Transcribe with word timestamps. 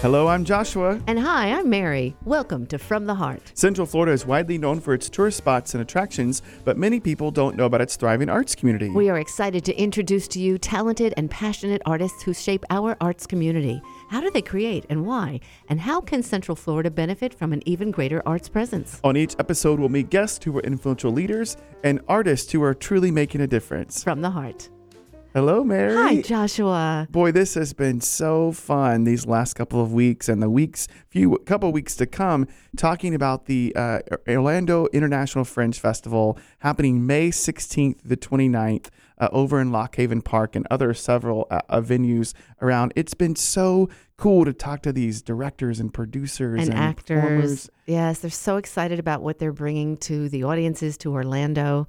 Hello, 0.00 0.28
I'm 0.28 0.46
Joshua. 0.46 0.98
And 1.08 1.18
hi, 1.18 1.52
I'm 1.52 1.68
Mary. 1.68 2.16
Welcome 2.24 2.64
to 2.68 2.78
From 2.78 3.04
the 3.04 3.14
Heart. 3.14 3.52
Central 3.52 3.86
Florida 3.86 4.12
is 4.12 4.24
widely 4.24 4.56
known 4.56 4.80
for 4.80 4.94
its 4.94 5.10
tourist 5.10 5.36
spots 5.36 5.74
and 5.74 5.82
attractions, 5.82 6.40
but 6.64 6.78
many 6.78 6.98
people 6.98 7.30
don't 7.30 7.54
know 7.54 7.66
about 7.66 7.82
its 7.82 7.96
thriving 7.96 8.30
arts 8.30 8.54
community. 8.54 8.88
We 8.88 9.10
are 9.10 9.18
excited 9.18 9.62
to 9.66 9.76
introduce 9.78 10.26
to 10.28 10.40
you 10.40 10.56
talented 10.56 11.12
and 11.18 11.30
passionate 11.30 11.82
artists 11.84 12.22
who 12.22 12.32
shape 12.32 12.64
our 12.70 12.96
arts 13.02 13.26
community. 13.26 13.82
How 14.08 14.22
do 14.22 14.30
they 14.30 14.40
create 14.40 14.86
and 14.88 15.04
why? 15.04 15.40
And 15.68 15.78
how 15.78 16.00
can 16.00 16.22
Central 16.22 16.56
Florida 16.56 16.90
benefit 16.90 17.34
from 17.34 17.52
an 17.52 17.62
even 17.68 17.90
greater 17.90 18.22
arts 18.24 18.48
presence? 18.48 19.02
On 19.04 19.18
each 19.18 19.36
episode, 19.38 19.78
we'll 19.78 19.90
meet 19.90 20.08
guests 20.08 20.42
who 20.42 20.56
are 20.56 20.62
influential 20.62 21.12
leaders 21.12 21.58
and 21.84 22.00
artists 22.08 22.50
who 22.50 22.62
are 22.62 22.72
truly 22.72 23.10
making 23.10 23.42
a 23.42 23.46
difference. 23.46 24.02
From 24.02 24.22
the 24.22 24.30
Heart. 24.30 24.70
Hello, 25.32 25.62
Mary. 25.62 25.94
Hi, 25.94 26.20
Joshua. 26.22 27.06
Boy, 27.08 27.30
this 27.30 27.54
has 27.54 27.72
been 27.72 28.00
so 28.00 28.50
fun 28.50 29.04
these 29.04 29.26
last 29.26 29.54
couple 29.54 29.80
of 29.80 29.92
weeks 29.92 30.28
and 30.28 30.42
the 30.42 30.50
weeks, 30.50 30.88
few 31.08 31.38
couple 31.46 31.70
weeks 31.70 31.94
to 31.96 32.06
come, 32.06 32.48
talking 32.76 33.14
about 33.14 33.46
the 33.46 33.72
uh, 33.76 34.00
Orlando 34.28 34.86
International 34.92 35.44
Fringe 35.44 35.78
Festival 35.78 36.36
happening 36.58 37.06
May 37.06 37.30
16th 37.30 38.02
to 38.02 38.08
the 38.08 38.16
29th 38.16 38.88
uh, 39.18 39.28
over 39.30 39.60
in 39.60 39.70
Loch 39.70 39.94
Haven 39.94 40.20
Park 40.20 40.56
and 40.56 40.66
other 40.68 40.92
several 40.94 41.46
uh, 41.48 41.60
uh, 41.68 41.80
venues 41.80 42.34
around. 42.60 42.92
It's 42.96 43.14
been 43.14 43.36
so 43.36 43.88
cool 44.16 44.44
to 44.44 44.52
talk 44.52 44.82
to 44.82 44.92
these 44.92 45.22
directors 45.22 45.78
and 45.78 45.94
producers 45.94 46.62
And, 46.62 46.70
and, 46.70 46.78
actors. 46.78 47.20
performers. 47.20 47.70
Yes, 47.86 48.18
they're 48.18 48.32
so 48.32 48.56
excited 48.56 48.98
about 48.98 49.22
what 49.22 49.38
they're 49.38 49.52
bringing 49.52 49.96
to 49.98 50.28
the 50.28 50.42
audiences, 50.42 50.96
to 50.98 51.12
Orlando. 51.12 51.86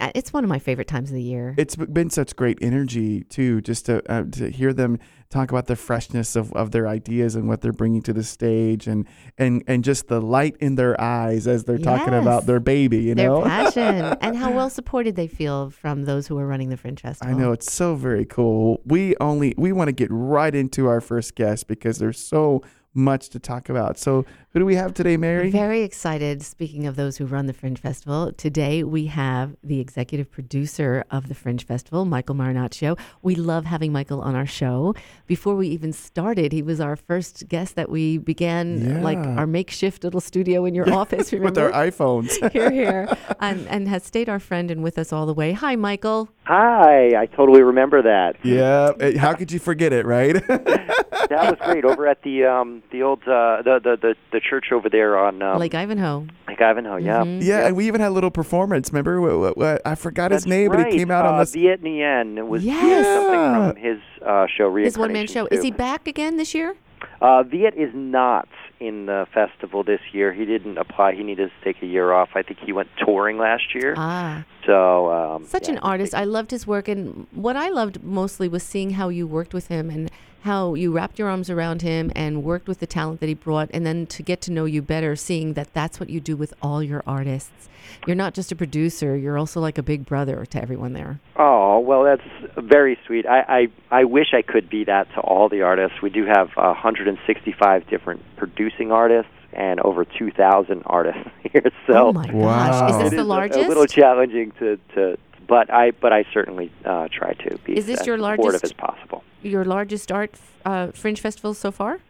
Uh, 0.00 0.10
It's 0.14 0.32
one 0.32 0.44
of 0.44 0.48
my 0.48 0.58
favorite 0.58 0.88
times 0.88 1.10
of 1.10 1.14
the 1.14 1.22
year. 1.22 1.54
It's 1.58 1.76
been 1.76 2.10
such 2.10 2.36
great 2.36 2.58
energy 2.62 3.22
too, 3.24 3.60
just 3.60 3.86
to 3.86 4.02
uh, 4.10 4.24
to 4.32 4.50
hear 4.50 4.72
them 4.72 4.98
talk 5.30 5.50
about 5.50 5.66
the 5.66 5.76
freshness 5.76 6.36
of, 6.36 6.52
of 6.54 6.70
their 6.70 6.88
ideas 6.88 7.34
and 7.34 7.48
what 7.48 7.60
they're 7.60 7.72
bringing 7.72 8.00
to 8.02 8.12
the 8.12 8.22
stage, 8.22 8.86
and 8.86 9.06
and 9.36 9.62
and 9.66 9.84
just 9.84 10.08
the 10.08 10.20
light 10.20 10.56
in 10.60 10.76
their 10.76 10.98
eyes 11.00 11.46
as 11.46 11.64
they're 11.64 11.78
talking 11.78 12.14
about 12.14 12.46
their 12.46 12.60
baby. 12.60 12.98
You 12.98 13.14
Their 13.14 13.28
know, 13.28 13.42
passion 13.42 14.16
and 14.20 14.36
how 14.36 14.52
well 14.52 14.70
supported 14.70 15.16
they 15.16 15.26
feel 15.26 15.70
from 15.70 16.04
those 16.04 16.26
who 16.26 16.38
are 16.38 16.46
running 16.46 16.68
the 16.68 16.76
Fringe 16.76 17.00
Festival. 17.00 17.34
I 17.34 17.38
know 17.38 17.52
it's 17.52 17.72
so 17.72 17.94
very 17.94 18.24
cool. 18.24 18.80
We 18.84 19.16
only 19.20 19.54
we 19.58 19.72
want 19.72 19.88
to 19.88 19.92
get 19.92 20.08
right 20.10 20.54
into 20.54 20.86
our 20.86 21.00
first 21.00 21.34
guest 21.34 21.66
because 21.66 21.98
there's 21.98 22.18
so 22.18 22.62
much 22.94 23.28
to 23.30 23.38
talk 23.38 23.68
about. 23.68 23.98
So 23.98 24.24
who 24.52 24.60
do 24.60 24.64
we 24.64 24.76
have 24.76 24.94
today, 24.94 25.18
Mary? 25.18 25.50
Very 25.50 25.82
excited. 25.82 26.40
Speaking 26.42 26.86
of 26.86 26.96
those 26.96 27.18
who 27.18 27.26
run 27.26 27.44
the 27.46 27.52
Fringe 27.52 27.78
Festival, 27.78 28.32
today 28.32 28.82
we 28.82 29.04
have 29.06 29.54
the 29.62 29.78
executive 29.78 30.30
producer 30.30 31.04
of 31.10 31.28
the 31.28 31.34
Fringe 31.34 31.66
Festival, 31.66 32.06
Michael 32.06 32.34
Marinaccio. 32.34 32.98
We 33.20 33.34
love 33.34 33.66
having 33.66 33.92
Michael 33.92 34.22
on 34.22 34.34
our 34.34 34.46
show. 34.46 34.94
Before 35.26 35.54
we 35.54 35.68
even 35.68 35.92
started, 35.92 36.52
he 36.52 36.62
was 36.62 36.80
our 36.80 36.96
first 36.96 37.46
guest 37.48 37.74
that 37.74 37.90
we 37.90 38.16
began 38.16 39.02
like 39.02 39.18
our 39.18 39.46
makeshift 39.46 40.02
little 40.02 40.20
studio 40.20 40.64
in 40.64 40.74
your 40.74 40.90
office. 40.94 41.30
With 41.30 41.58
our 41.58 41.70
iPhones. 41.70 42.50
here, 42.52 42.70
here, 42.70 43.08
and, 43.40 43.68
and 43.68 43.86
has 43.86 44.02
stayed 44.02 44.30
our 44.30 44.40
friend 44.40 44.70
and 44.70 44.82
with 44.82 44.96
us 44.98 45.12
all 45.12 45.26
the 45.26 45.34
way. 45.34 45.52
Hi, 45.52 45.76
Michael. 45.76 46.30
Hi, 46.44 47.08
I 47.20 47.26
totally 47.26 47.62
remember 47.62 48.00
that. 48.00 48.36
yeah. 48.42 48.92
How 49.18 49.34
could 49.34 49.52
you 49.52 49.58
forget 49.58 49.92
it, 49.92 50.06
right? 50.06 50.42
That 51.28 51.50
was 51.50 51.58
great 51.62 51.84
over 51.84 52.06
at 52.06 52.22
the 52.22 52.44
um 52.46 52.82
the 52.90 53.02
old 53.02 53.20
uh 53.24 53.60
the 53.62 53.78
the 53.84 53.98
the, 54.00 54.14
the 54.32 54.37
church 54.40 54.72
over 54.72 54.88
there 54.88 55.18
on 55.18 55.42
um, 55.42 55.58
Lake 55.58 55.74
Ivanhoe. 55.74 56.26
Lake 56.46 56.60
Ivanhoe. 56.60 56.96
Yeah. 56.96 57.24
Mhm. 57.24 57.42
yeah, 57.42 57.66
and 57.66 57.76
we 57.76 57.86
even 57.86 58.00
had 58.00 58.08
a 58.08 58.14
little 58.14 58.30
performance. 58.30 58.92
Remember? 58.92 59.52
I 59.84 59.94
forgot 59.94 60.30
his 60.30 60.46
name, 60.46 60.70
right. 60.70 60.84
but 60.84 60.92
he 60.92 60.98
came 60.98 61.10
out 61.10 61.24
uh, 61.26 61.30
on 61.30 61.38
this. 61.40 61.52
Viet 61.54 61.82
Nguyen. 61.82 62.36
It 62.38 62.46
was 62.46 62.64
Yes. 62.64 63.06
something 63.06 63.74
from 63.74 63.76
his 63.82 63.98
uh, 64.26 64.46
show. 64.46 64.74
His 64.74 64.98
one 64.98 65.12
man 65.12 65.26
show. 65.26 65.46
too. 65.46 65.54
Is 65.54 65.62
he 65.62 65.70
back 65.70 66.06
again 66.06 66.36
this 66.36 66.54
year? 66.54 66.76
Uh, 67.20 67.42
Viet 67.42 67.74
is 67.76 67.90
not 67.94 68.48
in 68.80 69.06
the 69.06 69.26
festival 69.34 69.82
this 69.82 70.00
year. 70.12 70.32
He 70.32 70.44
didn't 70.44 70.78
apply. 70.78 71.14
He 71.14 71.22
needed 71.22 71.50
to 71.50 71.64
take 71.64 71.82
a 71.82 71.86
year 71.86 72.12
off. 72.12 72.30
I 72.34 72.42
think 72.42 72.60
he 72.60 72.72
went 72.72 72.88
touring 73.04 73.38
last 73.38 73.74
year. 73.74 73.94
Ah. 73.96 74.44
so 74.66 75.10
um, 75.10 75.44
Such 75.44 75.66
yeah, 75.68 75.74
an 75.74 75.78
artist. 75.78 76.14
I 76.14 76.24
loved 76.24 76.50
his 76.50 76.66
work, 76.66 76.86
and 76.88 77.26
what 77.32 77.56
I 77.56 77.68
loved 77.70 78.02
mostly 78.04 78.48
was 78.48 78.62
seeing 78.62 78.90
how 78.90 79.08
you 79.08 79.26
worked 79.26 79.52
with 79.54 79.66
him 79.68 79.90
and 79.90 80.10
how 80.42 80.74
you 80.74 80.92
wrapped 80.92 81.18
your 81.18 81.28
arms 81.28 81.50
around 81.50 81.82
him 81.82 82.10
and 82.14 82.42
worked 82.44 82.68
with 82.68 82.80
the 82.80 82.86
talent 82.86 83.20
that 83.20 83.26
he 83.28 83.34
brought, 83.34 83.68
and 83.72 83.84
then 83.86 84.06
to 84.06 84.22
get 84.22 84.40
to 84.42 84.52
know 84.52 84.64
you 84.64 84.82
better, 84.82 85.16
seeing 85.16 85.54
that 85.54 85.72
that's 85.74 85.98
what 86.00 86.10
you 86.10 86.20
do 86.20 86.36
with 86.36 86.54
all 86.62 86.82
your 86.82 87.02
artists. 87.06 87.68
You're 88.06 88.16
not 88.16 88.34
just 88.34 88.52
a 88.52 88.56
producer; 88.56 89.16
you're 89.16 89.38
also 89.38 89.60
like 89.60 89.78
a 89.78 89.82
big 89.82 90.04
brother 90.06 90.44
to 90.46 90.62
everyone 90.62 90.92
there. 90.92 91.20
Oh 91.36 91.80
well, 91.80 92.04
that's 92.04 92.22
very 92.56 92.98
sweet. 93.06 93.26
I, 93.26 93.68
I 93.90 94.00
I 94.00 94.04
wish 94.04 94.28
I 94.34 94.42
could 94.42 94.68
be 94.68 94.84
that 94.84 95.08
to 95.14 95.20
all 95.20 95.48
the 95.48 95.62
artists. 95.62 96.00
We 96.02 96.10
do 96.10 96.24
have 96.26 96.50
165 96.56 97.86
different 97.88 98.22
producing 98.36 98.92
artists 98.92 99.30
and 99.54 99.80
over 99.80 100.04
2,000 100.04 100.82
artists 100.86 101.20
here. 101.52 101.62
So 101.86 102.08
oh 102.08 102.12
my 102.12 102.30
Wow. 102.32 102.70
gosh! 102.70 102.90
Is 102.92 102.98
this 102.98 103.12
is 103.12 103.16
the 103.16 103.22
a- 103.22 103.24
largest? 103.24 103.58
A, 103.64 103.68
little 103.68 103.86
challenging 103.86 104.52
to 104.58 104.78
to, 104.94 105.16
but 105.46 105.72
I 105.72 105.92
but 105.92 106.12
I 106.12 106.24
certainly 106.32 106.70
uh, 106.84 107.08
try 107.10 107.32
to 107.32 107.58
be 107.64 107.76
Is 107.76 107.86
this 107.86 108.00
as 108.00 108.06
your 108.06 108.18
supportive 108.18 108.44
largest- 108.44 108.64
as 108.64 108.72
possible. 108.72 109.24
Your 109.42 109.64
largest 109.64 110.10
art 110.12 110.34
uh, 110.64 110.88
fringe 110.88 111.20
festival 111.20 111.54
so 111.54 111.70
far? 111.70 112.00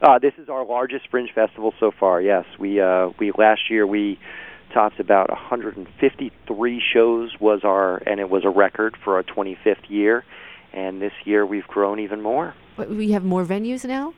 Uh, 0.00 0.18
this 0.18 0.34
is 0.38 0.48
our 0.48 0.64
largest 0.64 1.08
fringe 1.10 1.32
festival 1.34 1.74
so 1.80 1.90
far. 1.90 2.20
Yes, 2.20 2.44
we 2.58 2.80
uh, 2.80 3.10
we 3.18 3.32
last 3.36 3.68
year 3.68 3.86
we 3.86 4.18
topped 4.72 5.00
about 5.00 5.30
153 5.30 6.82
shows 6.92 7.34
was 7.40 7.60
our 7.64 7.96
and 8.06 8.20
it 8.20 8.30
was 8.30 8.44
a 8.44 8.50
record 8.50 8.96
for 9.02 9.16
our 9.16 9.22
25th 9.22 9.88
year, 9.88 10.24
and 10.72 11.02
this 11.02 11.12
year 11.24 11.44
we've 11.44 11.66
grown 11.66 11.98
even 11.98 12.20
more. 12.20 12.54
What, 12.76 12.90
we 12.90 13.10
have 13.12 13.24
more 13.24 13.44
venues 13.44 13.84
now. 13.84 14.14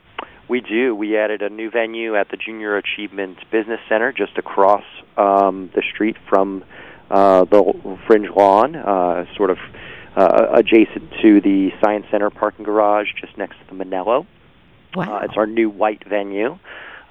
We 0.48 0.60
do. 0.60 0.94
We 0.94 1.16
added 1.16 1.42
a 1.42 1.48
new 1.48 1.70
venue 1.70 2.16
at 2.16 2.28
the 2.30 2.36
Junior 2.36 2.76
Achievement 2.76 3.38
Business 3.52 3.80
Center 3.88 4.12
just 4.12 4.36
across 4.36 4.82
um, 5.16 5.70
the 5.74 5.82
street 5.94 6.16
from 6.28 6.64
uh, 7.08 7.44
the 7.44 7.98
Fringe 8.06 8.28
Lawn, 8.36 8.74
uh, 8.74 9.26
sort 9.36 9.50
of 9.50 9.58
uh, 10.16 10.47
adjacent 10.53 11.10
to 11.22 11.41
the 11.41 11.71
Science 11.82 12.06
Center 12.10 12.31
parking 12.31 12.65
garage, 12.65 13.09
just 13.21 13.37
next 13.38 13.56
to 13.59 13.75
the 13.75 13.84
Mennello. 13.84 14.26
Wow! 14.94 15.19
Uh, 15.19 15.25
it's 15.25 15.37
our 15.37 15.47
new 15.47 15.71
white 15.71 16.03
venue, 16.09 16.59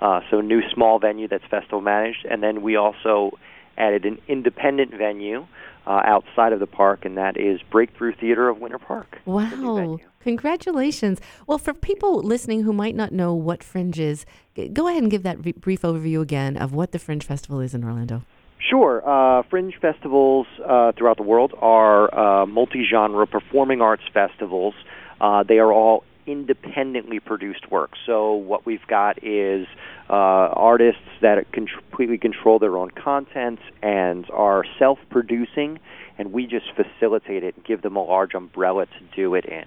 uh, 0.02 0.22
so 0.30 0.42
new 0.42 0.62
small 0.74 1.00
venue 1.00 1.28
that's 1.28 1.46
festival 1.46 1.82
managed, 1.82 2.26
and 2.30 2.44
then 2.44 2.62
we 2.62 2.76
also 2.76 3.32
added 3.78 4.06
an 4.06 4.20
independent 4.28 4.94
venue 4.94 5.48
uh, 5.88 6.02
outside 6.04 6.54
of 6.54 6.60
the 6.60 6.68
park, 6.68 7.06
and 7.06 7.18
that 7.18 7.38
is 7.38 7.62
Breakthrough 7.72 8.14
Theater 8.14 8.50
of 8.50 8.60
Winter 8.60 8.78
Park. 8.78 9.20
Wow. 9.26 10.00
Congratulations. 10.20 11.20
Well, 11.48 11.58
for 11.58 11.74
people 11.74 12.22
listening 12.22 12.64
who 12.64 12.74
might 12.74 12.96
not 12.96 13.14
know 13.14 13.34
what 13.34 13.64
Fringe 13.64 14.00
is, 14.00 14.26
go 14.74 14.88
ahead 14.88 15.02
and 15.02 15.10
give 15.10 15.24
that 15.24 15.42
brief 15.42 15.82
overview 15.82 16.22
again 16.22 16.58
of 16.58 16.74
what 16.74 16.92
the 16.92 17.00
Fringe 17.00 17.24
Festival 17.24 17.62
is 17.62 17.74
in 17.74 17.84
Orlando. 17.84 18.24
Sure. 18.60 19.02
Uh, 19.08 19.44
fringe 19.50 19.76
festivals 19.82 20.46
uh, 20.68 20.92
throughout 20.98 21.18
the 21.18 21.24
world 21.24 21.54
are 21.60 22.14
uh, 22.14 22.46
multi-genre 22.46 23.26
performing 23.26 23.82
arts 23.82 24.04
festivals. 24.14 24.74
Uh, 25.22 25.44
they 25.44 25.60
are 25.60 25.72
all 25.72 26.04
independently 26.28 27.20
produced 27.20 27.72
works. 27.72 27.98
So 28.06 28.34
what 28.34 28.66
we've 28.66 28.86
got 28.88 29.24
is 29.24 29.66
uh, 30.10 30.14
artists 30.14 31.02
that 31.22 31.52
completely 31.52 32.18
control 32.18 32.60
their 32.60 32.78
own 32.78 32.92
content 32.92 33.60
and 33.82 34.30
are 34.30 34.64
self-producing, 34.78 35.80
and 36.18 36.32
we 36.32 36.46
just 36.46 36.66
facilitate 36.76 37.44
it 37.44 37.56
and 37.56 37.66
give 37.66 37.82
them 37.82 37.96
a 37.96 38.04
large 38.04 38.36
umbrella 38.36 38.86
to 38.86 39.16
do 39.16 39.34
it 39.36 39.46
in. 39.46 39.66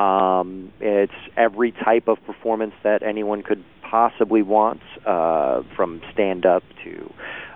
Um, 0.00 0.72
it's 0.78 1.12
every 1.36 1.72
type 1.72 2.06
of 2.06 2.18
performance 2.26 2.74
that 2.84 3.02
anyone 3.02 3.42
could 3.42 3.64
possibly 3.82 4.42
want, 4.42 4.82
uh, 5.06 5.62
from 5.74 6.02
stand-up 6.12 6.62
to 6.84 7.12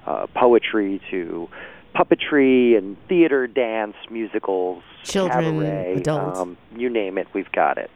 uh, 0.07 0.27
poetry 0.35 1.01
to 1.11 1.49
puppetry 1.95 2.77
and 2.79 2.97
theater, 3.09 3.47
dance, 3.47 3.97
musicals, 4.11 4.83
Children, 5.03 5.61
cabaret, 5.61 5.95
adults. 5.97 6.39
Um, 6.39 6.57
you 6.77 6.89
name 6.89 7.19
it, 7.19 7.27
we've 7.35 7.51
got 7.53 7.79
it. 7.79 7.91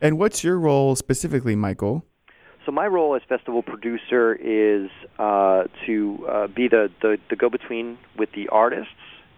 And 0.00 0.18
what's 0.18 0.44
your 0.44 0.58
role 0.58 0.96
specifically, 0.96 1.56
Michael? 1.56 2.04
So 2.64 2.72
my 2.72 2.86
role 2.86 3.14
as 3.14 3.22
festival 3.28 3.62
producer 3.62 4.34
is 4.34 4.90
uh, 5.18 5.64
to 5.86 6.26
uh, 6.28 6.46
be 6.48 6.68
the, 6.68 6.90
the, 7.00 7.18
the 7.30 7.36
go-between 7.36 7.98
with 8.16 8.30
the 8.32 8.48
artists 8.48 8.92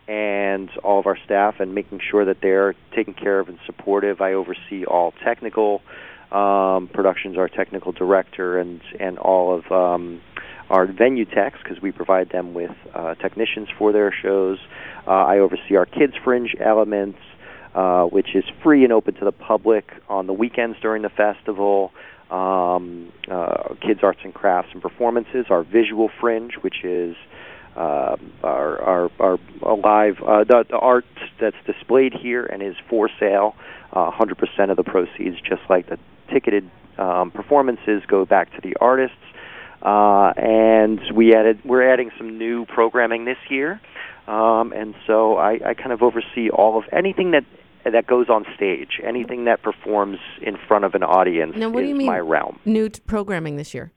and 0.09 0.69
all 0.83 0.99
of 0.99 1.07
our 1.07 1.17
staff 1.25 1.61
and 1.61 1.73
making 1.73 2.01
sure 2.11 2.25
that 2.25 2.39
they're 2.43 2.75
taken 2.95 3.15
care 3.15 3.39
of 3.39 3.49
and 3.49 3.59
supportive. 3.67 4.21
I 4.21 4.33
oversee 4.33 4.85
all 4.85 5.13
technical 5.23 5.83
um, 6.33 6.89
productions, 6.93 7.39
our 7.39 7.49
technical 7.49 7.93
director, 7.93 8.59
and, 8.59 8.81
and 8.99 9.19
all 9.19 9.57
of 9.57 9.71
um, 9.71 10.21
our 10.71 10.87
venue 10.87 11.25
techs 11.25 11.59
because 11.63 11.83
we 11.83 11.91
provide 11.93 12.31
them 12.31 12.55
with 12.55 12.71
uh, 12.95 13.15
technicians 13.17 13.69
for 13.77 13.93
their 13.93 14.13
shows. 14.13 14.59
Uh, 15.07 15.11
I 15.11 15.39
oversee 15.39 15.77
our 15.77 15.87
kids 15.87 16.15
fringe 16.23 16.55
elements, 16.61 17.19
uh, 17.75 18.05
which 18.05 18.35
is 18.35 18.45
free 18.63 18.85
and 18.85 18.93
open 18.93 19.15
to 19.15 19.25
the 19.25 19.33
public 19.33 19.91
on 20.09 20.27
the 20.27 20.33
weekends 20.33 20.79
during 20.81 21.03
the 21.03 21.11
festival. 21.11 21.93
Um, 22.31 23.13
uh, 23.29 23.75
kids 23.83 24.01
arts 24.05 24.21
and 24.23 24.33
crafts 24.33 24.71
and 24.73 24.81
performances. 24.81 25.47
Our 25.51 25.65
visual 25.65 26.09
fringe, 26.21 26.55
which 26.61 26.85
is 26.85 27.17
uh, 27.77 28.17
our 28.45 28.81
our 28.81 29.11
our 29.21 29.77
live 29.77 30.23
uh, 30.23 30.45
the, 30.45 30.65
the 30.71 30.79
art 30.79 31.05
that's 31.41 31.57
displayed 31.67 32.13
here 32.15 32.47
and 32.47 32.63
is 32.63 32.77
for 32.89 33.11
sale. 33.19 33.57
Uh, 33.93 34.09
100% 34.13 34.71
of 34.71 34.77
the 34.77 34.85
proceeds, 34.85 35.41
just 35.41 35.63
like 35.69 35.89
the 35.89 35.99
ticketed 36.33 36.71
um, 36.97 37.33
performances 37.33 38.03
go 38.07 38.25
back 38.25 38.53
to 38.55 38.61
the 38.63 38.77
artists. 38.81 39.17
Uh, 39.83 40.33
and 40.37 41.01
we 41.15 41.35
added, 41.35 41.59
we're 41.65 41.91
adding 41.91 42.11
some 42.19 42.39
new 42.39 42.67
programming 42.67 43.25
this 43.25 43.39
year. 43.49 43.81
Um, 44.29 44.73
and 44.73 44.95
so 45.07 45.37
I, 45.39 45.59
I 45.65 45.75
kind 45.75 45.93
of 45.93 46.03
oversee 46.03 46.51
all 46.51 46.79
of 46.79 46.85
anything 46.93 47.31
that 47.33 47.45
that 47.91 48.07
goes 48.07 48.29
on 48.29 48.45
stage, 48.55 49.01
anything 49.03 49.47
that 49.47 49.63
performs 49.63 50.19
in 50.43 50.59
front 50.69 50.85
of 50.85 50.95
an 50.95 51.03
audience 51.03 51.55
Now, 51.57 51.71
what 51.71 51.83
is 51.83 51.87
do 51.87 51.89
you 51.89 51.95
mean? 51.97 52.07
my 52.09 52.19
realm. 52.19 52.61
New 52.67 52.91
t- 52.91 53.01
programming 53.07 53.57
this 53.57 53.73
year. 53.73 53.91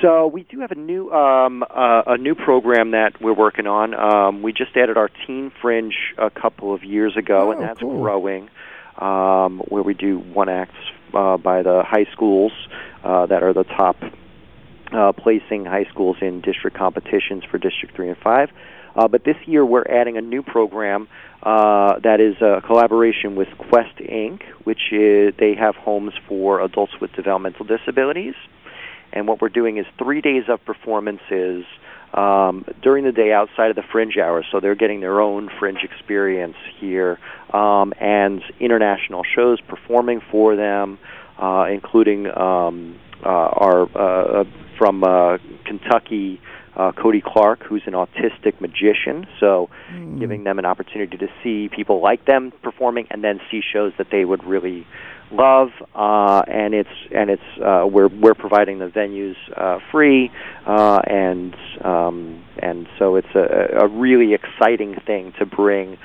So 0.00 0.26
we 0.26 0.44
do 0.44 0.60
have 0.60 0.70
a 0.72 0.76
new 0.76 1.10
um, 1.12 1.62
uh, 1.62 2.02
a 2.06 2.16
new 2.16 2.34
program 2.34 2.92
that 2.92 3.20
we're 3.20 3.34
working 3.34 3.66
on. 3.66 3.94
Um, 3.94 4.42
we 4.42 4.52
just 4.54 4.74
added 4.76 4.96
our 4.96 5.10
Teen 5.26 5.52
Fringe 5.60 5.94
a 6.18 6.30
couple 6.30 6.74
of 6.74 6.84
years 6.84 7.16
ago, 7.18 7.50
and 7.50 7.60
Oh, 7.60 7.66
that's 7.66 7.80
cool. 7.80 8.00
growing. 8.00 8.48
Um, 8.98 9.58
where 9.68 9.82
we 9.82 9.92
do 9.92 10.18
one 10.18 10.48
acts 10.48 10.74
uh, 11.12 11.36
by 11.36 11.62
the 11.62 11.82
high 11.86 12.06
schools 12.12 12.52
uh, 13.04 13.26
that 13.26 13.42
are 13.42 13.52
the 13.52 13.64
top 13.64 13.96
uh, 14.92 15.12
placing 15.12 15.64
high 15.64 15.86
schools 15.90 16.16
in 16.20 16.40
district 16.40 16.76
competitions 16.76 17.44
for 17.50 17.58
District 17.58 17.94
Three 17.94 18.08
and 18.08 18.18
Five. 18.18 18.50
Uh, 18.94 19.08
but 19.08 19.24
this 19.24 19.36
year 19.46 19.64
we're 19.64 19.84
adding 19.84 20.16
a 20.16 20.22
new 20.22 20.42
program 20.42 21.06
uh, 21.42 21.98
that 22.00 22.20
is 22.20 22.40
a 22.40 22.62
collaboration 22.66 23.36
with 23.36 23.48
Quest 23.58 23.96
Inc., 23.98 24.42
which 24.64 24.90
is 24.90 25.34
they 25.38 25.54
have 25.54 25.76
homes 25.76 26.12
for 26.26 26.60
adults 26.60 26.94
with 27.00 27.12
developmental 27.12 27.66
disabilities. 27.66 28.34
And 29.12 29.28
what 29.28 29.40
we're 29.40 29.50
doing 29.50 29.76
is 29.76 29.86
three 29.98 30.20
days 30.20 30.44
of 30.48 30.64
performances 30.64 31.64
um, 32.14 32.64
during 32.82 33.04
the 33.04 33.12
day 33.12 33.32
outside 33.32 33.70
of 33.70 33.76
the 33.76 33.84
fringe 33.92 34.16
hours. 34.16 34.46
So 34.50 34.60
they're 34.60 34.74
getting 34.74 35.00
their 35.00 35.20
own 35.20 35.50
fringe 35.58 35.80
experience 35.82 36.56
here, 36.80 37.18
um, 37.52 37.92
and 38.00 38.42
international 38.58 39.22
shows 39.22 39.60
performing 39.60 40.20
for 40.30 40.56
them, 40.56 40.98
uh, 41.38 41.66
including 41.70 42.26
um, 42.26 42.98
uh, 43.24 43.28
our 43.28 43.82
uh, 43.96 44.44
from 44.78 45.04
uh, 45.04 45.38
Kentucky. 45.64 46.40
Uh, 46.78 46.92
Cody 46.92 47.22
Clark, 47.24 47.62
who's 47.62 47.80
an 47.86 47.94
autistic 47.94 48.60
magician, 48.60 49.26
so 49.40 49.70
giving 50.18 50.44
them 50.44 50.58
an 50.58 50.66
opportunity 50.66 51.16
to 51.16 51.26
see 51.42 51.70
people 51.74 52.02
like 52.02 52.26
them 52.26 52.52
performing, 52.62 53.06
and 53.10 53.24
then 53.24 53.40
see 53.50 53.62
shows 53.62 53.94
that 53.96 54.08
they 54.10 54.26
would 54.26 54.44
really 54.44 54.86
love, 55.30 55.70
uh, 55.94 56.42
and 56.46 56.74
it's 56.74 56.90
and 57.14 57.30
it's 57.30 57.42
uh, 57.64 57.86
we're 57.86 58.08
we're 58.08 58.34
providing 58.34 58.78
the 58.78 58.88
venues 58.88 59.36
uh, 59.56 59.78
free, 59.90 60.30
uh, 60.66 61.00
and 61.06 61.56
um, 61.84 62.44
and 62.58 62.86
so 62.98 63.16
it's 63.16 63.34
a, 63.34 63.78
a 63.80 63.88
really 63.88 64.34
exciting 64.34 64.96
thing 65.06 65.32
to 65.38 65.46
bring 65.46 65.98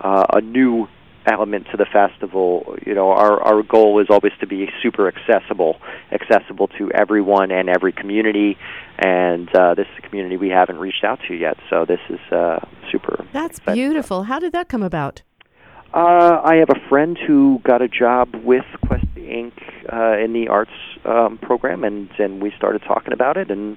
uh, 0.00 0.26
a 0.32 0.40
new 0.40 0.88
element 1.26 1.66
to 1.70 1.76
the 1.76 1.86
festival. 1.86 2.76
You 2.86 2.94
know, 2.94 3.10
our 3.10 3.40
our 3.40 3.62
goal 3.62 4.00
is 4.00 4.08
always 4.10 4.32
to 4.40 4.46
be 4.46 4.68
super 4.82 5.08
accessible, 5.08 5.80
accessible 6.10 6.68
to 6.78 6.90
everyone 6.92 7.50
and 7.50 7.68
every 7.68 7.92
community, 7.92 8.56
and 8.98 9.54
uh, 9.54 9.74
this 9.74 9.86
is 9.86 10.04
a 10.04 10.08
community 10.08 10.36
we 10.36 10.48
haven't 10.48 10.78
reached 10.78 11.04
out 11.04 11.20
to 11.28 11.34
yet. 11.34 11.56
So 11.70 11.84
this 11.84 12.00
is 12.08 12.20
uh, 12.32 12.60
super. 12.90 13.24
That's 13.32 13.60
beautiful. 13.60 14.24
How 14.24 14.38
did 14.38 14.52
that 14.52 14.68
come 14.68 14.82
about? 14.82 15.22
Uh, 15.94 16.40
I 16.42 16.56
have 16.56 16.70
a 16.70 16.88
friend 16.88 17.18
who 17.18 17.60
got 17.64 17.82
a 17.82 17.88
job 17.88 18.34
with 18.42 18.64
Quest 18.86 19.04
Inc. 19.14 19.52
Uh, 19.92 20.16
in 20.16 20.32
the 20.32 20.48
arts 20.48 20.70
um, 21.04 21.38
program, 21.38 21.84
and 21.84 22.08
and 22.18 22.40
we 22.40 22.52
started 22.56 22.82
talking 22.82 23.12
about 23.12 23.36
it, 23.36 23.50
and 23.50 23.76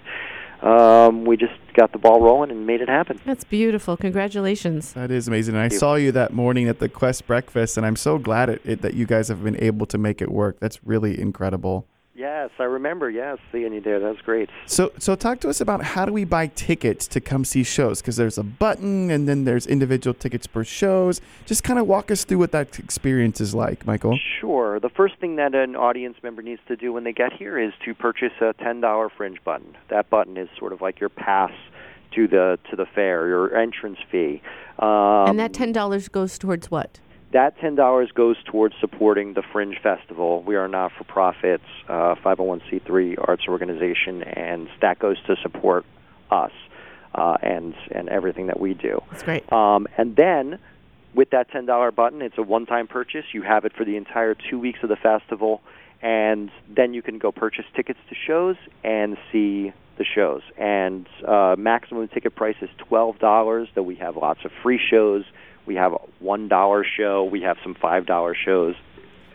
um, 0.65 1.25
we 1.25 1.37
just 1.37 1.53
got 1.75 1.91
the 1.91 1.99
ball 1.99 2.19
rolling 2.21 2.49
and 2.49 2.65
made 2.65 2.81
it 2.81 2.89
happen. 2.89 3.19
That's 3.23 3.43
beautiful. 3.43 3.95
Congratulations. 3.95 4.93
That 4.93 5.11
is 5.11 5.27
amazing. 5.27 5.53
And 5.55 5.61
I 5.61 5.67
you. 5.67 5.77
saw 5.77 5.95
you 5.95 6.11
that 6.13 6.33
morning 6.33 6.67
at 6.67 6.79
the 6.79 6.89
Quest 6.89 7.27
breakfast, 7.27 7.77
and 7.77 7.85
I'm 7.85 7.95
so 7.95 8.17
glad 8.17 8.49
it, 8.49 8.61
it, 8.65 8.81
that 8.81 8.95
you 8.95 9.05
guys 9.05 9.27
have 9.27 9.43
been 9.43 9.61
able 9.61 9.85
to 9.85 9.97
make 9.97 10.21
it 10.21 10.31
work. 10.31 10.59
That's 10.59 10.83
really 10.83 11.19
incredible. 11.19 11.87
Yes, 12.17 12.49
I 12.59 12.63
remember. 12.63 13.09
Yes, 13.09 13.39
seeing 13.51 13.73
you 13.73 13.81
there. 13.81 13.99
That 13.99 14.07
was 14.07 14.21
great. 14.21 14.49
So, 14.67 14.93
so 14.97 15.15
talk 15.15 15.41
to 15.41 15.49
us 15.49 15.59
about 15.59 15.83
how 15.83 16.05
do 16.05 16.13
we 16.13 16.23
buy 16.23 16.47
tickets 16.47 17.07
to 17.09 17.19
come 17.19 17.43
see 17.43 17.63
shows? 17.63 18.01
Because 18.01 18.15
there's 18.15 18.37
a 18.37 18.43
button, 18.43 19.11
and 19.11 19.27
then 19.27 19.43
there's 19.43 19.67
individual 19.67 20.13
tickets 20.13 20.47
per 20.47 20.63
shows. 20.63 21.19
Just 21.45 21.65
kind 21.65 21.77
of 21.77 21.87
walk 21.87 22.11
us 22.11 22.23
through 22.23 22.37
what 22.37 22.53
that 22.53 22.79
experience 22.79 23.41
is 23.41 23.53
like, 23.53 23.85
Michael. 23.85 24.17
Sure. 24.39 24.79
The 24.79 24.89
first 24.89 25.17
thing 25.19 25.35
that 25.35 25.53
an 25.53 25.75
audience 25.75 26.15
member 26.23 26.41
needs 26.41 26.61
to 26.69 26.77
do 26.77 26.93
when 26.93 27.03
they 27.03 27.11
get 27.11 27.33
here 27.33 27.59
is 27.59 27.73
to 27.83 27.93
purchase 27.93 28.33
a 28.39 28.53
ten 28.53 28.79
dollar 28.79 29.09
fringe 29.09 29.43
button. 29.43 29.75
That 29.89 30.09
button 30.09 30.37
is 30.37 30.47
sort 30.57 30.71
of 30.71 30.79
like 30.79 31.01
your 31.01 31.09
pass 31.09 31.51
to 32.13 32.29
the 32.29 32.57
to 32.69 32.77
the 32.77 32.85
fair, 32.85 33.27
your 33.27 33.57
entrance 33.57 33.99
fee. 34.09 34.41
Um, 34.79 35.29
and 35.29 35.39
that 35.39 35.53
ten 35.53 35.73
dollars 35.73 36.07
goes 36.07 36.37
towards 36.37 36.71
what? 36.71 36.99
That 37.35 37.59
ten 37.59 37.75
dollars 37.75 38.11
goes 38.13 38.37
towards 38.45 38.75
supporting 38.79 39.33
the 39.33 39.43
Fringe 39.51 39.77
Festival. 39.83 40.41
We 40.43 40.55
are 40.55 40.65
a 40.65 40.69
not-for-profit, 40.69 41.59
uh, 41.89 42.15
501c3 42.23 43.15
arts 43.17 43.43
organization, 43.49 44.23
and 44.23 44.69
that 44.81 44.99
goes 44.99 45.17
to 45.27 45.35
support 45.43 45.85
us 46.31 46.53
uh, 47.13 47.35
and 47.43 47.75
and 47.91 48.07
everything 48.07 48.47
that 48.47 48.57
we 48.57 48.73
do. 48.73 49.01
That's 49.11 49.23
great. 49.23 49.51
Um, 49.51 49.85
and 49.97 50.15
then, 50.15 50.59
with 51.13 51.31
that 51.31 51.51
ten 51.51 51.65
dollar 51.65 51.91
button, 51.91 52.21
it's 52.21 52.37
a 52.37 52.41
one-time 52.41 52.87
purchase. 52.87 53.25
You 53.33 53.41
have 53.41 53.65
it 53.65 53.73
for 53.75 53.83
the 53.83 53.97
entire 53.97 54.33
two 54.33 54.57
weeks 54.57 54.79
of 54.81 54.87
the 54.87 54.95
festival, 54.95 55.61
and 56.01 56.49
then 56.73 56.93
you 56.93 57.01
can 57.01 57.17
go 57.17 57.33
purchase 57.33 57.65
tickets 57.75 57.99
to 58.07 58.15
shows 58.15 58.55
and 58.81 59.17
see 59.33 59.73
the 59.97 60.05
shows. 60.05 60.41
And 60.57 61.05
uh, 61.27 61.57
maximum 61.57 62.07
ticket 62.07 62.33
price 62.33 62.55
is 62.61 62.69
twelve 62.77 63.19
dollars. 63.19 63.67
Though 63.75 63.83
we 63.83 63.95
have 63.95 64.15
lots 64.15 64.45
of 64.45 64.51
free 64.63 64.79
shows. 64.79 65.25
We 65.65 65.75
have 65.75 65.93
a 65.93 65.97
one 66.19 66.47
dollar 66.47 66.83
show. 66.85 67.23
We 67.23 67.41
have 67.41 67.57
some 67.63 67.75
five 67.75 68.05
dollar 68.05 68.35
shows. 68.35 68.75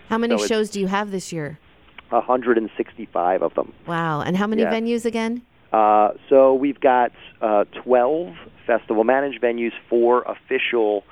How 0.08 0.18
many 0.18 0.38
so 0.38 0.46
shows 0.46 0.70
do 0.70 0.80
you 0.80 0.86
have 0.88 1.10
this 1.10 1.32
year? 1.32 1.58
Hundred 2.10 2.58
and 2.58 2.70
sixty-five 2.76 3.42
of 3.42 3.54
them. 3.54 3.72
Wow. 3.86 4.20
And 4.20 4.36
how 4.36 4.46
many 4.46 4.62
Yeah. 4.62 4.72
venues 4.72 5.04
again? 5.04 5.42
Uh, 5.72 6.10
so 6.28 6.52
we've 6.54 6.80
got 6.80 7.12
uh, 7.40 7.64
12 7.84 8.34
festival 8.66 9.04
managed 9.04 9.40
venues, 9.40 9.70
four 9.88 10.22
official 10.22 11.04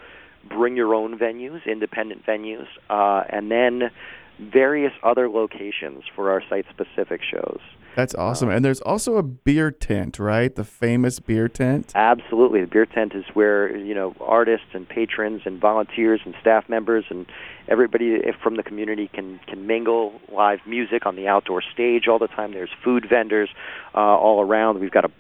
bring 0.48 0.76
your 0.76 0.94
own 0.94 1.16
venues, 1.16 1.64
independent 1.66 2.24
venues, 2.26 2.66
uh, 2.90 3.22
and 3.28 3.50
then 3.50 3.90
various 4.38 4.92
other 5.02 5.28
locations 5.28 6.04
for 6.14 6.30
our 6.30 6.42
site 6.48 6.66
specific 6.70 7.20
shows. 7.22 7.60
That's 7.96 8.14
awesome. 8.14 8.48
And 8.48 8.64
there's 8.64 8.80
also 8.82 9.16
a 9.16 9.24
beer 9.24 9.72
tent, 9.72 10.20
right? 10.20 10.54
The 10.54 10.62
famous 10.62 11.18
beer 11.18 11.48
tent. 11.48 11.90
Absolutely. 11.96 12.60
The 12.60 12.68
beer 12.68 12.86
tent 12.86 13.12
is 13.14 13.24
where, 13.34 13.76
you 13.76 13.92
know, 13.92 14.14
artists 14.20 14.68
and 14.72 14.88
patrons 14.88 15.42
and 15.44 15.60
volunteers 15.60 16.20
and 16.24 16.34
staff 16.40 16.68
members 16.68 17.04
and 17.10 17.26
everybody 17.66 18.20
from 18.40 18.56
the 18.56 18.62
community 18.62 19.10
can 19.12 19.40
can 19.48 19.66
mingle 19.66 20.20
live 20.32 20.60
music 20.64 21.06
on 21.06 21.16
the 21.16 21.26
outdoor 21.26 21.60
stage 21.60 22.06
all 22.06 22.20
the 22.20 22.28
time. 22.28 22.52
There's 22.52 22.70
food 22.84 23.06
vendors 23.08 23.48
uh, 23.94 23.98
all 23.98 24.40
around. 24.40 24.78
We've 24.78 24.92
got 24.92 25.04
a 25.04 25.10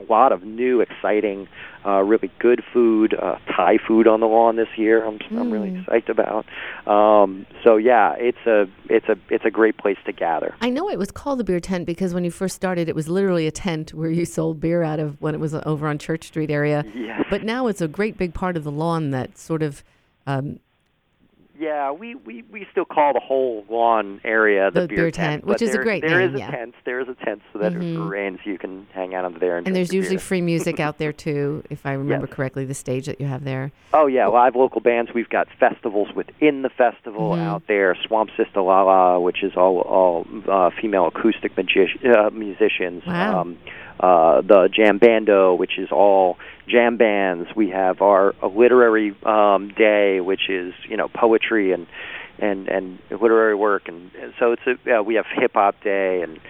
a 0.00 0.12
lot 0.12 0.32
of 0.32 0.42
new, 0.42 0.80
exciting, 0.80 1.48
uh, 1.86 2.00
really 2.02 2.30
good 2.38 2.62
food, 2.72 3.14
uh, 3.14 3.36
Thai 3.54 3.78
food 3.78 4.06
on 4.06 4.20
the 4.20 4.26
lawn 4.26 4.56
this 4.56 4.68
year. 4.76 5.04
I'm 5.04 5.18
I'm 5.30 5.50
really 5.50 5.70
Mm. 5.70 5.84
psyched 5.86 6.08
about. 6.08 6.46
Um, 6.86 7.46
so 7.62 7.76
yeah, 7.76 8.14
it's 8.18 8.44
a 8.46 8.66
it's 8.88 9.08
a 9.08 9.16
it's 9.30 9.44
a 9.44 9.50
great 9.50 9.76
place 9.76 9.98
to 10.06 10.12
gather. 10.12 10.54
I 10.60 10.70
know 10.70 10.88
it 10.90 10.98
was 10.98 11.10
called 11.10 11.38
the 11.40 11.44
beer 11.44 11.60
tent 11.60 11.86
because 11.86 12.14
when 12.14 12.24
you 12.24 12.30
first 12.30 12.54
started, 12.56 12.88
it 12.88 12.94
was 12.94 13.08
literally 13.08 13.46
a 13.46 13.50
tent 13.52 13.94
where 13.94 14.10
you 14.10 14.24
sold 14.24 14.60
beer 14.60 14.82
out 14.82 14.98
of 15.00 15.20
when 15.20 15.34
it 15.34 15.40
was 15.40 15.54
over 15.54 15.86
on 15.88 15.98
Church 15.98 16.24
Street 16.26 16.50
area. 16.50 16.84
Yes. 16.94 17.24
But 17.30 17.42
now 17.44 17.66
it's 17.66 17.80
a 17.80 17.88
great 17.88 18.16
big 18.18 18.34
part 18.34 18.56
of 18.56 18.64
the 18.64 18.72
lawn 18.72 19.10
that 19.10 19.36
sort 19.38 19.62
of 19.62 19.82
um, 20.26 20.58
Yeah, 21.56 21.92
we, 21.92 22.16
we, 22.16 22.42
we 22.50 22.66
still 22.72 22.84
call 22.84 23.12
the 23.12 23.20
whole 23.20 23.64
lawn 23.70 24.20
area 24.24 24.70
the, 24.72 24.82
The 24.82 24.88
beer 24.88 25.10
tent, 25.12 25.44
which 25.44 25.58
but 25.60 25.62
is 25.62 25.74
a 25.74 25.78
great 25.78 26.00
there- 26.02 26.10
great 26.10 26.10
There 26.10 26.20
is 26.22 26.32
name, 26.40 26.48
a 26.48 26.50
tent. 26.50 26.74
There 26.84 27.00
is 27.00 27.08
a 27.08 27.14
tent 27.24 27.42
so 27.52 27.60
that 27.60 27.72
if 27.74 27.80
it 27.80 27.98
rains, 27.98 28.40
you 28.44 28.58
can 28.58 28.86
hang 28.92 29.14
out 29.14 29.24
under 29.24 29.38
there 29.38 29.58
and, 29.58 29.66
and 29.68 29.74
there's 29.76 29.92
usually 29.92 30.16
beer. 30.16 30.20
free 30.24 30.40
music 30.40 30.80
out 30.86 30.98
there 30.98 31.12
too, 31.12 31.62
if 31.70 31.86
I 31.86 31.92
remember 31.92 32.26
Yes. 32.26 32.34
correctly, 32.34 32.64
the 32.64 32.74
stage 32.74 33.06
that 33.06 33.20
you 33.20 33.26
have 33.26 33.44
there. 33.44 33.70
Oh 33.92 34.06
yeah, 34.08 34.26
live 34.26 34.56
local 34.56 34.80
bands. 34.80 35.12
We've 35.14 35.28
got 35.28 35.46
festivals 35.60 36.08
within 36.14 36.62
the 36.62 36.70
festival 36.70 37.30
Mhm. 37.30 37.38
out 37.46 37.62
there. 37.68 37.94
Swamp 38.06 38.30
Sister 38.36 38.60
Lala, 38.60 39.20
which 39.20 39.42
is 39.44 39.52
all 39.56 39.78
all 39.82 40.26
uh, 40.48 40.70
female 40.80 41.06
acoustic 41.06 41.56
magi- 41.56 41.98
uh, 42.04 42.30
musicians. 42.30 43.04
Wow. 43.06 43.42
Um, 43.42 43.58
uh, 44.00 44.40
the 44.42 44.68
Jam 44.72 44.98
Bando, 44.98 45.54
which 45.54 45.78
is 45.78 45.90
all 45.90 46.36
jam 46.68 46.96
bands. 46.96 47.48
We 47.54 47.70
have 47.70 48.02
our 48.02 48.34
a 48.42 48.48
literary 48.48 49.16
um, 49.24 49.68
day, 49.76 50.20
which 50.20 50.48
is 50.48 50.74
you 50.88 50.96
know 50.96 51.08
poetry 51.08 51.72
and 51.72 51.86
and 52.38 52.68
and 52.68 52.98
literary 53.10 53.54
work, 53.54 53.88
and, 53.88 54.10
and 54.20 54.34
so 54.38 54.52
it's 54.52 54.66
a 54.66 54.74
yeah, 54.84 55.00
we 55.00 55.14
have 55.14 55.26
hip 55.34 55.52
hop 55.54 55.82
day, 55.82 56.22
and 56.22 56.40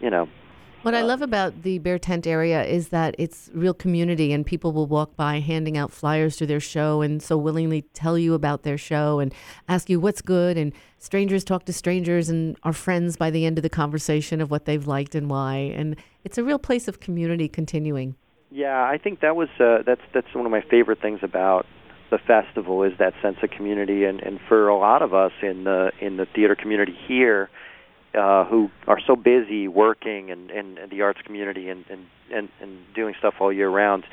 you 0.00 0.10
know. 0.10 0.28
What 0.82 0.94
I 0.94 1.00
Uh, 1.00 1.06
love 1.06 1.22
about 1.22 1.62
the 1.62 1.78
Bear 1.78 1.98
Tent 1.98 2.26
area 2.26 2.62
is 2.62 2.88
that 2.88 3.14
it's 3.18 3.50
real 3.54 3.72
community 3.72 4.34
and 4.34 4.44
people 4.44 4.70
will 4.70 4.86
walk 4.86 5.16
by 5.16 5.40
handing 5.40 5.78
out 5.78 5.90
flyers 5.90 6.36
to 6.36 6.46
their 6.46 6.60
show 6.60 7.00
and 7.00 7.22
so 7.22 7.38
willingly 7.38 7.86
tell 7.94 8.18
you 8.18 8.34
about 8.34 8.64
their 8.64 8.76
show 8.76 9.18
and 9.18 9.32
ask 9.66 9.88
you 9.88 9.98
what's 9.98 10.20
good. 10.20 10.58
And 10.58 10.74
strangers 10.98 11.42
talk 11.42 11.64
to 11.64 11.72
strangers 11.72 12.28
and 12.28 12.58
are 12.64 12.74
friends 12.74 13.16
by 13.16 13.30
the 13.30 13.46
end 13.46 13.56
of 13.56 13.62
the 13.62 13.70
conversation 13.70 14.42
of 14.42 14.50
what 14.50 14.66
they've 14.66 14.86
liked 14.86 15.14
and 15.14 15.30
why. 15.30 15.56
And 15.74 15.96
it's 16.24 16.38
a 16.38 16.44
real 16.44 16.58
place 16.58 16.88
of 16.88 17.00
community 17.00 17.48
continuing. 17.48 18.16
Yeah, 18.50 18.82
I 18.84 18.98
think 18.98 19.20
that 19.20 19.36
was 19.36 19.48
uh, 19.58 19.82
that's 19.84 20.02
that's 20.12 20.32
one 20.34 20.46
of 20.46 20.52
my 20.52 20.62
favorite 20.62 21.00
things 21.00 21.20
about 21.22 21.66
the 22.10 22.18
festival 22.18 22.82
is 22.82 22.92
that 22.98 23.14
sense 23.22 23.38
of 23.42 23.50
community, 23.50 24.04
and 24.04 24.20
and 24.20 24.40
for 24.48 24.68
a 24.68 24.76
lot 24.76 25.02
of 25.02 25.12
us 25.14 25.32
in 25.42 25.64
the 25.64 25.92
in 26.00 26.16
the 26.16 26.26
theater 26.26 26.54
community 26.54 26.96
here, 27.06 27.50
uh, 28.14 28.44
who 28.44 28.70
are 28.86 29.00
so 29.06 29.16
busy 29.16 29.68
working 29.68 30.28
in, 30.28 30.50
in, 30.50 30.78
in 30.78 30.90
the 30.90 31.02
arts 31.02 31.20
community 31.24 31.68
and, 31.68 31.84
and, 31.90 32.06
and, 32.32 32.48
and 32.60 32.78
doing 32.94 33.14
stuff 33.18 33.34
all 33.40 33.52
year 33.52 33.68
round, 33.68 34.04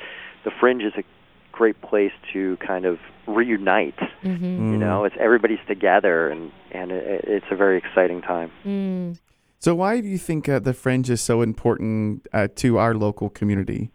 the 0.44 0.50
Fringe 0.50 0.82
is 0.82 0.92
a 0.96 1.04
great 1.52 1.80
place 1.80 2.12
to 2.32 2.56
kind 2.56 2.84
of 2.84 2.98
reunite. 3.26 3.98
Mm-hmm. 4.24 4.72
You 4.72 4.78
know, 4.78 5.04
it's 5.04 5.14
everybody's 5.20 5.60
together, 5.68 6.28
and 6.28 6.50
and 6.72 6.90
it, 6.90 7.24
it's 7.28 7.46
a 7.50 7.56
very 7.56 7.78
exciting 7.78 8.22
time. 8.22 8.50
Mm. 8.64 9.18
So, 9.62 9.76
why 9.76 10.00
do 10.00 10.08
you 10.08 10.18
think 10.18 10.48
uh, 10.48 10.58
the 10.58 10.74
Fringe 10.74 11.08
is 11.08 11.20
so 11.20 11.40
important 11.40 12.26
uh, 12.32 12.48
to 12.56 12.78
our 12.78 12.94
local 12.94 13.30
community? 13.30 13.92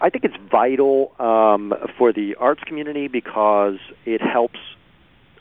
I 0.00 0.08
think 0.08 0.24
it's 0.24 0.36
vital 0.50 1.12
um, 1.18 1.74
for 1.98 2.10
the 2.10 2.36
arts 2.36 2.62
community 2.64 3.06
because 3.06 3.76
it 4.06 4.22
helps 4.22 4.58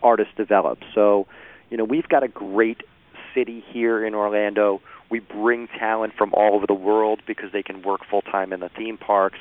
artists 0.03 0.33
develop. 0.35 0.79
So, 0.93 1.27
you 1.69 1.77
know, 1.77 1.85
we've 1.85 2.09
got 2.09 2.23
a 2.23 2.27
great 2.27 2.81
city 3.33 3.63
here 3.71 4.05
in 4.05 4.15
Orlando. 4.15 4.81
We 5.09 5.19
bring 5.19 5.69
talent 5.79 6.11
from 6.17 6.33
all 6.33 6.53
over 6.53 6.67
the 6.67 6.73
world 6.73 7.21
because 7.25 7.53
they 7.53 7.63
can 7.63 7.83
work 7.83 8.01
full 8.09 8.21
time 8.21 8.51
in 8.51 8.59
the 8.59 8.69
theme 8.69 8.97
parks, 8.97 9.39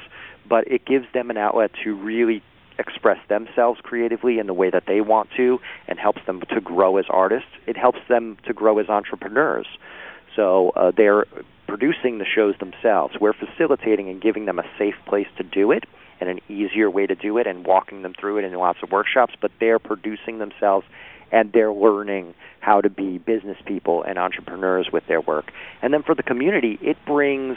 but 0.48 0.68
it 0.68 0.84
gives 0.84 1.06
them 1.12 1.30
an 1.30 1.36
outlet 1.36 1.72
to 1.82 1.96
really 1.96 2.44
express 2.78 3.18
themselves 3.28 3.80
creatively 3.82 4.38
in 4.38 4.46
the 4.46 4.54
way 4.54 4.70
that 4.70 4.84
they 4.86 5.00
want 5.00 5.30
to 5.36 5.58
and 5.86 5.98
helps 5.98 6.20
them 6.26 6.42
to 6.50 6.60
grow 6.60 6.96
as 6.96 7.04
artists. 7.08 7.48
It 7.66 7.76
helps 7.76 8.00
them 8.08 8.36
to 8.46 8.52
grow 8.52 8.78
as 8.78 8.88
entrepreneurs. 8.88 9.66
So 10.34 10.70
uh, 10.70 10.92
they're 10.96 11.26
producing 11.66 12.18
the 12.18 12.24
shows 12.24 12.54
themselves. 12.58 13.14
We're 13.20 13.32
facilitating 13.32 14.08
and 14.08 14.20
giving 14.20 14.46
them 14.46 14.58
a 14.58 14.64
safe 14.78 14.96
place 15.06 15.28
to 15.38 15.44
do 15.44 15.70
it 15.70 15.84
and 16.20 16.28
an 16.28 16.40
easier 16.48 16.90
way 16.90 17.06
to 17.06 17.14
do 17.14 17.38
it 17.38 17.46
and 17.46 17.66
walking 17.66 18.02
them 18.02 18.14
through 18.18 18.38
it 18.38 18.44
in 18.44 18.54
lots 18.54 18.78
of 18.82 18.90
workshops, 18.90 19.34
but 19.40 19.50
they're 19.60 19.78
producing 19.78 20.38
themselves 20.38 20.86
and 21.32 21.52
they're 21.52 21.72
learning 21.72 22.34
how 22.60 22.80
to 22.80 22.88
be 22.88 23.18
business 23.18 23.58
people 23.66 24.02
and 24.02 24.18
entrepreneurs 24.18 24.88
with 24.92 25.06
their 25.06 25.20
work. 25.20 25.50
And 25.82 25.92
then 25.92 26.02
for 26.02 26.14
the 26.14 26.22
community, 26.22 26.78
it 26.80 26.96
brings 27.06 27.56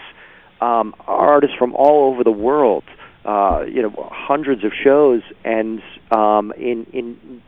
um, 0.62 0.96
artists 1.06 1.56
from 1.58 1.76
all 1.76 2.12
over 2.12 2.24
the 2.24 2.32
world, 2.32 2.84
uh, 3.28 3.66
you 3.68 3.82
know, 3.82 4.10
hundreds 4.12 4.64
of 4.64 4.72
shows 4.84 5.22
and 5.44 5.82
um, 6.12 6.54
in, 6.54 6.88
in 6.94 7.44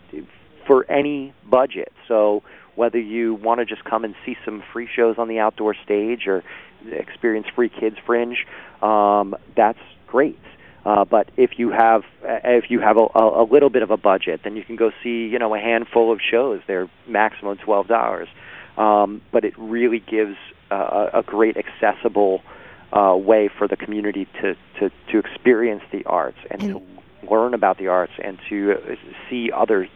for 0.68 0.90
any 0.92 1.34
budget. 1.50 1.94
So 2.08 2.44
whether 2.76 3.00
you 3.00 3.34
want 3.36 3.60
to 3.60 3.66
just 3.66 3.84
come 3.86 4.04
and 4.04 4.14
see 4.26 4.36
some 4.44 4.62
free 4.74 4.90
shows 4.94 5.16
on 5.18 5.30
the 5.30 5.40
outdoor 5.40 5.74
stage 5.74 6.28
or 6.28 6.44
experience 6.92 7.48
free 7.56 7.70
kids 7.70 7.96
fringe, 8.06 8.46
um, 8.82 9.36
that's 9.56 9.80
great. 10.06 10.40
Uh, 10.86 11.06
but 11.06 11.30
if 11.38 11.52
you 11.60 11.72
have 11.72 12.04
if 12.26 12.66
you 12.70 12.80
have 12.80 12.98
a, 12.98 13.20
a 13.20 13.46
little 13.50 13.70
bit 13.70 13.82
of 13.82 13.92
a 13.92 13.98
budget, 13.98 14.42
then 14.44 14.56
you 14.56 14.64
can 14.64 14.76
go 14.76 14.92
see 15.04 15.28
you 15.28 15.40
know 15.40 15.54
a 15.56 15.60
handful 15.60 16.12
of 16.12 16.20
shows. 16.20 16.62
They're 16.68 16.90
maximum 17.08 17.58
twelve 17.58 17.88
dollars, 17.88 18.28
um, 18.78 19.22
but 19.32 19.44
it 19.46 19.54
really 19.58 20.00
gives 20.00 20.36
uh, 20.72 21.10
a 21.14 21.24
great 21.24 21.58
accessible 21.58 22.42
uh, 22.94 23.16
way 23.16 23.50
for 23.58 23.68
the 23.68 23.76
community 23.76 24.28
to, 24.42 24.56
to, 24.80 24.90
to 25.12 25.20
experience 25.20 25.84
the 25.92 26.04
arts 26.06 26.38
and, 26.50 26.62
And- 26.62 26.74
to 26.74 27.30
learn 27.30 27.54
about 27.54 27.78
the 27.78 27.88
arts 27.88 28.14
and 28.24 28.40
to 28.50 28.76
see 29.30 29.52
other 29.52 29.88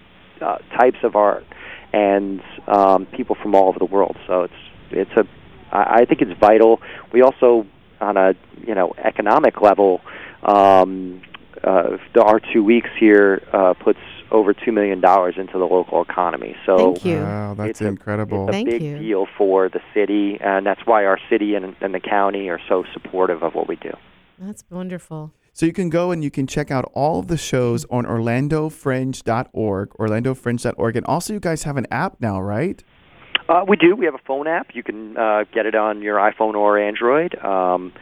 uh, 0.41 0.57
types 0.77 0.97
of 1.03 1.15
art 1.15 1.45
and 1.93 2.41
um, 2.67 3.05
people 3.05 3.35
from 3.41 3.55
all 3.55 3.67
over 3.69 3.79
the 3.79 3.85
world. 3.85 4.17
So 4.27 4.43
it's 4.43 4.53
it's 4.91 5.11
a 5.11 5.25
I 5.71 6.01
I 6.01 6.05
think 6.05 6.21
it's 6.21 6.37
vital. 6.39 6.81
We 7.11 7.21
also 7.21 7.65
on 8.01 8.17
a 8.17 8.35
you 8.67 8.75
know 8.75 8.93
economic 8.97 9.61
level, 9.61 10.01
um, 10.43 11.21
uh, 11.63 11.97
the 12.13 12.23
our 12.23 12.39
two 12.39 12.63
weeks 12.63 12.89
here 12.99 13.41
uh, 13.53 13.73
puts 13.73 13.99
over 14.33 14.53
two 14.53 14.71
million 14.71 14.99
dollars 14.99 15.35
into 15.37 15.53
the 15.57 15.65
local 15.65 16.01
economy. 16.01 16.55
So 16.65 16.77
Thank 16.77 17.05
you. 17.05 17.17
Wow, 17.19 17.53
that's 17.53 17.69
It's 17.69 17.81
a- 17.81 17.87
incredible. 17.87 18.43
it's 18.43 18.49
a 18.49 18.51
Thank 18.51 18.69
big 18.69 18.81
you. 18.81 18.97
deal 18.99 19.27
for 19.37 19.69
the 19.69 19.79
city, 19.93 20.37
and 20.41 20.65
that's 20.65 20.81
why 20.85 21.05
our 21.05 21.19
city 21.29 21.55
and, 21.55 21.75
and 21.79 21.93
the 21.93 21.99
county 21.99 22.49
are 22.49 22.59
so 22.67 22.83
supportive 22.93 23.43
of 23.43 23.53
what 23.55 23.67
we 23.67 23.75
do. 23.77 23.91
That's 24.39 24.63
wonderful. 24.69 25.31
So 25.55 25.67
you 25.67 25.71
can 25.73 25.89
go 25.91 26.09
and 26.09 26.23
you 26.23 26.31
can 26.31 26.47
check 26.47 26.71
out 26.71 26.89
all 26.95 27.19
of 27.19 27.27
the 27.27 27.37
shows 27.37 27.85
on 27.91 28.05
orlandofringe.org, 28.05 29.89
orlandofringe.org. 29.89 30.95
And 30.95 31.05
also 31.05 31.33
you 31.33 31.39
guys 31.39 31.63
have 31.63 31.77
an 31.77 31.85
app 31.91 32.19
now, 32.19 32.41
right? 32.41 32.83
Uh, 33.47 33.63
we 33.67 33.75
do. 33.77 33.95
We 33.95 34.05
have 34.05 34.15
a 34.15 34.25
phone 34.25 34.47
app. 34.47 34.69
You 34.73 34.81
can 34.81 35.15
uh, 35.17 35.43
get 35.53 35.65
it 35.67 35.75
on 35.75 36.01
your 36.01 36.17
iPhone 36.17 36.55
or 36.55 36.79
Android, 36.79 37.35
um, 37.43 37.93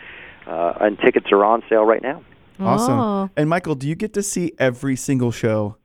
uh, 0.48 0.74
and 0.80 0.98
tickets 1.00 1.28
are 1.32 1.44
on 1.44 1.64
sale 1.68 1.84
right 1.84 2.02
now. 2.02 2.24
Awesome. 2.60 3.00
Oh. 3.00 3.30
And 3.36 3.50
Michael, 3.50 3.76
do 3.76 3.88
you 3.88 3.96
get 3.96 4.14
to 4.14 4.22
see 4.24 4.54
every 4.60 4.96
single 4.96 5.32
show? 5.32 5.78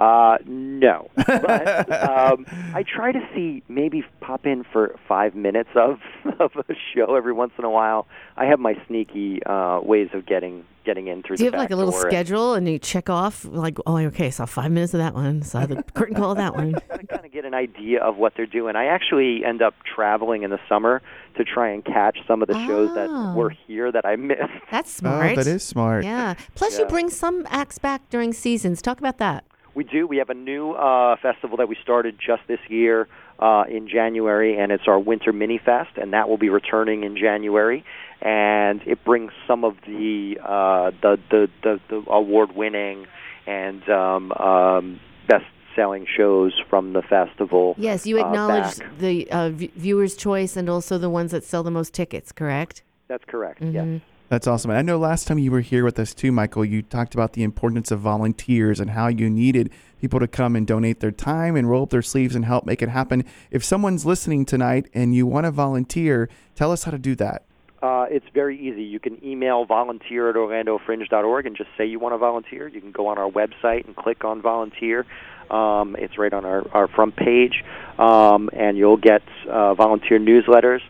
Uh, 0.00 0.38
no, 0.46 1.10
but 1.16 1.90
um, 2.08 2.46
I 2.72 2.84
try 2.84 3.10
to 3.10 3.20
see 3.34 3.64
maybe 3.68 4.04
pop 4.20 4.46
in 4.46 4.64
for 4.72 4.94
five 5.08 5.34
minutes 5.34 5.70
of 5.74 5.98
of 6.38 6.52
a 6.68 6.74
show 6.94 7.16
every 7.16 7.32
once 7.32 7.52
in 7.58 7.64
a 7.64 7.70
while. 7.70 8.06
I 8.36 8.44
have 8.46 8.60
my 8.60 8.74
sneaky 8.86 9.42
uh, 9.44 9.80
ways 9.82 10.08
of 10.12 10.24
getting 10.24 10.64
getting 10.84 11.08
in 11.08 11.22
through. 11.24 11.36
The 11.36 11.38
side. 11.38 11.38
Do 11.38 11.44
you 11.46 11.50
the 11.50 11.56
have 11.56 11.62
like 11.64 11.70
a 11.72 11.76
little 11.76 11.92
schedule 11.92 12.54
and 12.54 12.68
you 12.68 12.78
check 12.78 13.10
off 13.10 13.44
like, 13.44 13.76
oh, 13.86 13.96
okay, 13.98 14.30
saw 14.30 14.46
five 14.46 14.70
minutes 14.70 14.94
of 14.94 14.98
that 14.98 15.14
one, 15.14 15.42
saw 15.42 15.66
the 15.66 15.82
curtain 15.94 16.14
call 16.14 16.30
of 16.30 16.36
that 16.38 16.54
one. 16.54 16.76
I 16.92 16.98
kind 16.98 17.26
of 17.26 17.32
get 17.32 17.44
an 17.44 17.54
idea 17.54 18.00
of 18.00 18.16
what 18.18 18.34
they're 18.36 18.46
doing. 18.46 18.76
I 18.76 18.86
actually 18.86 19.44
end 19.44 19.62
up 19.62 19.74
traveling 19.84 20.44
in 20.44 20.50
the 20.50 20.60
summer 20.68 21.02
to 21.36 21.44
try 21.44 21.70
and 21.70 21.84
catch 21.84 22.18
some 22.26 22.40
of 22.40 22.46
the 22.48 22.54
shows 22.66 22.90
Oh. 22.92 22.94
that 22.94 23.36
were 23.36 23.50
here 23.50 23.90
that 23.90 24.06
I 24.06 24.14
missed. 24.16 24.42
That's 24.70 24.90
smart. 24.92 25.32
Oh, 25.32 25.34
that 25.34 25.46
is 25.48 25.62
smart. 25.64 26.04
Yeah. 26.04 26.34
Plus, 26.54 26.78
you 26.78 26.86
bring 26.86 27.10
some 27.10 27.46
acts 27.50 27.78
back 27.78 28.08
during 28.10 28.32
seasons. 28.32 28.80
Talk 28.80 28.98
about 29.00 29.18
that. 29.18 29.44
We 29.78 29.84
do. 29.84 30.08
We 30.08 30.16
have 30.16 30.28
a 30.28 30.34
new 30.34 30.72
uh, 30.72 31.14
festival 31.22 31.58
that 31.58 31.68
we 31.68 31.76
started 31.80 32.18
just 32.18 32.42
this 32.48 32.58
year 32.68 33.06
uh, 33.38 33.62
in 33.70 33.88
January, 33.88 34.58
and 34.58 34.72
it's 34.72 34.88
our 34.88 34.98
Winter 34.98 35.32
Mini 35.32 35.60
Fest, 35.64 35.90
and 35.96 36.14
that 36.14 36.28
will 36.28 36.36
be 36.36 36.48
returning 36.48 37.04
in 37.04 37.16
January. 37.16 37.84
And 38.20 38.82
it 38.86 39.04
brings 39.04 39.30
some 39.46 39.62
of 39.62 39.76
the 39.86 40.36
uh, 40.42 40.90
the, 41.00 41.20
the 41.30 41.48
the 41.62 41.80
the 41.90 42.10
award-winning 42.10 43.06
and 43.46 43.88
um, 43.88 44.32
um, 44.32 44.98
best-selling 45.28 46.08
shows 46.12 46.60
from 46.68 46.92
the 46.92 47.02
festival. 47.02 47.76
Yes, 47.78 48.04
you 48.04 48.18
uh, 48.18 48.26
acknowledge 48.26 48.80
back. 48.80 48.98
the 48.98 49.30
uh, 49.30 49.50
v- 49.50 49.70
viewer's 49.76 50.16
choice 50.16 50.56
and 50.56 50.68
also 50.68 50.98
the 50.98 51.08
ones 51.08 51.30
that 51.30 51.44
sell 51.44 51.62
the 51.62 51.70
most 51.70 51.94
tickets, 51.94 52.32
correct? 52.32 52.82
That's 53.06 53.24
correct. 53.26 53.60
Mhm. 53.62 53.74
Yes. 53.74 54.02
That's 54.28 54.46
awesome. 54.46 54.70
I 54.70 54.82
know 54.82 54.98
last 54.98 55.26
time 55.26 55.38
you 55.38 55.50
were 55.50 55.62
here 55.62 55.84
with 55.84 55.98
us 55.98 56.12
too, 56.12 56.30
Michael, 56.32 56.62
you 56.62 56.82
talked 56.82 57.14
about 57.14 57.32
the 57.32 57.42
importance 57.42 57.90
of 57.90 58.00
volunteers 58.00 58.78
and 58.78 58.90
how 58.90 59.08
you 59.08 59.30
needed 59.30 59.70
people 60.02 60.20
to 60.20 60.28
come 60.28 60.54
and 60.54 60.66
donate 60.66 61.00
their 61.00 61.10
time 61.10 61.56
and 61.56 61.68
roll 61.68 61.84
up 61.84 61.90
their 61.90 62.02
sleeves 62.02 62.34
and 62.34 62.44
help 62.44 62.66
make 62.66 62.82
it 62.82 62.90
happen. 62.90 63.24
If 63.50 63.64
someone's 63.64 64.04
listening 64.04 64.44
tonight 64.44 64.90
and 64.92 65.14
you 65.14 65.26
want 65.26 65.44
to 65.46 65.50
volunteer, 65.50 66.28
tell 66.54 66.72
us 66.72 66.84
how 66.84 66.90
to 66.90 66.98
do 66.98 67.14
that. 67.16 67.44
Uh, 67.80 68.06
it's 68.10 68.26
very 68.34 68.58
easy. 68.58 68.82
You 68.82 69.00
can 69.00 69.24
email 69.24 69.64
volunteer 69.64 70.28
at 70.28 70.36
orlandofringe.org 70.36 71.46
and 71.46 71.56
just 71.56 71.70
say 71.78 71.86
you 71.86 71.98
want 71.98 72.12
to 72.12 72.18
volunteer. 72.18 72.68
You 72.68 72.82
can 72.82 72.92
go 72.92 73.06
on 73.06 73.16
our 73.16 73.30
website 73.30 73.86
and 73.86 73.96
click 73.96 74.24
on 74.24 74.42
volunteer. 74.42 75.06
Um, 75.50 75.96
it's 75.98 76.18
right 76.18 76.32
on 76.34 76.44
our, 76.44 76.68
our 76.72 76.88
front 76.88 77.16
page, 77.16 77.64
um, 77.98 78.50
and 78.52 78.76
you'll 78.76 78.98
get 78.98 79.22
uh, 79.48 79.72
volunteer 79.72 80.18
newsletters. 80.18 80.80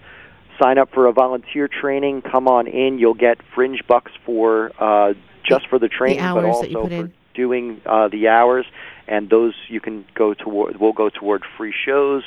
Sign 0.61 0.79
up 0.79 0.91
for 0.93 1.07
a 1.07 1.13
volunteer 1.13 1.69
training. 1.69 2.23
Come 2.23 2.49
on 2.49 2.67
in. 2.67 2.99
You'll 2.99 3.15
get 3.15 3.39
fringe 3.55 3.83
bucks 3.89 4.13
for 4.27 4.73
uh, 4.79 5.15
just 5.49 5.69
for 5.69 5.79
the 5.79 5.89
training, 5.89 6.19
but 6.19 6.45
hours 6.45 6.61
that 6.61 6.71
you 6.71 6.79
also 6.79 6.83
put 6.89 6.91
for 6.93 7.05
in. 7.07 7.13
doing 7.35 7.81
uh, 7.87 8.09
the 8.09 8.29
hours. 8.29 8.67
And 9.07 9.31
those 9.31 9.55
you 9.69 9.81
can 9.81 10.05
go 10.15 10.35
toward. 10.35 10.79
Will 10.79 10.93
go 10.93 11.09
toward 11.11 11.43
free 11.57 11.73
shows. 11.87 12.23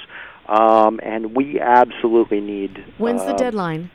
Um, 0.47 0.99
and 1.03 1.35
we 1.35 1.59
absolutely 1.59 2.39
need. 2.41 2.83
When's 2.97 3.21
the 3.21 3.31
um, 3.31 3.37
deadline? 3.37 3.91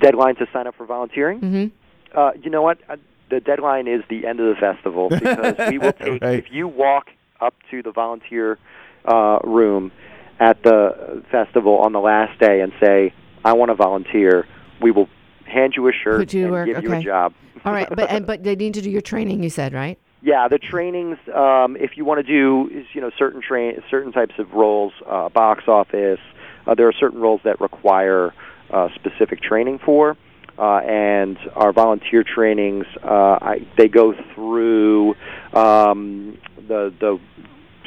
deadline 0.00 0.34
to 0.36 0.46
sign 0.52 0.66
up 0.66 0.74
for 0.76 0.86
volunteering? 0.86 1.40
Mm-hmm. 1.40 2.18
Uh, 2.18 2.32
you 2.42 2.50
know 2.50 2.62
what? 2.62 2.78
Uh, 2.88 2.96
The 3.30 3.40
deadline 3.40 3.88
is 3.88 4.02
the 4.10 4.26
end 4.26 4.40
of 4.40 4.54
the 4.54 4.60
festival 4.60 5.08
because 5.08 5.54
we 5.70 5.78
will 5.78 5.92
take. 5.98 6.22
Right. 6.22 6.38
If 6.38 6.46
you 6.50 6.68
walk 6.68 7.06
up 7.40 7.54
to 7.70 7.82
the 7.82 7.92
volunteer 7.92 8.58
uh, 9.04 9.38
room 9.44 9.92
at 10.38 10.62
the 10.62 11.22
festival 11.30 11.78
on 11.78 11.92
the 11.92 12.00
last 12.00 12.38
day 12.38 12.60
and 12.60 12.72
say, 12.80 13.14
"I 13.44 13.52
want 13.52 13.70
to 13.70 13.74
volunteer," 13.74 14.46
we 14.80 14.90
will 14.90 15.08
hand 15.46 15.74
you 15.76 15.86
a 15.88 15.92
shirt 15.92 16.32
you 16.32 16.44
and 16.44 16.52
work, 16.52 16.66
give 16.66 16.82
you 16.82 16.92
a 16.92 17.02
job. 17.02 17.34
All 17.64 17.72
right, 17.72 17.88
but 17.88 18.10
and, 18.10 18.26
but 18.26 18.42
they 18.42 18.56
need 18.56 18.74
to 18.74 18.82
do 18.82 18.90
your 18.90 19.00
training. 19.00 19.42
You 19.42 19.50
said 19.50 19.72
right? 19.72 19.98
Yeah, 20.22 20.48
the 20.48 20.58
trainings. 20.58 21.18
Um, 21.34 21.76
if 21.76 21.96
you 21.96 22.04
want 22.06 22.24
to 22.26 22.30
do, 22.32 22.70
is, 22.72 22.86
you 22.94 23.00
know, 23.02 23.10
certain 23.18 23.42
train, 23.42 23.82
certain 23.90 24.10
types 24.10 24.34
of 24.38 24.52
roles, 24.54 24.92
uh, 25.06 25.28
box 25.28 25.64
office. 25.68 26.20
Uh, 26.66 26.74
there 26.74 26.88
are 26.88 26.94
certain 26.94 27.20
roles 27.20 27.42
that 27.44 27.60
require 27.60 28.32
uh, 28.70 28.88
specific 28.94 29.42
training 29.42 29.78
for, 29.84 30.16
uh, 30.58 30.78
and 30.78 31.36
our 31.54 31.72
volunteer 31.74 32.24
trainings. 32.24 32.86
Uh, 33.02 33.38
I, 33.40 33.66
they 33.76 33.86
go 33.88 34.14
through 34.34 35.14
um, 35.52 36.38
the 36.56 36.92
the 36.98 37.20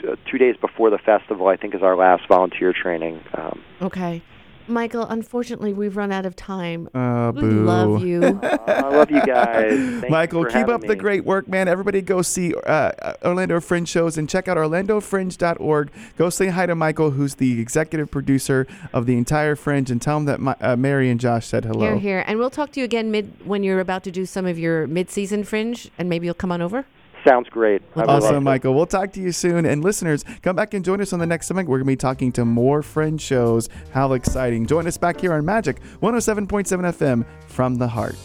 uh, 0.07 0.15
two 0.29 0.37
days 0.37 0.55
before 0.57 0.91
the 0.91 0.99
festival. 0.99 1.47
I 1.47 1.57
think 1.57 1.73
is 1.73 1.81
our 1.81 1.95
last 1.95 2.27
volunteer 2.27 2.71
training. 2.71 3.19
Um, 3.33 3.63
Okay. 3.81 4.21
Michael, 4.67 5.03
unfortunately, 5.03 5.73
we've 5.73 5.95
run 5.95 6.11
out 6.11 6.25
of 6.25 6.35
time. 6.35 6.89
Uh, 6.93 7.31
We 7.33 7.41
boo. 7.41 7.63
love 7.63 8.03
you. 8.03 8.23
Uh, 8.23 8.57
I 8.67 8.89
love 8.89 9.11
you 9.11 9.21
guys. 9.25 9.71
Thank 9.77 10.03
you 10.03 10.09
Michael, 10.09 10.45
keep 10.45 10.53
having 10.53 10.75
up 10.75 10.81
the 10.81 10.95
great 10.95 11.25
work, 11.25 11.47
man. 11.47 11.67
Everybody 11.67 12.01
go 12.01 12.21
see 12.21 12.53
uh, 12.53 13.13
Orlando 13.23 13.59
Fringe 13.59 13.87
shows 13.87 14.17
and 14.17 14.29
check 14.29 14.47
out 14.47 14.57
orlandofringe.org. 14.57 15.91
Go 16.17 16.29
say 16.29 16.47
hi 16.47 16.65
to 16.65 16.75
Michael, 16.75 17.11
who's 17.11 17.35
the 17.35 17.59
executive 17.61 18.11
producer 18.11 18.67
of 18.93 19.05
the 19.05 19.17
entire 19.17 19.55
Fringe, 19.55 19.89
and 19.89 20.01
tell 20.01 20.17
him 20.17 20.25
that 20.25 20.39
my, 20.39 20.55
uh, 20.61 20.75
Mary 20.75 21.09
and 21.09 21.19
Josh 21.19 21.45
said 21.45 21.65
hello. 21.65 21.81
Here, 21.81 21.97
here. 21.97 22.23
And 22.27 22.39
we'll 22.39 22.49
talk 22.49 22.71
to 22.73 22.79
you 22.79 22.85
again 22.85 23.11
mid 23.11 23.45
when 23.45 23.63
you're 23.63 23.79
about 23.79 24.03
to 24.03 24.11
do 24.11 24.25
some 24.25 24.45
of 24.45 24.59
your 24.59 24.87
mid-season 24.87 25.43
fringe, 25.43 25.89
and 25.97 26.09
maybe 26.09 26.25
you'll 26.25 26.33
come 26.33 26.51
on 26.51 26.61
over. 26.61 26.85
Sounds 27.25 27.49
great. 27.49 27.81
I 27.95 27.99
would 27.99 28.07
love 28.07 28.23
Awesome. 28.23 28.43
Michael. 28.43 28.73
We'll 28.73 28.85
talk 28.85 29.11
to 29.13 29.21
you 29.21 29.31
soon. 29.31 29.65
And 29.65 29.83
listeners, 29.83 30.23
come 30.41 30.55
back 30.55 30.73
and 30.73 30.83
join 30.83 31.01
us 31.01 31.13
on 31.13 31.19
the 31.19 31.25
next 31.25 31.47
segment. 31.47 31.67
We're 31.67 31.77
going 31.77 31.87
to 31.87 31.91
be 31.91 31.95
talking 31.97 32.31
to 32.33 32.45
more 32.45 32.81
Fringe 32.81 33.21
shows. 33.21 33.69
How 33.91 34.13
exciting. 34.13 34.65
Join 34.65 34.87
us 34.87 34.97
back 34.97 35.19
here 35.19 35.33
on 35.33 35.45
Magic 35.45 35.81
107.7 36.01 36.47
FM 36.67 37.25
from 37.47 37.75
the 37.75 37.87
heart. 37.87 38.15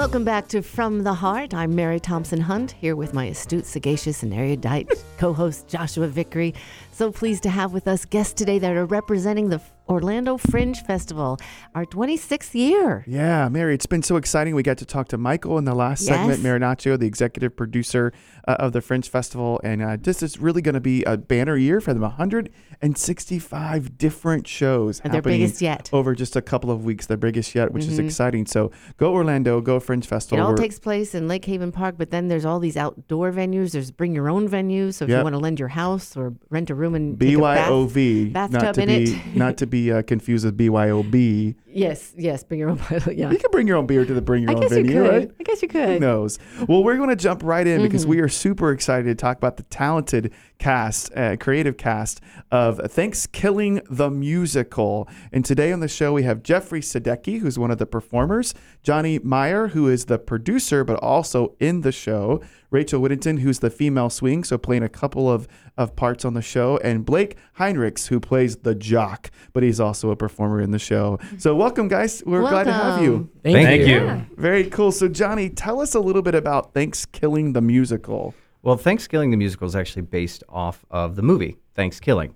Welcome 0.00 0.24
back 0.24 0.48
to 0.48 0.62
From 0.62 1.04
the 1.04 1.12
Heart. 1.12 1.52
I'm 1.52 1.74
Mary 1.74 2.00
Thompson 2.00 2.40
Hunt 2.40 2.70
here 2.70 2.96
with 2.96 3.12
my 3.12 3.26
astute, 3.26 3.66
sagacious, 3.66 4.22
and 4.22 4.32
erudite 4.32 4.90
co 5.18 5.34
host 5.34 5.68
Joshua 5.68 6.08
Vickery. 6.08 6.54
So 7.00 7.10
pleased 7.10 7.44
to 7.44 7.48
have 7.48 7.72
with 7.72 7.88
us 7.88 8.04
guests 8.04 8.34
today 8.34 8.58
that 8.58 8.76
are 8.76 8.84
representing 8.84 9.48
the 9.48 9.62
Orlando 9.88 10.36
Fringe 10.36 10.76
Festival, 10.84 11.38
our 11.74 11.84
26th 11.84 12.54
year. 12.54 13.04
Yeah, 13.08 13.48
Mary, 13.48 13.74
it's 13.74 13.86
been 13.86 14.04
so 14.04 14.14
exciting. 14.16 14.54
We 14.54 14.62
got 14.62 14.78
to 14.78 14.84
talk 14.86 15.08
to 15.08 15.18
Michael 15.18 15.58
in 15.58 15.64
the 15.64 15.74
last 15.74 16.04
segment, 16.04 16.40
Marinaccio, 16.44 16.96
the 16.96 17.06
executive 17.08 17.56
producer 17.56 18.12
uh, 18.46 18.52
of 18.60 18.72
the 18.72 18.80
Fringe 18.80 19.08
Festival. 19.08 19.60
And 19.64 19.82
uh, 19.82 19.96
this 20.00 20.22
is 20.22 20.38
really 20.38 20.62
going 20.62 20.74
to 20.76 20.80
be 20.80 21.02
a 21.04 21.16
banner 21.16 21.56
year 21.56 21.80
for 21.80 21.92
them 21.92 22.02
165 22.02 23.98
different 23.98 24.46
shows 24.46 25.00
And 25.00 25.12
their 25.12 25.22
biggest 25.22 25.60
yet. 25.60 25.90
over 25.92 26.14
just 26.14 26.36
a 26.36 26.42
couple 26.42 26.70
of 26.70 26.84
weeks, 26.84 27.06
their 27.06 27.16
biggest 27.16 27.52
yet, 27.56 27.72
which 27.72 27.86
is 27.86 27.98
exciting. 27.98 28.46
So 28.46 28.70
go 28.96 29.12
Orlando, 29.12 29.60
go 29.60 29.80
Fringe 29.80 30.06
Festival. 30.06 30.38
It 30.38 30.42
all 30.42 30.50
We're- 30.52 30.62
takes 30.62 30.78
place 30.78 31.16
in 31.16 31.26
Lake 31.26 31.44
Haven 31.46 31.72
Park, 31.72 31.96
but 31.98 32.10
then 32.10 32.28
there's 32.28 32.44
all 32.44 32.60
these 32.60 32.76
outdoor 32.76 33.32
venues. 33.32 33.72
There's 33.72 33.90
bring 33.90 34.14
your 34.14 34.28
own 34.30 34.48
venues. 34.48 34.94
So 34.94 35.04
if 35.06 35.08
Yep. 35.10 35.18
you 35.18 35.24
want 35.24 35.34
to 35.34 35.38
lend 35.40 35.58
your 35.58 35.68
house 35.70 36.16
or 36.16 36.34
rent 36.48 36.70
a 36.70 36.76
room 36.76 36.89
and 36.94 37.18
take 37.18 37.36
a 37.36 37.40
bath- 37.40 37.68
BYOV, 37.70 38.32
not 38.50 38.74
to 38.74 38.82
in 38.82 38.88
be 38.88 39.12
it. 39.12 39.36
not 39.36 39.56
to 39.58 39.66
be 39.66 39.92
uh, 39.92 40.02
confused 40.02 40.44
with 40.44 40.56
BYOB. 40.58 41.54
Yes, 41.72 42.12
yes, 42.16 42.42
bring 42.44 42.60
your 42.60 42.70
own 42.70 42.76
bottle. 42.90 43.12
Yeah. 43.12 43.30
You 43.30 43.38
can 43.38 43.50
bring 43.50 43.66
your 43.66 43.76
own 43.76 43.86
beer 43.86 44.04
to 44.04 44.14
the 44.14 44.20
Bring 44.20 44.42
Your 44.42 44.50
I 44.52 44.54
Own 44.54 44.60
guess 44.60 44.72
you 44.76 44.84
could. 44.84 45.08
right? 45.08 45.30
I 45.38 45.42
guess 45.42 45.62
you 45.62 45.68
could. 45.68 45.88
Who 45.88 45.98
knows? 46.00 46.38
Well, 46.68 46.82
we're 46.82 46.96
going 46.96 47.08
to 47.10 47.16
jump 47.16 47.42
right 47.42 47.66
in 47.66 47.82
because 47.82 48.02
Mm-hmm. 48.02 48.10
we 48.10 48.20
are 48.20 48.28
super 48.28 48.72
excited 48.72 49.04
to 49.04 49.14
talk 49.14 49.36
about 49.36 49.56
the 49.56 49.62
talented 49.64 50.32
cast, 50.58 51.14
uh, 51.16 51.36
creative 51.36 51.76
cast 51.76 52.20
of 52.50 52.80
Thanks 52.92 53.26
Killing 53.26 53.80
the 53.90 54.10
Musical. 54.10 55.08
And 55.32 55.44
today 55.44 55.72
on 55.72 55.80
the 55.80 55.88
show, 55.88 56.12
we 56.12 56.22
have 56.24 56.42
Jeffrey 56.42 56.80
Sadecki, 56.80 57.40
who's 57.40 57.58
one 57.58 57.70
of 57.70 57.78
the 57.78 57.86
performers, 57.86 58.54
Johnny 58.82 59.18
Meyer, 59.18 59.68
who 59.68 59.88
is 59.88 60.06
the 60.06 60.18
producer, 60.18 60.82
but 60.84 60.98
also 61.00 61.54
in 61.60 61.82
the 61.82 61.92
show, 61.92 62.40
Rachel 62.70 63.00
Whittington, 63.00 63.38
who's 63.38 63.58
the 63.58 63.70
female 63.70 64.10
swing, 64.10 64.44
so 64.44 64.56
playing 64.56 64.82
a 64.84 64.88
couple 64.88 65.30
of, 65.30 65.48
of 65.76 65.96
parts 65.96 66.24
on 66.24 66.34
the 66.34 66.42
show, 66.42 66.78
and 66.78 67.04
Blake 67.04 67.36
Heinrichs, 67.58 68.06
who 68.08 68.20
plays 68.20 68.56
the 68.58 68.74
jock, 68.76 69.30
but 69.52 69.62
he's 69.62 69.80
also 69.80 70.10
a 70.10 70.16
performer 70.16 70.60
in 70.60 70.70
the 70.70 70.78
show. 70.78 71.18
So, 71.38 71.56
welcome, 71.60 71.88
guys. 71.88 72.22
We're 72.24 72.40
glad 72.40 72.64
to 72.64 72.72
have 72.72 73.02
you. 73.02 73.28
Thank, 73.42 73.66
Thank 73.66 73.80
you. 73.82 73.86
you. 73.86 74.04
Yeah. 74.04 74.24
Very 74.36 74.64
cool. 74.70 74.92
So, 74.92 75.08
Johnny, 75.08 75.50
tell 75.50 75.80
us 75.80 75.94
a 75.94 76.00
little 76.00 76.22
bit 76.22 76.34
about 76.34 76.72
ThanksKilling 76.72 77.52
the 77.52 77.60
musical. 77.60 78.34
Well, 78.62 78.78
ThanksKilling 78.78 79.30
the 79.30 79.36
musical 79.36 79.66
is 79.66 79.76
actually 79.76 80.02
based 80.02 80.42
off 80.48 80.86
of 80.90 81.16
the 81.16 81.22
movie 81.22 81.58
ThanksKilling. 81.76 82.32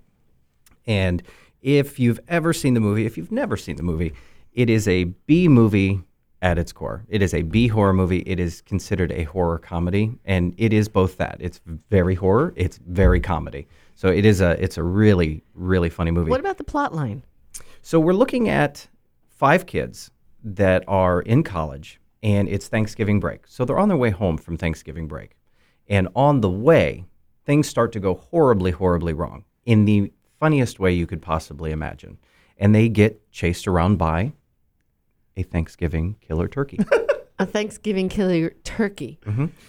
And 0.85 1.23
if 1.63 1.99
you've 1.99 2.19
ever 2.27 2.53
seen 2.53 2.75
the 2.75 2.79
movie, 2.79 3.07
if 3.07 3.17
you've 3.17 3.31
never 3.31 3.57
seen 3.57 3.77
the 3.77 3.83
movie, 3.83 4.13
it 4.53 4.69
is 4.69 4.87
a 4.87 5.05
B 5.05 5.47
movie 5.47 6.01
at 6.43 6.59
its 6.59 6.71
core. 6.71 7.03
It 7.09 7.23
is 7.23 7.33
a 7.33 7.41
B 7.41 7.67
horror 7.67 7.93
movie. 7.93 8.21
It 8.27 8.39
is 8.39 8.61
considered 8.61 9.11
a 9.11 9.23
horror 9.23 9.57
comedy, 9.57 10.11
and 10.25 10.53
it 10.57 10.71
is 10.71 10.87
both 10.87 11.17
that. 11.17 11.37
It's 11.39 11.59
very 11.89 12.13
horror. 12.13 12.53
It's 12.55 12.77
very 12.87 13.19
comedy. 13.19 13.67
So 13.95 14.09
it 14.09 14.25
is 14.25 14.41
a 14.41 14.51
it's 14.63 14.77
a 14.77 14.83
really 14.83 15.43
really 15.55 15.89
funny 15.89 16.11
movie. 16.11 16.29
What 16.29 16.39
about 16.39 16.57
the 16.57 16.63
plot 16.63 16.93
line? 16.93 17.23
So 17.81 17.99
we're 17.99 18.13
looking 18.13 18.49
at 18.49 18.87
five 19.35 19.65
kids 19.65 20.11
that 20.43 20.83
are 20.87 21.21
in 21.21 21.43
college, 21.43 21.99
and 22.23 22.47
it's 22.47 22.67
Thanksgiving 22.67 23.19
break. 23.19 23.41
So 23.47 23.65
they're 23.65 23.79
on 23.79 23.89
their 23.89 23.97
way 23.97 24.09
home 24.09 24.37
from 24.37 24.57
Thanksgiving 24.57 25.07
break. 25.07 25.35
And 25.87 26.07
on 26.15 26.41
the 26.41 26.49
way, 26.49 27.05
things 27.45 27.67
start 27.67 27.91
to 27.93 27.99
go 27.99 28.15
horribly, 28.15 28.71
horribly 28.71 29.13
wrong 29.13 29.43
in 29.65 29.85
the 29.85 30.11
funniest 30.39 30.79
way 30.79 30.91
you 30.91 31.05
could 31.05 31.21
possibly 31.21 31.71
imagine. 31.71 32.17
And 32.57 32.73
they 32.73 32.89
get 32.89 33.31
chased 33.31 33.67
around 33.67 33.97
by 33.97 34.33
a 35.35 35.43
Thanksgiving 35.43 36.15
killer 36.21 36.47
turkey. 36.47 36.79
A 37.37 37.45
Thanksgiving 37.45 38.07
killer 38.07 38.51
turkey. 38.63 39.19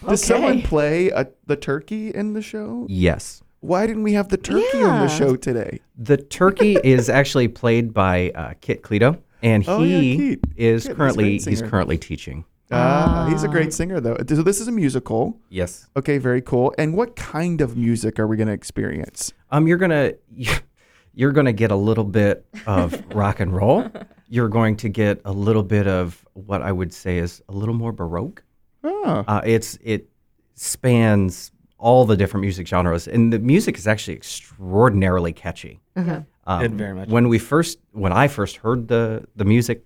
Does 0.07 0.23
someone 0.23 0.61
play 0.61 1.09
a, 1.09 1.27
the 1.47 1.57
turkey 1.57 2.11
in 2.11 2.31
the 2.31 2.41
show? 2.41 2.87
yes. 2.89 3.43
Why 3.59 3.85
didn't 3.85 4.03
we 4.03 4.13
have 4.13 4.29
the 4.29 4.37
turkey 4.37 4.83
on 4.83 5.05
the 5.05 5.09
show 5.09 5.35
today? 5.35 5.81
The 5.97 6.15
turkey 6.15 6.77
is 6.81 7.09
actually 7.09 7.49
played 7.49 7.93
by 7.93 8.29
uh, 8.35 8.53
Kit 8.61 8.83
Cleto, 8.83 9.19
and 9.41 9.63
Oh, 9.67 9.83
yeah, 9.83 9.99
he 9.99 10.37
is 10.55 10.87
Kit, 10.87 10.97
currently 10.97 11.23
great 11.37 11.45
he's 11.45 11.61
currently 11.61 11.97
teaching. 11.97 12.45
Uh, 12.69 13.27
he's 13.29 13.43
a 13.43 13.47
great 13.47 13.73
singer, 13.73 14.01
though. 14.01 14.17
So, 14.27 14.43
this 14.43 14.59
is 14.59 14.67
a 14.67 14.71
musical. 14.73 15.39
Yes. 15.49 15.87
Okay, 15.95 16.17
very 16.17 16.41
cool. 16.41 16.73
And 16.77 16.93
what 16.95 17.15
kind 17.15 17.61
of 17.61 17.77
music 17.77 18.19
are 18.19 18.27
we 18.27 18.35
going 18.35 18.47
to 18.47 18.53
experience? 18.53 19.31
Um, 19.51 19.67
you're 19.67 19.77
gonna 19.77 20.13
you're 21.13 21.31
gonna 21.31 21.53
get 21.53 21.71
a 21.71 21.75
little 21.75 22.03
bit 22.03 22.45
of 22.65 23.01
rock 23.15 23.39
and 23.39 23.55
roll. 23.55 23.89
You're 24.27 24.49
going 24.49 24.75
to 24.77 24.89
get 24.89 25.21
a 25.23 25.31
little 25.31 25.63
bit 25.63 25.87
of 25.87 26.25
what 26.33 26.61
I 26.61 26.73
would 26.73 26.91
say 26.93 27.17
is 27.19 27.41
a 27.47 27.53
little 27.53 27.73
more 27.75 27.93
baroque. 27.93 28.43
Oh, 28.83 29.23
Uh, 29.27 29.41
it's 29.45 29.77
it 29.81 30.09
spans 30.55 31.51
all 31.77 32.05
the 32.05 32.17
different 32.17 32.41
music 32.41 32.67
genres, 32.67 33.07
and 33.07 33.31
the 33.31 33.39
music 33.39 33.77
is 33.77 33.87
actually 33.87 34.15
extraordinarily 34.17 35.31
catchy. 35.31 35.79
Uh-huh. 35.95 36.21
Um, 36.47 36.63
It 36.63 36.71
very 36.71 36.95
much 36.95 37.09
When 37.09 37.27
we 37.27 37.37
first, 37.37 37.77
when 37.91 38.13
I 38.13 38.27
first 38.27 38.57
heard 38.57 38.87
the 38.87 39.25
the 39.35 39.45
music, 39.45 39.83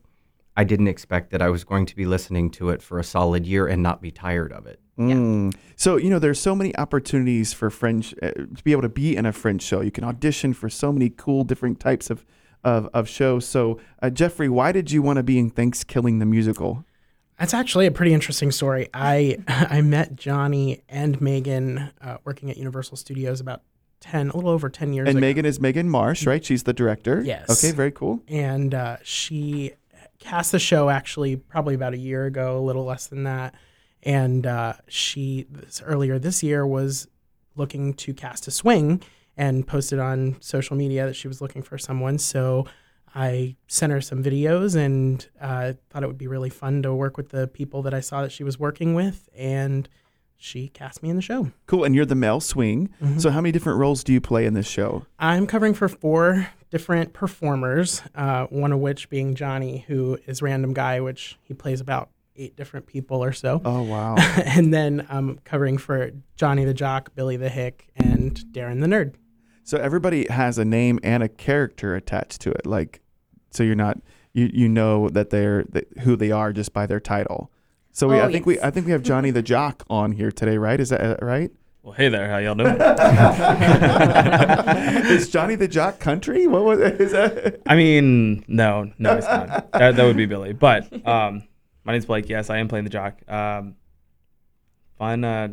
I 0.56 0.64
didn't 0.64 0.88
expect 0.88 1.32
that 1.32 1.42
I 1.42 1.50
was 1.50 1.64
going 1.64 1.86
to 1.88 1.96
be 1.96 2.06
listening 2.06 2.52
to 2.52 2.70
it 2.70 2.82
for 2.82 3.00
a 3.00 3.04
solid 3.04 3.46
year 3.46 3.68
and 3.68 3.82
not 3.82 4.02
be 4.02 4.12
tired 4.12 4.54
of 4.54 4.66
it. 4.68 4.80
Mm. 5.00 5.54
So, 5.76 5.98
you 5.98 6.10
know, 6.10 6.20
there's 6.20 6.40
so 6.40 6.56
many 6.56 6.76
opportunities 6.76 7.54
for 7.54 7.70
French 7.70 8.14
uh, 8.22 8.32
to 8.32 8.64
be 8.64 8.72
able 8.72 8.84
to 8.84 8.90
be 8.90 9.16
in 9.16 9.26
a 9.26 9.32
French 9.32 9.64
show. 9.64 9.82
You 9.82 9.92
can 9.92 10.04
audition 10.04 10.54
for 10.54 10.70
so 10.70 10.92
many 10.92 11.10
cool 11.10 11.44
different 11.44 11.80
types 11.80 12.10
of, 12.10 12.26
of, 12.64 12.90
of 12.94 13.08
shows. 13.08 13.48
So, 13.48 13.80
uh, 14.02 14.10
Jeffrey, 14.10 14.50
why 14.50 14.72
did 14.72 14.92
you 14.92 15.02
want 15.02 15.18
to 15.18 15.24
be 15.24 15.40
in 15.40 15.50
ThanksKilling 15.50 16.20
the 16.20 16.26
musical? 16.26 16.86
That's 17.40 17.56
actually 17.56 17.88
a 17.88 17.92
pretty 17.92 18.14
interesting 18.14 18.52
story. 18.52 18.88
I 18.94 19.38
I 19.48 19.82
met 19.82 20.16
Johnny 20.16 20.84
and 20.88 21.20
Megan 21.22 21.92
uh, 22.02 22.18
working 22.24 22.52
at 22.52 22.58
Universal 22.58 22.98
Studios 22.98 23.40
about 23.40 23.64
ten, 24.02 24.30
a 24.30 24.36
little 24.36 24.50
over 24.50 24.68
ten 24.68 24.92
years 24.92 25.08
And 25.08 25.18
ago. 25.18 25.26
Megan 25.26 25.46
is 25.46 25.62
Megan 25.62 25.90
Marsh, 25.90 26.28
right? 26.28 26.44
She's 26.44 26.64
the 26.64 26.74
director. 26.74 27.22
Yes. 27.24 27.50
Okay, 27.50 27.74
very 27.74 27.92
cool. 27.92 28.22
and 28.28 28.74
uh, 28.76 28.98
she 29.04 29.72
cast 30.20 30.52
the 30.52 30.60
show 30.60 30.90
actually 30.90 31.36
probably 31.38 31.74
about 31.74 31.94
a 31.94 31.98
year 31.98 32.26
ago, 32.26 32.58
a 32.58 32.62
little 32.62 32.84
less 32.84 33.08
than 33.08 33.24
that. 33.24 33.56
And 34.04 34.46
uh, 34.46 34.74
she 34.88 35.46
this, 35.50 35.82
earlier 35.86 36.20
this 36.20 36.44
year 36.44 36.68
was 36.68 37.08
looking 37.56 37.94
to 37.96 38.14
cast 38.14 38.48
a 38.48 38.52
swing 38.52 39.02
and 39.38 39.66
posted 39.66 40.00
on 40.00 40.38
social 40.42 40.76
media 40.76 41.06
that 41.06 41.16
she 41.16 41.28
was 41.28 41.42
looking 41.42 41.62
for 41.62 41.78
someone. 41.78 42.18
So 42.18 42.66
I 43.14 43.56
sent 43.68 43.92
her 43.92 44.02
some 44.02 44.24
videos 44.24 44.76
and 44.76 45.28
uh, 45.40 45.74
thought 45.90 46.04
it 46.04 46.08
would 46.08 46.18
be 46.18 46.28
really 46.28 46.50
fun 46.50 46.82
to 46.84 46.94
work 46.94 47.18
with 47.18 47.30
the 47.30 47.48
people 47.48 47.82
that 47.84 47.94
I 47.94 48.00
saw 48.00 48.22
that 48.22 48.32
she 48.32 48.44
was 48.44 48.58
working 48.60 48.94
with, 48.94 49.28
and 49.36 49.90
she 50.42 50.70
cast 50.70 51.04
me 51.04 51.10
in 51.10 51.16
the 51.16 51.22
show. 51.22 51.52
Cool. 51.68 51.84
And 51.84 51.96
you're 51.96 52.06
the 52.06 52.16
male 52.16 52.40
swing. 52.40 52.90
Mm-hmm. 53.02 53.20
So, 53.20 53.30
how 53.30 53.42
many 53.42 53.52
different 53.52 53.80
roles 53.80 54.04
do 54.04 54.12
you 54.14 54.22
play 54.22 54.46
in 54.46 54.54
this 54.54 54.68
show? 54.68 55.06
I'm 55.20 55.48
covering 55.48 55.74
for 55.74 55.88
four 55.88 56.48
different 56.70 57.14
performers, 57.14 58.02
uh, 58.16 58.46
one 58.46 58.72
of 58.72 58.80
which 58.80 59.10
being 59.10 59.36
Johnny, 59.36 59.86
who 59.88 60.18
is 60.26 60.42
Random 60.42 60.74
Guy, 60.74 61.00
which 61.00 61.38
he 61.44 61.54
plays 61.54 61.82
about 61.82 62.10
eight 62.36 62.56
different 62.56 62.88
people 62.88 63.24
or 63.24 63.32
so. 63.32 63.62
Oh, 63.64 63.84
wow. 63.84 64.16
and 64.46 64.74
then 64.74 65.06
I'm 65.10 65.38
covering 65.40 65.78
for 65.78 66.12
Johnny 66.36 66.66
the 66.66 66.74
Jock, 66.74 67.14
Billy 67.14 67.38
the 67.38 67.50
Hick, 67.50 67.90
and 67.96 68.34
Darren 68.52 68.82
the 68.82 68.88
Nerd. 68.88 69.14
so, 69.64 69.78
everybody 69.78 70.28
has 70.30 70.58
a 70.58 70.66
name 70.66 71.00
and 71.04 71.22
a 71.22 71.30
character 71.30 71.96
attached 71.96 72.42
to 72.42 72.52
it. 72.52 72.66
Like, 72.66 73.02
so 73.52 73.64
you're 73.64 73.76
not 73.76 74.00
you 74.34 74.50
you 74.54 74.70
know 74.70 75.10
that 75.10 75.30
they're 75.30 75.66
that, 75.70 75.88
who 76.00 76.16
they 76.16 76.32
are 76.32 76.54
just 76.54 76.74
by 76.74 76.86
their 76.86 77.00
title. 77.00 77.52
So 77.92 78.08
we, 78.08 78.16
Oh, 78.16 78.26
I 78.26 78.32
think 78.32 78.46
we. 78.46 78.60
I 78.62 78.72
think 78.72 78.86
we 78.86 78.92
have 78.94 79.04
Johnny 79.04 79.32
the 79.32 79.42
Jock 79.42 79.84
on 79.90 80.14
here 80.14 80.32
today, 80.32 80.58
right? 80.58 80.80
Is 80.80 80.90
that 80.90 81.02
uh, 81.02 81.18
right? 81.26 81.52
Well, 81.84 81.94
hey 81.94 82.10
there, 82.10 82.30
how 82.30 82.38
y'all 82.38 82.54
doing? 82.56 82.76
is 85.08 85.30
Johnny 85.30 85.56
the 85.56 85.68
Jock 85.68 86.00
country? 86.00 86.46
What 86.46 86.64
was 86.64 86.80
is 86.80 87.12
that? 87.12 87.60
I 87.66 87.76
mean, 87.76 88.46
no, 88.48 88.92
no, 89.00 89.18
it's 89.18 89.26
not. 89.26 89.72
That, 89.72 89.96
that 89.96 90.04
would 90.04 90.16
be 90.18 90.28
Billy. 90.28 90.54
But 90.54 90.94
um, 91.08 91.42
my 91.84 91.94
name's 91.94 92.06
Blake. 92.06 92.30
Yes, 92.30 92.52
I 92.52 92.60
am 92.60 92.68
playing 92.68 92.84
the 92.84 92.92
jock. 92.92 93.20
Um, 93.28 93.78
fun, 95.02 95.24
uh, 95.24 95.48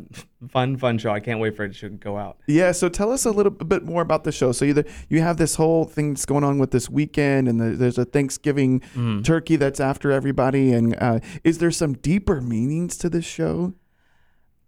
fun, 0.50 0.76
fun 0.76 0.98
show. 0.98 1.10
I 1.10 1.20
can't 1.20 1.40
wait 1.40 1.56
for 1.56 1.64
it 1.64 1.74
to 1.76 1.88
go 1.88 2.18
out. 2.18 2.36
Yeah, 2.46 2.72
so 2.72 2.90
tell 2.90 3.10
us 3.10 3.24
a 3.24 3.30
little 3.30 3.50
bit 3.50 3.82
more 3.82 4.02
about 4.02 4.24
the 4.24 4.30
show. 4.32 4.52
So 4.52 4.66
you 4.66 4.84
you 5.08 5.22
have 5.22 5.38
this 5.38 5.54
whole 5.54 5.84
thing 5.86 6.12
that's 6.12 6.26
going 6.26 6.44
on 6.44 6.58
with 6.58 6.70
this 6.70 6.90
weekend, 6.90 7.48
and 7.48 7.58
the, 7.58 7.70
there's 7.70 7.96
a 7.96 8.04
Thanksgiving 8.04 8.80
Mm. 8.94 9.24
turkey 9.24 9.56
that's 9.56 9.80
after 9.80 10.12
everybody. 10.12 10.72
And 10.74 10.94
uh, 11.00 11.20
is 11.44 11.58
there 11.58 11.70
some 11.70 11.94
deeper 11.94 12.42
meanings 12.42 12.98
to 12.98 13.08
this 13.08 13.24
show? 13.24 13.72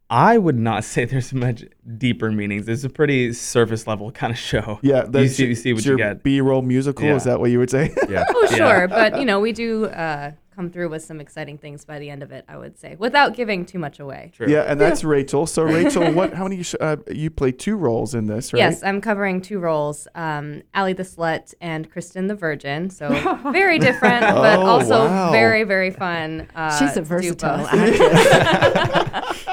I 0.09 0.39
would 0.39 0.59
not 0.59 0.83
say 0.93 1.05
there's 1.05 1.33
much 1.35 1.63
deeper 1.99 2.33
meanings. 2.33 2.67
It's 2.67 2.83
a 2.85 2.89
pretty 2.89 3.33
surface 3.35 3.87
level 3.87 4.11
kind 4.13 4.33
of 4.33 4.39
show. 4.39 4.79
Yeah, 4.83 5.05
you 5.05 5.11
that's 5.11 5.35
see, 5.37 5.43
your- 5.43 5.51
you 5.51 5.55
see 5.57 5.73
what 5.75 5.79
it's 5.81 5.87
you 5.87 5.97
get. 5.99 6.23
B-roll 6.23 6.63
musical. 6.63 7.07
Is 7.07 7.25
that 7.25 7.39
what 7.39 7.51
you 7.51 7.59
would 7.59 7.71
say? 7.71 7.93
Yeah. 8.09 8.25
Oh, 8.31 8.49
Yeah. 8.51 8.57
sure. 8.57 8.89
But, 8.89 9.19
you 9.19 9.27
know, 9.27 9.41
we 9.41 9.53
do 9.53 9.85
uh, 9.87 10.33
come 10.61 10.71
through 10.71 10.91
with 10.91 11.03
some 11.03 11.21
exciting 11.23 11.57
things 11.57 11.87
by 11.87 11.99
the 11.99 12.11
end 12.11 12.23
of 12.23 12.31
it, 12.33 12.45
I 12.47 12.59
would 12.59 12.79
say, 12.79 12.95
without 12.99 13.35
giving 13.35 13.65
too 13.65 13.79
much 13.79 13.99
away. 13.99 14.31
True. 14.37 14.47
yeah, 14.47 14.65
and 14.65 14.79
that's 14.79 15.03
Rachel. 15.03 15.47
So 15.47 15.63
Rachel, 15.79 16.13
what? 16.13 16.35
How 16.35 16.43
many? 16.45 16.63
Sh- 16.63 16.75
uh, 16.79 16.97
you 17.11 17.31
play 17.31 17.51
two 17.51 17.77
roles 17.77 18.15
in 18.15 18.27
this, 18.27 18.53
right? 18.53 18.59
Yes, 18.59 18.83
I'm 18.83 19.01
covering 19.01 19.41
two 19.41 19.59
roles 19.59 20.07
um, 20.15 20.61
Allie 20.75 20.93
the 20.93 21.03
Slut 21.03 21.55
and 21.63 21.91
Kristen 21.91 22.27
the 22.27 22.35
Virgin. 22.35 22.91
So 22.91 23.09
very 23.53 23.79
different, 23.79 24.21
but 24.21 24.59
Oh, 24.59 24.67
also 24.67 25.07
wow. 25.07 25.31
very, 25.33 25.65
very 25.65 25.91
fun. 25.91 26.47
Uh, 26.55 26.79
She's 26.79 26.95
a 26.99 27.03
versatile 27.03 27.67
actress. 27.67 29.47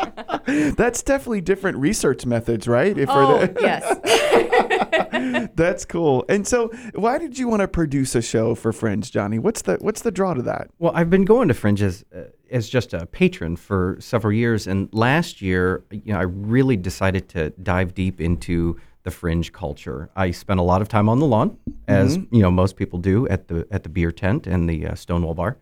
That's 0.75 1.03
definitely 1.03 1.41
different 1.41 1.77
research 1.77 2.25
methods, 2.25 2.67
right? 2.67 2.97
If 2.97 3.09
Oh, 3.09 3.45
the- 3.45 3.61
yes. 3.61 5.49
that's 5.55 5.85
cool. 5.85 6.25
And 6.29 6.47
so, 6.47 6.69
why 6.93 7.17
did 7.17 7.37
you 7.37 7.47
want 7.47 7.61
to 7.61 7.67
produce 7.67 8.15
a 8.15 8.21
show 8.21 8.55
for 8.55 8.71
Fringe, 8.71 9.09
Johnny? 9.11 9.39
What's 9.39 9.61
the 9.63 9.77
What's 9.81 10.01
the 10.01 10.11
draw 10.11 10.33
to 10.33 10.41
that? 10.43 10.69
Well, 10.79 10.93
I've 10.97 11.11
been 11.11 11.25
going 11.25 11.47
to 11.47 11.53
Fringe 11.53 11.83
as, 11.83 12.03
uh, 12.11 12.21
as 12.49 12.67
just 12.67 12.91
a 12.91 13.05
patron 13.05 13.55
for 13.55 13.97
several 13.99 14.33
years, 14.33 14.65
and 14.65 14.89
last 14.91 15.43
year, 15.43 15.83
you 15.91 16.11
know, 16.11 16.17
I 16.17 16.23
really 16.23 16.75
decided 16.75 17.29
to 17.29 17.51
dive 17.51 17.93
deep 17.93 18.19
into 18.19 18.81
the 19.03 19.11
Fringe 19.11 19.53
culture. 19.53 20.09
I 20.15 20.31
spent 20.31 20.59
a 20.59 20.63
lot 20.63 20.81
of 20.81 20.87
time 20.87 21.07
on 21.07 21.19
the 21.19 21.27
lawn, 21.27 21.55
as 21.87 22.15
you 22.31 22.41
know 22.41 22.49
most 22.49 22.77
people 22.77 22.97
do 22.97 23.27
at 23.27 23.47
the 23.47 23.67
at 23.69 23.83
the 23.83 23.89
beer 23.89 24.11
tent 24.11 24.47
and 24.47 24.67
the 24.67 24.87
uh, 24.87 24.95
Stonewall 24.95 25.35
Bar. 25.35 25.59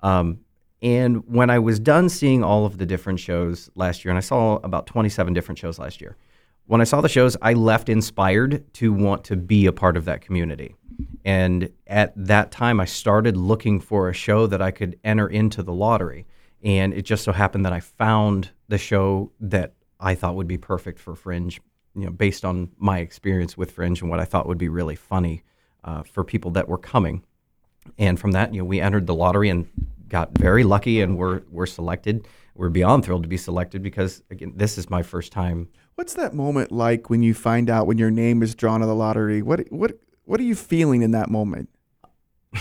Um, 0.00 0.40
and 0.82 1.26
when 1.26 1.48
I 1.48 1.58
was 1.58 1.80
done 1.80 2.10
seeing 2.10 2.44
all 2.44 2.66
of 2.66 2.76
the 2.76 2.84
different 2.84 3.18
shows 3.18 3.70
last 3.76 4.04
year, 4.04 4.10
and 4.10 4.18
I 4.18 4.20
saw 4.20 4.56
about 4.56 4.86
27 4.86 5.32
different 5.32 5.58
shows 5.58 5.78
last 5.78 6.02
year, 6.02 6.18
when 6.66 6.82
I 6.82 6.84
saw 6.84 7.00
the 7.00 7.08
shows, 7.08 7.34
I 7.40 7.54
left 7.54 7.88
inspired 7.88 8.62
to 8.74 8.92
want 8.92 9.24
to 9.24 9.36
be 9.36 9.64
a 9.64 9.72
part 9.72 9.96
of 9.96 10.04
that 10.04 10.20
community. 10.20 10.74
And 11.24 11.70
at 11.86 12.12
that 12.16 12.50
time, 12.50 12.80
I 12.80 12.84
started 12.84 13.36
looking 13.36 13.80
for 13.80 14.08
a 14.08 14.14
show 14.14 14.46
that 14.46 14.62
I 14.62 14.70
could 14.70 14.98
enter 15.04 15.26
into 15.26 15.62
the 15.62 15.72
lottery. 15.72 16.26
And 16.62 16.94
it 16.94 17.02
just 17.02 17.24
so 17.24 17.32
happened 17.32 17.66
that 17.66 17.72
I 17.72 17.80
found 17.80 18.50
the 18.68 18.78
show 18.78 19.32
that 19.40 19.74
I 20.00 20.14
thought 20.14 20.36
would 20.36 20.48
be 20.48 20.58
perfect 20.58 20.98
for 20.98 21.14
Fringe, 21.14 21.60
you 21.94 22.04
know, 22.04 22.10
based 22.10 22.44
on 22.44 22.70
my 22.78 22.98
experience 22.98 23.56
with 23.56 23.72
Fringe 23.72 24.00
and 24.00 24.10
what 24.10 24.20
I 24.20 24.24
thought 24.24 24.46
would 24.46 24.58
be 24.58 24.68
really 24.68 24.96
funny 24.96 25.42
uh, 25.84 26.02
for 26.02 26.24
people 26.24 26.50
that 26.52 26.68
were 26.68 26.78
coming. 26.78 27.24
And 27.98 28.18
from 28.18 28.32
that, 28.32 28.52
you 28.52 28.60
know, 28.60 28.64
we 28.64 28.80
entered 28.80 29.06
the 29.06 29.14
lottery 29.14 29.48
and 29.48 29.68
got 30.08 30.36
very 30.38 30.64
lucky 30.64 31.00
and 31.00 31.16
were 31.16 31.44
were 31.50 31.66
selected. 31.66 32.26
We're 32.54 32.70
beyond 32.70 33.04
thrilled 33.04 33.22
to 33.22 33.28
be 33.28 33.36
selected 33.36 33.82
because 33.82 34.22
again, 34.30 34.52
this 34.56 34.78
is 34.78 34.90
my 34.90 35.02
first 35.02 35.32
time. 35.32 35.68
What's 35.94 36.14
that 36.14 36.34
moment 36.34 36.72
like 36.72 37.10
when 37.10 37.22
you 37.22 37.34
find 37.34 37.70
out 37.70 37.86
when 37.86 37.98
your 37.98 38.10
name 38.10 38.42
is 38.42 38.54
drawn 38.54 38.80
to 38.80 38.86
the 38.86 38.94
lottery? 38.94 39.42
What 39.42 39.70
What 39.70 39.98
What 40.26 40.38
are 40.40 40.42
you 40.42 40.54
feeling 40.54 41.02
in 41.02 41.12
that 41.12 41.30
moment? 41.30 41.70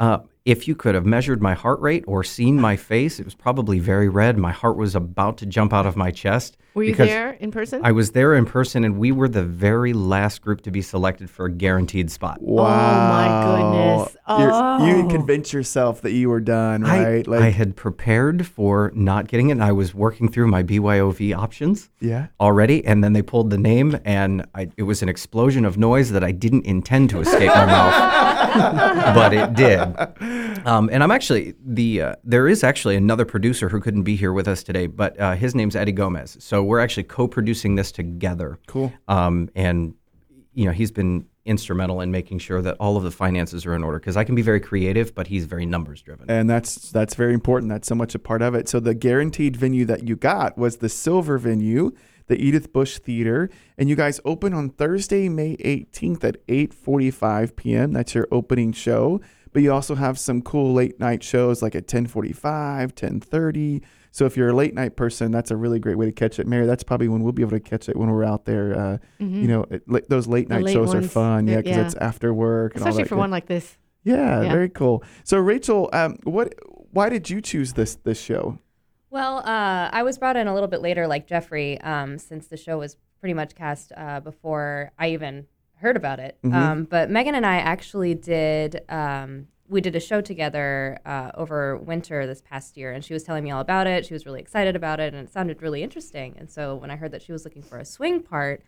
Uh, 0.00 0.18
if 0.44 0.68
you 0.68 0.74
could 0.74 0.94
have 0.94 1.06
measured 1.06 1.40
my 1.40 1.54
heart 1.54 1.80
rate 1.80 2.04
or 2.06 2.22
seen 2.22 2.60
my 2.60 2.76
face, 2.76 3.18
it 3.18 3.24
was 3.24 3.34
probably 3.34 3.78
very 3.78 4.10
red. 4.10 4.36
My 4.36 4.52
heart 4.52 4.76
was 4.76 4.94
about 4.94 5.38
to 5.38 5.46
jump 5.46 5.72
out 5.72 5.86
of 5.86 5.96
my 5.96 6.10
chest. 6.10 6.58
Were 6.74 6.82
you 6.82 6.94
there 6.94 7.30
in 7.34 7.50
person? 7.50 7.80
I 7.84 7.92
was 7.92 8.10
there 8.10 8.34
in 8.34 8.44
person, 8.44 8.84
and 8.84 8.98
we 8.98 9.10
were 9.12 9.28
the 9.28 9.44
very 9.44 9.92
last 9.92 10.42
group 10.42 10.60
to 10.62 10.70
be 10.72 10.82
selected 10.82 11.30
for 11.30 11.46
a 11.46 11.50
guaranteed 11.50 12.10
spot. 12.10 12.42
Wow. 12.42 12.64
Oh, 12.64 13.08
my 13.08 14.02
goodness. 14.02 14.16
You're- 14.28 14.54
You 15.00 15.04
Oh. 15.04 15.08
convince 15.08 15.52
yourself 15.52 16.02
that 16.02 16.12
you 16.12 16.28
were 16.28 16.40
done, 16.40 16.84
I, 16.84 17.04
right? 17.04 17.28
I 17.28 17.50
had 17.50 17.76
prepared 17.76 18.44
for 18.46 18.90
not 18.94 19.28
getting 19.28 19.48
it. 19.48 19.52
And 19.52 19.62
I 19.64 19.70
was 19.72 19.94
working 19.94 20.28
through 20.28 20.48
my 20.48 20.62
BYOV 20.62 21.32
options. 21.32 21.88
yeah. 22.00 22.26
already, 22.40 22.84
and 22.84 23.02
then 23.02 23.12
they 23.14 23.22
pulled 23.22 23.48
the 23.50 23.56
name, 23.56 23.98
and 24.04 24.44
I, 24.54 24.68
it 24.76 24.82
was 24.82 25.00
an 25.02 25.08
explosion 25.08 25.64
of 25.64 25.78
noise 25.78 26.10
that 26.10 26.22
I 26.24 26.32
didn't 26.32 26.66
intend 26.66 27.08
to 27.10 27.20
escape 27.20 27.48
my 27.54 27.64
mouth, 27.66 27.94
but 28.54 29.32
it 29.32 29.54
did. 29.54 30.66
Um, 30.66 30.88
and 30.92 31.02
I'm 31.02 31.10
actually 31.10 31.54
the 31.64 32.00
uh, 32.00 32.14
there 32.24 32.48
is 32.48 32.64
actually 32.64 32.96
another 32.96 33.24
producer 33.24 33.68
who 33.68 33.80
couldn't 33.80 34.04
be 34.04 34.16
here 34.16 34.32
with 34.32 34.48
us 34.48 34.62
today, 34.62 34.86
but 34.86 35.18
uh, 35.20 35.34
his 35.34 35.54
name's 35.54 35.76
Eddie 35.76 35.92
Gomez. 35.92 36.36
So 36.40 36.62
we're 36.62 36.80
actually 36.80 37.04
co-producing 37.04 37.74
this 37.74 37.92
together. 37.92 38.58
Cool. 38.66 38.92
Um, 39.08 39.50
and 39.54 39.94
you 40.54 40.64
know 40.64 40.72
he's 40.72 40.90
been 40.90 41.26
instrumental 41.44 42.00
in 42.00 42.10
making 42.10 42.38
sure 42.38 42.62
that 42.62 42.76
all 42.80 42.96
of 42.96 43.02
the 43.02 43.10
finances 43.10 43.66
are 43.66 43.74
in 43.74 43.84
order 43.84 43.98
because 43.98 44.16
I 44.16 44.24
can 44.24 44.34
be 44.34 44.42
very 44.42 44.60
creative, 44.60 45.14
but 45.14 45.26
he's 45.26 45.44
very 45.44 45.66
numbers 45.66 46.00
driven. 46.02 46.30
And 46.30 46.48
that's 46.48 46.90
that's 46.90 47.14
very 47.14 47.34
important. 47.34 47.70
That's 47.70 47.88
so 47.88 47.94
much 47.94 48.14
a 48.14 48.18
part 48.18 48.42
of 48.42 48.54
it. 48.54 48.68
So 48.68 48.80
the 48.80 48.94
guaranteed 48.94 49.56
venue 49.56 49.84
that 49.86 50.08
you 50.08 50.16
got 50.16 50.56
was 50.56 50.78
the 50.78 50.88
silver 50.88 51.38
venue, 51.38 51.92
the 52.26 52.36
Edyth 52.36 52.72
Bush 52.72 52.98
Theater, 52.98 53.50
and 53.76 53.88
you 53.88 53.96
guys 53.96 54.20
open 54.24 54.54
on 54.54 54.70
Thursday, 54.70 55.28
May 55.28 55.56
18th 55.58 56.24
at 56.24 56.46
8:45 56.46 57.56
p.m. 57.56 57.92
That's 57.92 58.14
your 58.14 58.28
opening 58.32 58.72
show. 58.72 59.20
But 59.52 59.62
you 59.62 59.72
also 59.72 59.94
have 59.94 60.18
some 60.18 60.42
cool 60.42 60.72
late 60.72 60.98
night 60.98 61.22
shows 61.22 61.62
like 61.62 61.74
at 61.76 61.86
10:45, 61.86 62.92
10:30. 62.94 63.82
So 64.10 64.26
if 64.26 64.36
you're 64.36 64.48
a 64.48 64.52
late 64.52 64.74
night 64.74 64.96
person, 64.96 65.30
that's 65.32 65.50
a 65.50 65.56
really 65.56 65.78
great 65.80 65.96
way 65.98 66.06
to 66.06 66.12
catch 66.12 66.38
it. 66.38 66.46
Mary, 66.46 66.66
that's 66.66 66.82
probably 66.84 67.08
when 67.08 67.22
we'll 67.22 67.32
be 67.32 67.42
able 67.42 67.50
to 67.52 67.60
catch 67.60 67.88
it 67.88 67.96
when 67.96 68.08
we're 68.10 68.24
out 68.24 68.44
there. 68.44 68.76
Uh, 68.78 68.98
You 69.18 69.48
know, 69.48 69.66
it, 69.70 70.08
those 70.08 70.26
late 70.26 70.48
night 70.48 70.64
late 70.64 70.72
shows 70.72 70.94
are 70.94 71.02
fun, 71.02 71.46
yeah, 71.48 71.56
because 71.58 71.76
yeah. 71.76 71.84
it's 71.86 71.94
after 71.96 72.32
work 72.32 72.74
and 72.74 72.82
all 72.82 72.86
that. 72.86 72.90
Especially 72.90 73.08
for 73.08 73.14
good- 73.16 73.20
one 73.20 73.30
like 73.30 73.46
this. 73.46 73.76
yeah, 74.04 74.42
Yeah. 74.42 74.52
very 74.52 74.68
cool. 74.68 75.02
So 75.24 75.38
Rachel, 75.38 75.88
um, 75.92 76.16
what? 76.24 76.54
Why 76.92 77.08
did 77.08 77.28
you 77.28 77.40
choose 77.40 77.72
this 77.72 77.96
this 77.96 78.20
show? 78.20 78.58
Well, 79.14 79.38
uh, 79.46 79.90
I 79.92 80.02
was 80.02 80.18
brought 80.18 80.36
in 80.36 80.48
a 80.48 80.52
little 80.52 80.68
bit 80.68 80.80
later, 80.80 81.06
like 81.06 81.28
Jeffrey, 81.28 81.80
um, 81.82 82.18
since 82.18 82.48
the 82.48 82.56
show 82.56 82.78
was 82.78 82.96
pretty 83.20 83.32
much 83.32 83.54
cast 83.54 83.92
uh, 83.96 84.18
before 84.18 84.90
I 84.98 85.10
even 85.10 85.46
heard 85.76 85.96
about 85.96 86.18
it. 86.18 86.36
Um, 86.52 86.82
but 86.82 87.10
Megan 87.10 87.36
and 87.36 87.46
I 87.46 87.58
actually 87.58 88.16
did. 88.16 88.80
Um, 88.88 89.46
we 89.68 89.80
did 89.80 89.94
a 89.94 90.00
show 90.00 90.20
together 90.20 90.98
uh, 91.06 91.30
over 91.34 91.76
winter 91.76 92.26
this 92.26 92.42
past 92.42 92.76
year, 92.76 92.90
and 92.90 93.04
she 93.04 93.14
was 93.14 93.22
telling 93.22 93.44
me 93.44 93.52
all 93.52 93.60
about 93.60 93.86
it. 93.86 94.04
She 94.04 94.14
was 94.14 94.26
really 94.26 94.40
excited 94.40 94.74
about 94.74 94.98
it, 94.98 95.14
and 95.14 95.28
it 95.28 95.32
sounded 95.32 95.62
really 95.62 95.84
interesting. 95.84 96.34
And 96.36 96.50
so 96.50 96.74
when 96.74 96.90
I 96.90 96.96
heard 96.96 97.12
that 97.12 97.22
she 97.22 97.30
was 97.30 97.44
looking 97.44 97.62
for 97.62 97.78
a 97.78 97.84
swing 97.84 98.20
part, 98.20 98.64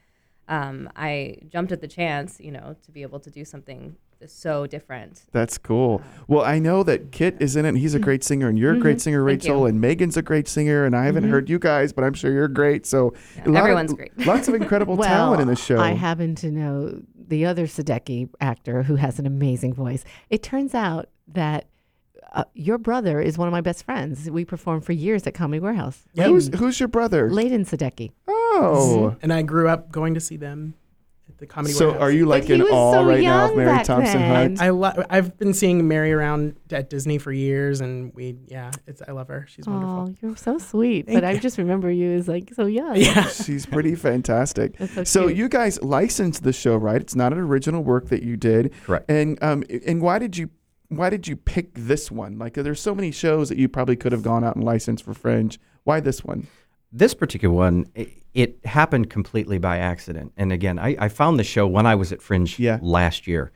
um, 0.47 0.89
I 0.95 1.39
jumped 1.49 1.73
at 1.73 1.81
the 1.81 1.89
chance, 1.89 2.39
you 2.39 2.53
know, 2.53 2.77
to 2.85 2.93
be 2.93 3.03
able 3.03 3.19
to 3.19 3.31
do 3.31 3.45
something 3.45 3.97
so 4.27 4.67
different. 4.67 5.23
That's 5.33 5.59
cool. 5.59 6.03
Well, 6.29 6.43
I 6.45 6.59
know 6.59 6.83
that 6.83 7.13
Kit 7.13 7.37
is 7.41 7.57
in 7.57 7.65
it. 7.65 7.71
and 7.71 7.79
He's 7.79 7.95
a 7.95 7.99
great 7.99 8.25
singer, 8.25 8.49
and 8.49 8.59
you're 8.59 8.75
a 8.75 8.79
great 8.79 9.01
singer, 9.01 9.19
Mm-hmm. 9.19 9.27
Rachel, 9.27 9.67
and 9.67 9.81
Megan's 9.81 10.17
a 10.17 10.23
great 10.23 10.49
singer. 10.49 10.85
And 10.85 10.97
I 10.97 11.05
haven't 11.05 11.29
heard 11.29 11.49
you 11.51 11.59
guys, 11.59 11.93
but 11.93 12.05
I'm 12.05 12.15
sure 12.15 12.33
you're 12.33 12.49
great. 12.49 12.87
So 12.87 13.15
a 13.45 13.49
lot 13.49 13.49
of- 13.49 13.57
everyone's 13.57 13.93
great. 13.95 14.13
lots 14.27 14.49
of 14.49 14.55
incredible 14.55 14.97
talent 14.97 15.41
in 15.43 15.49
the 15.49 15.57
show. 15.57 15.79
I 15.79 15.91
happen 15.93 16.35
to 16.37 16.51
know 16.51 17.03
the 17.29 17.45
other 17.47 17.67
Sadecki 17.67 18.29
actor 18.41 18.83
who 18.85 18.97
has 18.97 19.19
an 19.19 19.27
amazing 19.27 19.75
voice. 19.75 20.05
It 20.31 20.43
turns 20.43 20.75
out 20.75 21.09
that 21.29 21.67
uh, 22.33 22.45
your 22.55 22.79
brother 22.79 23.21
is 23.21 23.37
one 23.39 23.49
of 23.49 23.53
my 23.53 23.61
best 23.61 23.85
friends. 23.85 24.31
We 24.31 24.45
performed 24.45 24.85
for 24.85 24.93
years 24.93 25.27
at 25.27 25.35
Comedy 25.35 25.59
Warehouse. 25.61 26.05
Yep. 26.15 26.27
Who's 26.29 26.55
who's 26.59 26.79
your 26.81 26.89
brother? 26.89 27.31
Layden 27.31 27.67
Sadecki. 27.67 28.13
Oh, 28.29 29.17
And 29.23 29.33
I 29.33 29.43
grew 29.43 29.69
up 29.69 29.91
going 29.91 30.15
to 30.15 30.21
see 30.21 30.37
them 30.37 30.75
at 30.75 30.86
the 31.39 31.47
comedy. 31.47 31.75
so 31.75 31.87
Warehouse. 31.89 32.03
are 32.03 32.11
you 32.11 32.27
like 32.27 32.45
he 32.45 32.55
in 32.55 32.63
awe 32.63 32.93
so 32.93 33.05
right 33.05 33.23
now 33.23 33.51
of 33.51 33.57
Mary 33.57 33.85
Thompson 33.85 34.21
then. 34.21 34.57
Hunt? 34.57 34.63
I 34.63 34.71
lo- 34.71 35.05
I've 35.11 35.37
been 35.39 35.53
seeing 35.55 35.87
Mary 35.87 36.13
around 36.13 36.57
at 36.71 36.89
Disney 36.91 37.19
for 37.19 37.33
years, 37.33 37.81
and 37.81 38.13
we 38.15 38.37
yeah, 38.47 38.71
it's 38.87 39.03
I 39.07 39.13
love 39.13 39.29
her. 39.29 39.47
She's 39.49 39.67
wonderful. 39.67 39.93
Oh, 39.95 39.97
wonderful. 39.99 40.29
you're 40.29 40.37
so 40.37 40.59
sweet. 40.59 41.07
Thank 41.07 41.17
but 41.17 41.25
I 41.25 41.37
just 41.39 41.59
remember 41.59 41.91
you 41.91 42.13
as 42.13 42.29
like 42.29 42.53
so 42.55 42.67
young. 42.67 42.97
Yeah. 43.07 43.29
She's 43.29 43.67
pretty 43.67 43.95
fantastic. 43.95 44.77
That's 44.79 44.95
so 44.95 45.05
So 45.05 45.27
you 45.29 45.49
guys 45.49 45.81
licensed 45.83 46.43
the 46.43 46.53
show, 46.53 46.77
right? 46.77 47.01
It's 47.01 47.15
not 47.15 47.33
an 47.33 47.39
original 47.39 47.83
work 47.85 48.09
that 48.09 48.23
you 48.23 48.37
did. 48.37 48.73
Correct. 48.85 49.11
And 49.11 49.43
um 49.43 49.65
and 49.87 50.01
why 50.01 50.19
did 50.19 50.37
you 50.37 50.51
why 50.89 51.11
did 51.11 51.27
you 51.29 51.37
pick 51.37 51.75
this 51.75 52.11
one? 52.11 52.39
Like 52.39 52.55
there's 52.55 52.81
so 52.81 52.95
many 52.95 53.11
shows 53.11 53.49
that 53.49 53.59
you 53.59 53.69
probably 53.69 53.97
could 53.97 54.13
have 54.13 54.23
gone 54.23 54.45
out 54.45 54.57
and 54.57 54.65
licensed 54.65 55.05
for 55.05 55.15
Fringe. 55.15 55.59
Why 55.85 56.01
this 56.01 56.25
one? 56.25 56.47
This 56.99 57.15
particular 57.15 57.55
one, 57.55 57.87
it, 57.95 58.09
it 58.33 58.65
happened 58.65 59.11
completely 59.11 59.59
by 59.59 59.77
accident. 59.79 60.33
And 60.37 60.51
again, 60.53 60.79
I, 60.79 60.97
I 60.99 61.09
found 61.09 61.39
the 61.39 61.45
show 61.45 61.67
when 61.67 61.87
I 61.87 61.95
was 61.95 62.11
at 62.13 62.23
Fringe 62.23 62.59
Yeah. 62.59 62.79
last 62.83 63.27
year. 63.27 63.53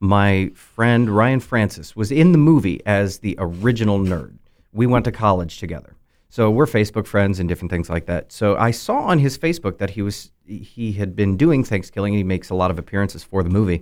my 0.00 0.50
friend 0.54 1.08
Ryan 1.08 1.38
Francis 1.40 1.94
was 1.94 2.10
in 2.10 2.32
the 2.32 2.38
movie 2.38 2.80
as 2.84 3.18
the 3.18 3.36
original 3.38 3.98
nerd. 4.00 4.34
We 4.72 4.86
went 4.86 5.04
to 5.04 5.12
college 5.12 5.58
together. 5.58 5.94
So 6.28 6.50
we're 6.50 6.66
Facebook 6.66 7.06
friends 7.06 7.38
and 7.38 7.48
different 7.48 7.70
things 7.70 7.88
like 7.88 8.06
that. 8.06 8.32
So 8.32 8.56
I 8.56 8.72
saw 8.72 8.96
on 9.12 9.18
his 9.20 9.38
Facebook 9.38 9.78
that 9.78 9.90
he 9.90 10.02
was 10.02 10.32
he 10.44 10.92
had 11.00 11.14
been 11.14 11.36
doing 11.36 11.62
ThanksKilling. 11.62 12.14
He 12.16 12.24
makes 12.24 12.50
a 12.50 12.54
lot 12.54 12.70
of 12.72 12.78
appearances 12.80 13.22
for 13.22 13.42
the 13.44 13.50
movie. 13.50 13.80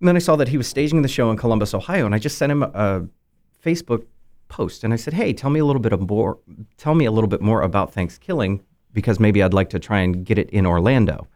And 0.00 0.06
then 0.08 0.14
I 0.16 0.18
saw 0.20 0.36
that 0.36 0.48
he 0.48 0.58
was 0.58 0.68
staging 0.68 1.00
the 1.02 1.08
show 1.08 1.30
in 1.30 1.36
Columbus, 1.38 1.72
Ohio, 1.74 2.04
and 2.06 2.14
I 2.14 2.18
just 2.18 2.36
sent 2.36 2.52
him 2.52 2.62
a 2.62 3.06
Facebook 3.64 4.04
post 4.50 4.84
and 4.84 4.92
I 4.92 4.96
said, 4.96 5.14
"Hey, 5.14 5.32
tell 5.32 5.48
me 5.48 5.60
a 5.60 5.64
little 5.64 5.80
bit 5.80 5.94
of 5.94 6.06
more 6.06 6.38
tell 6.76 6.94
me 6.94 7.06
a 7.06 7.10
little 7.10 7.28
bit 7.28 7.40
more 7.40 7.62
about 7.62 7.94
ThanksKilling 7.94 8.60
because 8.92 9.18
maybe 9.18 9.42
I'd 9.42 9.54
like 9.54 9.70
to 9.70 9.78
try 9.78 10.00
and 10.00 10.26
get 10.26 10.38
it 10.38 10.50
in 10.50 10.66
Orlando." 10.66 11.26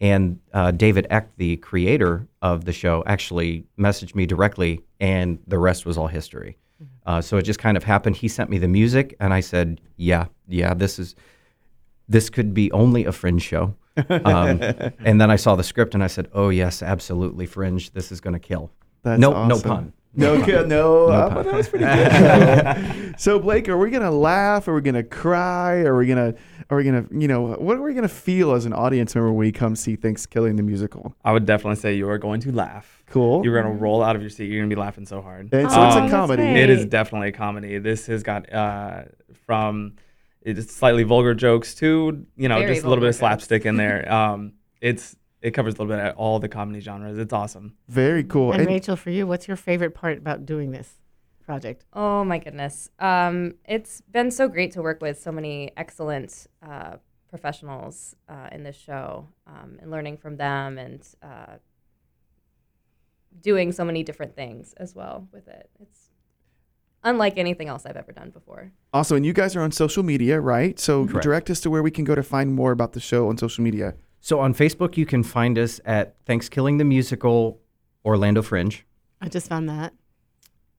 And 0.00 0.40
uh, 0.52 0.72
David 0.72 1.06
Eck, 1.10 1.36
the 1.36 1.58
creator 1.58 2.26
of 2.40 2.64
the 2.64 2.72
show, 2.72 3.04
actually 3.06 3.64
messaged 3.78 4.16
me 4.16 4.26
directly, 4.26 4.80
and 4.98 5.38
the 5.46 5.60
rest 5.60 5.86
was 5.86 5.96
all 5.96 6.08
history. 6.08 6.56
Uh, 7.06 7.20
so 7.20 7.36
it 7.36 7.42
just 7.42 7.60
kind 7.60 7.76
of 7.76 7.84
happened. 7.84 8.16
He 8.16 8.26
sent 8.26 8.50
me 8.50 8.58
the 8.58 8.66
music, 8.66 9.14
and 9.20 9.32
I 9.32 9.40
said, 9.40 9.80
"Yeah, 9.96 10.26
yeah, 10.48 10.74
this 10.74 10.98
is 10.98 11.14
this 12.08 12.30
could 12.30 12.52
be 12.52 12.72
only 12.72 13.04
a 13.04 13.12
fringe 13.12 13.42
show." 13.42 13.76
Um, 14.08 14.62
and 15.04 15.20
then 15.20 15.30
I 15.30 15.36
saw 15.36 15.54
the 15.54 15.62
script, 15.62 15.94
and 15.94 16.02
I 16.02 16.06
said, 16.06 16.28
"Oh 16.32 16.48
yes, 16.48 16.82
absolutely, 16.82 17.46
fringe. 17.46 17.92
This 17.92 18.10
is 18.10 18.20
going 18.20 18.32
to 18.32 18.40
kill." 18.40 18.70
That's 19.02 19.20
no, 19.20 19.34
awesome. 19.34 19.48
no 19.48 19.60
pun. 19.60 19.92
No, 20.14 20.36
no, 20.36 20.64
no, 20.66 21.06
uh, 21.06 21.32
but 21.32 21.42
that 21.44 21.54
was 21.54 21.68
pretty 21.68 21.86
good. 21.86 23.14
so, 23.20 23.38
Blake, 23.38 23.68
are 23.68 23.78
we 23.78 23.90
gonna 23.90 24.10
laugh? 24.10 24.68
Are 24.68 24.74
we 24.74 24.82
gonna 24.82 25.02
cry? 25.02 25.76
Are 25.78 25.96
we 25.96 26.06
gonna, 26.06 26.34
are 26.68 26.76
we 26.76 26.84
gonna, 26.84 27.06
you 27.10 27.28
know, 27.28 27.54
what 27.54 27.78
are 27.78 27.82
we 27.82 27.94
gonna 27.94 28.08
feel 28.08 28.52
as 28.52 28.66
an 28.66 28.74
audience 28.74 29.14
member 29.14 29.28
when 29.30 29.38
we 29.38 29.52
come 29.52 29.74
see 29.74 29.96
ThanksKilling 29.96 30.58
the 30.58 30.62
musical? 30.62 31.14
I 31.24 31.32
would 31.32 31.46
definitely 31.46 31.76
say 31.80 31.94
you 31.94 32.08
are 32.10 32.18
going 32.18 32.40
to 32.42 32.52
laugh. 32.52 33.02
Cool. 33.06 33.42
You're 33.44 33.60
going 33.60 33.74
to 33.74 33.80
roll 33.80 34.02
out 34.02 34.14
of 34.16 34.22
your 34.22 34.30
seat. 34.30 34.50
You're 34.50 34.60
going 34.60 34.70
to 34.70 34.76
be 34.76 34.80
laughing 34.80 35.04
so 35.06 35.20
hard. 35.20 35.52
And 35.52 35.70
so 35.70 35.80
Oh, 35.80 35.86
it's 35.88 35.96
a 35.96 36.14
comedy. 36.14 36.42
It 36.42 36.70
is 36.70 36.86
definitely 36.86 37.28
a 37.28 37.32
comedy. 37.32 37.78
This 37.78 38.06
has 38.06 38.22
got 38.22 38.50
uh, 38.52 39.02
from 39.46 39.94
it's 40.42 40.74
slightly 40.74 41.04
vulgar 41.04 41.34
jokes 41.34 41.74
to 41.76 42.26
you 42.36 42.48
know 42.48 42.58
Very 42.58 42.74
just 42.74 42.84
a 42.84 42.88
little 42.88 43.02
bit 43.02 43.10
of 43.10 43.18
vulgar 43.18 43.34
jokes. 43.36 43.46
slapstick 43.46 43.64
in 43.66 43.76
there. 43.76 44.10
Um, 44.12 44.52
it's 44.80 45.14
it 45.42 45.50
covers 45.52 45.74
a 45.74 45.82
little 45.82 45.94
bit 45.96 46.04
of 46.04 46.16
all 46.16 46.38
the 46.38 46.48
comedy 46.48 46.80
genres. 46.80 47.18
It's 47.18 47.32
awesome. 47.32 47.74
Very 47.88 48.24
cool. 48.24 48.52
And, 48.52 48.62
And- 48.62 48.70
Rachel, 48.70 48.96
for 48.96 49.10
you, 49.10 49.26
what's 49.26 49.48
your 49.48 49.56
favorite 49.56 49.94
part 49.94 50.18
about 50.18 50.46
doing 50.46 50.70
this 50.70 50.94
project? 51.44 51.84
Oh 51.92 52.24
my 52.24 52.38
goodness. 52.38 52.88
Um, 52.98 53.54
it's 53.64 54.00
been 54.02 54.30
so 54.30 54.48
great 54.48 54.70
to 54.72 54.82
work 54.82 55.02
with 55.02 55.20
so 55.20 55.32
many 55.32 55.72
excellent 55.76 56.46
uh, 56.66 56.96
professionals 57.28 58.14
uh, 58.28 58.48
in 58.52 58.62
this 58.62 58.76
show 58.76 59.26
um, 59.46 59.78
and 59.80 59.90
learning 59.90 60.16
from 60.18 60.36
them 60.36 60.78
and 60.78 61.06
uh, 61.22 61.56
doing 63.40 63.72
so 63.72 63.84
many 63.84 64.02
different 64.02 64.36
things 64.36 64.74
as 64.76 64.94
well 64.94 65.26
with 65.32 65.48
it. 65.48 65.68
It's 65.80 66.10
unlike 67.02 67.36
anything 67.36 67.68
else 67.68 67.84
I've 67.84 67.96
ever 67.96 68.12
done 68.12 68.30
before. 68.30 68.70
Also, 68.92 69.16
and 69.16 69.26
you 69.26 69.32
guys 69.32 69.56
are 69.56 69.62
on 69.62 69.72
social 69.72 70.02
media, 70.04 70.40
right? 70.40 70.78
So 70.78 71.06
Correct. 71.06 71.22
direct 71.24 71.50
us 71.50 71.60
to 71.62 71.70
where 71.70 71.82
we 71.82 71.90
can 71.90 72.04
go 72.04 72.14
to 72.14 72.22
find 72.22 72.54
more 72.54 72.70
about 72.70 72.92
the 72.92 73.00
show 73.00 73.28
on 73.28 73.36
social 73.38 73.64
media. 73.64 73.94
So 74.22 74.38
on 74.38 74.54
Facebook, 74.54 74.96
you 74.96 75.04
can 75.04 75.24
find 75.24 75.58
us 75.58 75.80
at 75.84 76.24
ThanksKilling 76.26 76.78
the 76.78 76.84
Musical 76.84 77.60
Orlando 78.04 78.40
Fringe. 78.40 78.84
I 79.20 79.28
just 79.28 79.48
found 79.48 79.68
that. 79.68 79.92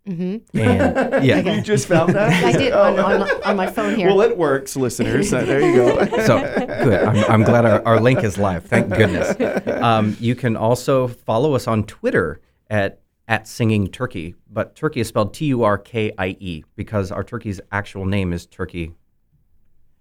Mm-hmm. 0.08 0.58
And 0.58 1.24
yeah, 1.26 1.38
Okay. 1.40 1.58
You 1.58 1.62
just 1.62 1.90
found 1.90 2.14
that? 2.14 2.42
I 2.42 2.54
did 2.54 2.72
on, 2.72 2.98
on, 3.00 3.30
on 3.44 3.58
my 3.58 3.68
phone 3.68 3.96
here. 3.96 4.08
Well, 4.08 4.22
it 4.22 4.38
works, 4.38 4.78
listeners. 4.78 5.34
Uh, 5.34 5.44
there 5.44 5.60
you 5.60 5.76
go. 5.76 6.06
so 6.26 6.40
good. 6.40 7.04
I'm, 7.04 7.32
I'm 7.32 7.44
glad 7.44 7.66
our, 7.66 7.86
our 7.86 8.00
link 8.00 8.24
is 8.24 8.38
live. 8.38 8.64
Thank 8.66 8.88
goodness. 8.96 9.36
Um, 9.68 10.16
you 10.22 10.36
can 10.36 10.56
also 10.56 11.10
follow 11.10 11.54
us 11.54 11.68
on 11.68 11.84
Twitter 11.84 12.40
at 12.70 13.02
at 13.28 13.48
Singing 13.48 13.88
Turkey, 13.88 14.36
but 14.50 14.76
Turkey 14.76 15.00
is 15.02 15.08
spelled 15.10 15.34
T 15.34 15.46
U 15.48 15.64
R 15.64 15.78
K 15.78 16.14
I 16.18 16.38
E 16.40 16.64
because 16.76 17.12
our 17.12 17.24
turkey's 17.24 17.60
actual 17.72 18.06
name 18.06 18.32
is 18.34 18.46
Turkey. 18.46 18.94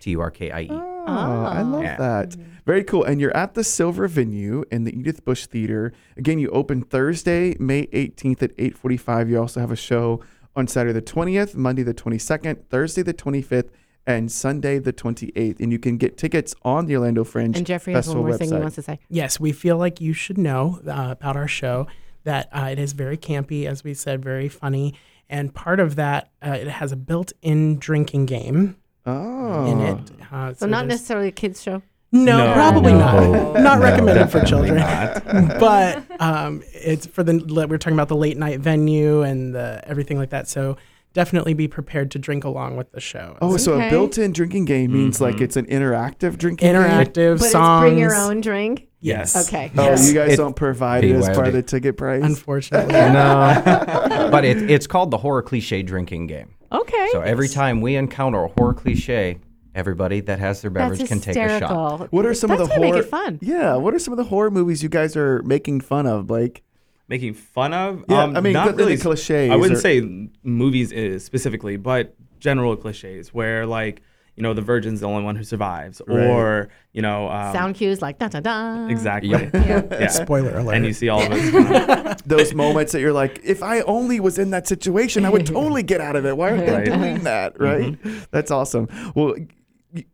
T 0.01 0.11
U 0.13 0.21
R 0.21 0.31
K 0.31 0.51
I 0.51 0.61
E. 0.63 0.92
Oh, 1.07 1.45
I 1.45 1.63
love 1.63 1.83
Yeah. 1.83 1.97
that. 1.97 2.37
Very 2.65 2.85
cool. 2.85 3.03
And 3.05 3.21
you're 3.21 3.37
at 3.37 3.55
the 3.55 3.65
Silver 3.65 4.07
Venue 4.09 4.65
in 4.71 4.85
the 4.85 4.93
Edyth 4.93 5.25
Bush 5.25 5.47
Theater. 5.47 5.93
Again, 6.17 6.39
you 6.39 6.49
open 6.51 6.83
Thursday, 6.83 7.57
May 7.59 7.87
18th 7.93 8.43
at 8.43 8.53
8:45. 8.59 9.29
You 9.29 9.41
also 9.41 9.61
have 9.61 9.73
a 9.73 9.77
show 9.77 10.21
on 10.55 10.69
Saturday 10.69 10.93
the 10.93 11.03
20th, 11.03 11.57
Monday 11.57 11.83
the 11.83 11.95
22nd, 11.95 12.59
Thursday 12.71 13.03
the 13.03 13.15
25th, 13.15 13.71
and 14.07 14.31
Sunday 14.31 14.79
the 14.79 14.93
28th. 14.93 15.61
And 15.61 15.73
you 15.73 15.79
can 15.79 15.97
get 15.97 16.17
tickets 16.17 16.55
on 16.63 16.87
the 16.87 16.95
Orlando 16.97 17.25
Fringe 17.25 17.57
and 17.57 17.67
Jeffrey 17.67 17.95
has 17.95 18.05
Festival 18.07 18.23
one 18.23 18.31
more 18.31 18.39
thing 18.39 18.49
he 18.51 18.55
website. 18.57 18.61
wants 18.61 18.75
to 18.77 18.83
say. 18.83 18.99
Yes, 19.09 19.41
we 19.41 19.53
feel 19.53 19.77
like 19.77 20.01
you 20.01 20.13
should 20.13 20.39
know 20.39 20.81
uh, 20.87 21.09
about 21.11 21.37
our 21.37 21.49
show 21.49 21.87
that 22.25 22.49
uh, 22.53 22.69
it 22.71 22.79
is 22.79 22.93
very 22.93 23.17
campy, 23.17 23.67
as 23.67 23.83
we 23.83 23.95
said, 23.95 24.23
very 24.23 24.49
funny. 24.49 24.95
And 25.29 25.53
part 25.55 25.81
of 25.81 25.97
that, 25.97 26.31
uh, 26.47 26.51
it 26.61 26.69
has 26.69 26.93
a 26.93 26.97
built 26.97 27.33
in 27.43 27.79
drinking 27.79 28.27
game 28.27 28.77
Oh. 29.07 29.67
in 29.67 29.81
it. 29.81 29.99
Uh, 30.33 30.55
So, 30.55 30.67
not 30.67 30.83
there's- 30.83 30.89
necessarily 31.01 31.29
a 31.29 31.33
kids 31.33 31.63
show. 31.63 31.83
No, 32.15 32.37
No. 32.47 32.53
probably 32.53 32.93
No. 32.93 32.99
not. 32.99 33.61
Not 33.63 33.79
No, 33.79 33.83
recommended 33.83 34.27
for 34.31 34.41
definitely 34.41 34.69
children. 34.69 34.77
not. 34.77 35.59
but 35.61 36.03
um, 36.21 36.63
it's 36.75 37.07
for 37.07 37.23
the 37.23 37.67
we're 37.69 37.79
talking 37.79 37.95
about 37.97 38.09
the 38.09 38.17
late 38.17 38.37
night 38.37 38.61
venue 38.61 39.23
and 39.23 39.55
the 39.55 39.81
everything 39.87 40.19
like 40.19 40.29
that. 40.31 40.47
So 40.47 40.77
definitely 41.15 41.55
be 41.55 41.69
prepared 41.69 42.11
to 42.11 42.19
drink 42.19 42.45
along 42.45 42.77
with 42.77 42.93
the 42.93 43.01
show. 43.01 43.37
Oh, 43.41 43.57
so 43.57 43.73
a 43.73 43.77
Okay. 43.77 43.91
built-in 43.91 44.33
drinking 44.33 44.67
game 44.67 44.93
means 44.93 45.21
like 45.23 45.37
Mhm. 45.37 45.41
it's 45.43 45.57
an 45.57 45.67
interactive 45.67 46.37
drinking 46.39 46.73
game. 46.73 46.83
interactive 46.83 47.39
But 47.39 47.51
songs. 47.51 47.85
it's 47.85 47.91
bring 47.91 47.99
your 47.99 48.15
own 48.15 48.41
drink. 48.43 48.87
Yes. 49.01 49.49
Okay. 49.49 49.71
Oh, 49.77 49.83
Yes. 49.85 50.09
you 50.09 50.15
guys 50.15 50.35
It- 50.35 50.37
don't 50.37 50.55
provide 50.55 51.05
it 51.05 51.13
as 51.17 51.27
part 51.31 51.49
of 51.49 51.55
BYOD. 51.55 51.57
the 51.57 51.63
ticket 51.63 51.97
price. 51.97 52.23
Unfortunately. 52.23 52.93
No, 52.93 53.63
but 54.31 54.45
it, 54.45 54.71
it's 54.71 54.87
called 54.87 55.11
the 55.11 55.19
horror 55.19 55.43
cliche 55.43 55.83
drinking 55.83 56.27
game. 56.29 56.51
Okay. 56.73 57.09
So 57.13 57.21
every 57.21 57.49
time 57.49 57.81
we 57.81 57.97
encounter 57.97 58.45
a 58.45 58.49
horror 58.49 58.75
cliche, 58.75 59.39
everybody 59.75 60.21
that 60.21 60.39
has 60.39 60.63
their 60.63 60.71
beverage 60.71 60.99
That's 61.01 61.09
can 61.11 61.21
take 61.21 61.37
a 61.37 61.59
shot. 61.61 62.13
What 62.13 62.27
are 62.27 62.35
some 62.35 62.49
That's 62.49 62.63
of 62.63 62.69
the 62.69 62.75
gonna 62.75 62.87
horror? 62.87 62.97
make 62.99 63.05
it 63.05 63.09
fun. 63.09 63.39
Yeah. 63.43 63.77
What 63.77 63.95
are 63.95 63.99
some 63.99 64.13
of 64.13 64.19
the 64.19 64.25
horror 64.25 64.51
movies 64.51 64.83
you 64.83 64.89
guys 64.89 65.17
are 65.17 65.43
making 65.43 65.81
fun 65.83 66.07
of? 66.07 66.31
Like, 66.31 66.63
Making 67.09 67.35
fun 67.35 67.75
of? 67.75 68.05
Yeah, 68.09 68.23
um, 68.23 68.37
I 68.37 68.41
mean, 68.41 68.55
not 68.55 68.69
the- 68.69 68.73
the 68.73 68.85
really. 68.85 68.97
cliches 68.97 69.51
I 69.51 69.57
wouldn't 69.57 69.79
or- 69.79 69.81
say 69.83 70.29
movies 70.45 70.93
uh, 70.95 71.19
specifically, 71.19 71.77
but 71.77 72.15
general 72.39 72.75
cliches 72.77 73.35
where 73.35 73.67
like 73.67 74.01
you 74.37 74.43
know 74.43 74.55
the 74.55 74.63
virgin's 74.63 75.01
the 75.01 75.07
only 75.07 75.23
one 75.23 75.37
who 75.37 75.45
survives, 75.45 76.01
Right. 76.07 76.27
or 76.27 76.69
you 76.93 77.03
know 77.03 77.29
um, 77.29 77.53
Sound 77.53 77.75
cues 77.75 78.01
like 78.01 78.19
da 78.19 78.29
da 78.29 78.41
da. 78.41 78.87
exactly. 78.89 79.31
Yep. 79.31 79.53
Yeah. 79.93 80.07
Spoiler 80.09 80.59
alert. 80.59 80.75
And 80.75 80.87
you 80.87 80.93
see 80.93 81.09
all 81.09 81.23
of 81.23 81.31
us. 81.33 82.23
those 82.27 82.55
moments 82.55 82.93
that 82.93 83.01
you're 83.01 83.13
like, 83.13 83.41
if 83.45 83.63
I 83.63 83.81
only 83.83 84.21
was 84.21 84.39
in 84.39 84.51
that 84.51 84.67
situation, 84.67 85.25
I 85.25 85.31
would 85.31 85.47
totally 85.47 85.83
get 85.83 86.01
out 86.01 86.17
of 86.17 86.25
it. 86.27 86.37
Why 86.37 86.51
aren't 86.51 86.67
they 86.67 86.85
doing 86.85 87.25
that? 87.25 87.61
Right? 87.61 87.99
That's 88.31 88.51
awesome. 88.51 88.89
Well, 89.15 89.35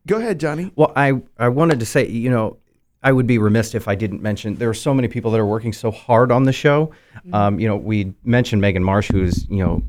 go 0.06 0.16
ahead, 0.16 0.40
Johnny. 0.40 0.72
Well, 0.76 0.92
I, 0.96 1.20
I 1.38 1.48
wanted 1.48 1.78
to 1.80 1.86
say, 1.86 2.06
you 2.08 2.30
know, 2.30 2.56
I 3.02 3.12
would 3.12 3.28
be 3.28 3.38
remiss 3.38 3.74
if 3.76 3.86
I 3.86 3.94
didn't 3.94 4.20
mention 4.22 4.56
there 4.56 4.68
are 4.68 4.74
so 4.74 4.92
many 4.92 5.06
people 5.06 5.30
that 5.30 5.38
are 5.38 5.46
working 5.46 5.72
so 5.72 5.90
hard 5.92 6.32
on 6.32 6.42
the 6.42 6.52
show. 6.52 6.90
Um, 7.32 7.60
you 7.60 7.68
know, 7.68 7.76
we 7.76 8.12
mentioned 8.24 8.60
Megan 8.60 8.82
Marsh, 8.82 9.08
who's 9.12 9.46
you 9.48 9.64
know, 9.64 9.82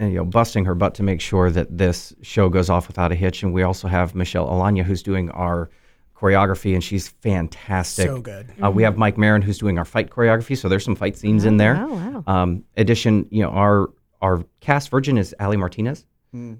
you 0.00 0.08
know, 0.16 0.24
busting 0.24 0.64
her 0.64 0.74
butt 0.74 0.94
to 0.94 1.02
make 1.02 1.20
sure 1.20 1.50
that 1.50 1.76
this 1.76 2.14
show 2.22 2.48
goes 2.48 2.70
off 2.70 2.86
without 2.88 3.12
a 3.12 3.14
hitch, 3.14 3.42
and 3.42 3.52
we 3.52 3.62
also 3.62 3.86
have 3.88 4.14
Michelle 4.14 4.46
Alanya, 4.48 4.82
who's 4.82 5.02
doing 5.02 5.30
our 5.32 5.70
choreography, 6.16 6.74
and 6.74 6.82
she's 6.84 7.08
fantastic. 7.08 8.06
So 8.06 8.20
good. 8.20 8.48
Uh, 8.62 8.70
we 8.70 8.82
have 8.82 8.96
Mike 8.96 9.16
Marin, 9.18 9.42
who's 9.42 9.58
doing 9.58 9.78
our 9.78 9.84
fight 9.84 10.10
choreography, 10.10 10.56
so 10.56 10.68
there's 10.68 10.84
some 10.84 10.94
fight 10.96 11.16
scenes 11.16 11.44
in 11.44 11.56
there. 11.56 11.74
wow, 11.74 12.22
wow. 12.24 12.24
Um, 12.42 12.64
addition, 12.76 13.26
you 13.30 13.42
know, 13.42 13.50
our 13.50 13.90
our 14.22 14.44
cast 14.60 14.90
virgin 14.90 15.16
is 15.16 15.34
Ali 15.40 15.56
Martinez. 15.56 16.04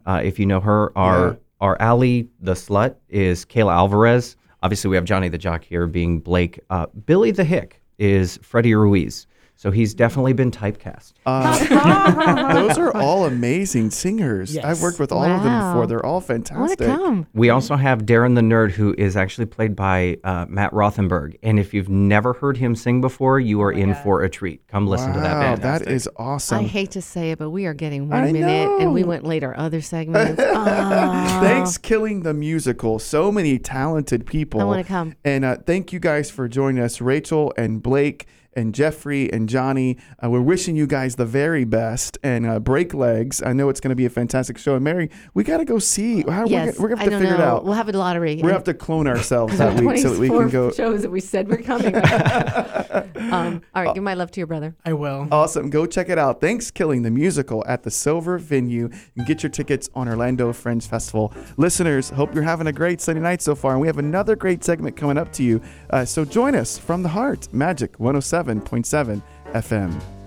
Uh, 0.07 0.20
if 0.24 0.38
you 0.38 0.46
know 0.46 0.59
her, 0.61 0.96
our 0.98 1.29
Yeah. 1.29 1.35
our 1.61 1.81
Ali 1.81 2.29
the 2.40 2.55
slut 2.55 2.96
is 3.09 3.44
Kayla 3.44 3.72
Alvarez. 3.72 4.37
Obviously, 4.62 4.90
we 4.90 4.96
have 4.96 5.05
Johnny 5.05 5.29
the 5.29 5.38
Jock 5.38 5.62
here 5.62 5.87
being 5.87 6.18
Blake. 6.20 6.59
Uh, 6.70 6.87
Billy 7.07 7.31
the 7.31 7.44
Hick 7.44 7.81
is 7.98 8.38
Freddie 8.42 8.74
Ruiz. 8.74 9.26
So 9.61 9.70
he's 9.70 9.92
definitely 9.92 10.33
been 10.33 10.51
typecast. 10.51 11.12
Uh, 11.27 12.55
those 12.55 12.79
are 12.79 12.96
all 12.96 13.27
amazing 13.27 13.90
singers. 13.90 14.55
Yes. 14.55 14.64
I've 14.64 14.81
worked 14.81 14.99
with 14.99 15.12
all 15.12 15.23
of 15.23 15.42
them 15.42 15.68
before. 15.68 15.87
They're 15.87 16.03
all 16.03 16.12
I 16.12 16.14
want 16.14 16.27
fantastic. 16.27 16.79
to 16.79 16.87
come. 16.87 17.27
We 17.35 17.51
also 17.51 17.77
have 17.77 18.07
Darren 18.07 18.37
the 18.37 18.40
Nerd, 18.40 18.70
who 18.70 18.94
is 18.96 19.18
actually 19.18 19.44
played 19.44 19.77
by 19.77 20.16
uh, 20.25 20.46
Matt 20.49 20.73
Rothenberg. 20.73 21.37
And 21.42 21.59
if 21.59 21.75
you've 21.75 21.90
never 21.90 22.33
heard 22.33 22.57
him 22.57 22.75
sing 22.75 23.03
before, 23.03 23.38
you 23.38 23.61
are 23.61 23.70
in 23.70 23.94
for 23.96 24.23
a 24.23 24.31
treat. 24.31 24.66
Come 24.66 24.87
listen 24.87 25.12
to 25.12 25.20
that 25.20 25.61
band. 25.61 25.61
that 25.61 25.87
is 25.87 26.09
awesome. 26.16 26.61
I 26.61 26.62
hate 26.62 26.92
to 26.92 27.03
say 27.03 27.33
it, 27.33 27.38
but 27.38 27.51
we 27.51 27.66
are 27.66 27.75
getting 27.75 28.11
I 28.11 28.23
one 28.23 28.33
minute, 28.33 28.81
and 28.81 28.94
we 28.94 29.03
know. 29.03 29.09
went 29.09 29.25
later 29.25 29.55
other 29.59 29.83
segments. 29.83 30.42
Ah. 30.62 31.38
Thanks, 31.42 31.77
Killing 31.79 32.23
the 32.23 32.33
Musical. 32.33 32.99
So 32.99 33.31
many 33.31 33.59
talented 33.59 34.27
people. 34.27 34.61
I 34.61 34.64
wanna 34.64 34.85
come. 34.85 35.14
And 35.25 35.44
uh, 35.44 35.57
thank 35.66 35.92
you 35.92 36.01
guys 36.01 36.31
for 36.31 36.49
joining 36.49 36.83
us, 36.83 37.01
Rachel 37.01 37.53
and 37.57 37.83
Blake 37.83 38.27
and 38.55 38.75
Jeffrey 38.75 39.33
and 39.33 39.49
Johnny. 39.49 39.97
Uh, 40.23 40.31
we're 40.31 40.41
wishing 40.41 40.77
you 40.77 40.87
guys 40.87 41.17
the 41.17 41.25
very 41.27 41.65
best 41.65 42.19
and 42.23 42.47
uh, 42.47 42.59
break 42.61 42.95
legs. 42.95 43.43
I 43.43 43.53
know 43.53 43.69
it's 43.69 43.81
going 43.81 43.91
to 43.91 43.97
be 43.97 44.07
a 44.07 44.11
fantastic 44.11 44.59
show. 44.59 44.75
And 44.75 44.85
Mary, 44.85 45.11
we 45.35 45.45
got 45.45 45.59
to 45.59 45.65
go 45.65 45.79
see. 45.79 46.23
How, 46.23 46.47
yes, 46.47 46.79
we're, 46.79 46.83
we're 46.83 46.89
going 46.97 46.99
to 46.99 47.03
I 47.03 47.05
have 47.05 47.05
to 47.05 47.11
don't 47.11 47.21
figure 47.23 47.39
know. 47.39 47.45
it 47.45 47.47
out. 47.47 47.65
We'll 47.65 47.75
have 47.75 47.89
a 47.89 47.93
lottery. 47.93 48.37
We're 48.37 48.43
going 48.43 48.49
to 48.51 48.55
have 48.55 48.65
to 48.65 48.75
clone 48.75 49.07
ourselves 49.07 49.59
that 49.59 49.81
week 49.81 49.99
so 49.99 50.11
that 50.11 50.21
we 50.21 50.29
can 50.29 50.49
go. 50.49 50.71
shows 50.73 51.03
that 51.03 51.11
we 51.11 51.21
said 51.21 51.49
we're 51.49 51.63
coming. 51.63 51.95
Um, 53.31 53.63
all 53.75 53.85
right, 53.85 53.95
give 53.95 54.03
my 54.03 54.15
love 54.15 54.31
to 54.33 54.41
your 54.41 54.47
brother. 54.47 54.75
I 54.85 54.93
will. 54.93 55.29
Awesome. 55.31 55.71
Go 55.71 55.87
check 55.87 56.09
it 56.09 56.19
out. 56.19 56.41
Thanks 56.41 56.71
Killing 56.71 57.03
the 57.03 57.11
Musical 57.11 57.65
at 57.67 57.83
the 57.83 57.91
Silver 57.91 58.39
Venue 58.39 58.91
and 59.17 59.27
get 59.27 59.43
your 59.43 59.51
tickets 59.51 59.89
on 59.95 60.09
Orlando 60.09 60.53
Fringe 60.53 60.85
Festival. 60.87 61.33
Listeners, 61.57 62.11
hope 62.11 62.35
you're 62.35 62.43
having 62.43 62.67
a 62.67 62.73
great 62.73 63.01
Sunday 63.01 63.21
night 63.21 63.41
so 63.43 63.55
far. 63.55 63.73
And 63.73 63.81
we 63.81 63.87
have 63.87 63.99
another 63.99 64.35
great 64.35 64.65
segment 64.65 64.97
coming 64.97 65.19
up 65.19 65.33
to 65.35 65.43
you. 65.45 65.61
Uh, 65.91 66.05
so 66.05 66.25
join 66.25 66.55
us 66.57 66.77
from 66.79 67.03
the 67.03 67.09
heart, 67.11 67.53
Magic 67.53 68.01
107.7 68.44 69.22
FM. 69.55 70.20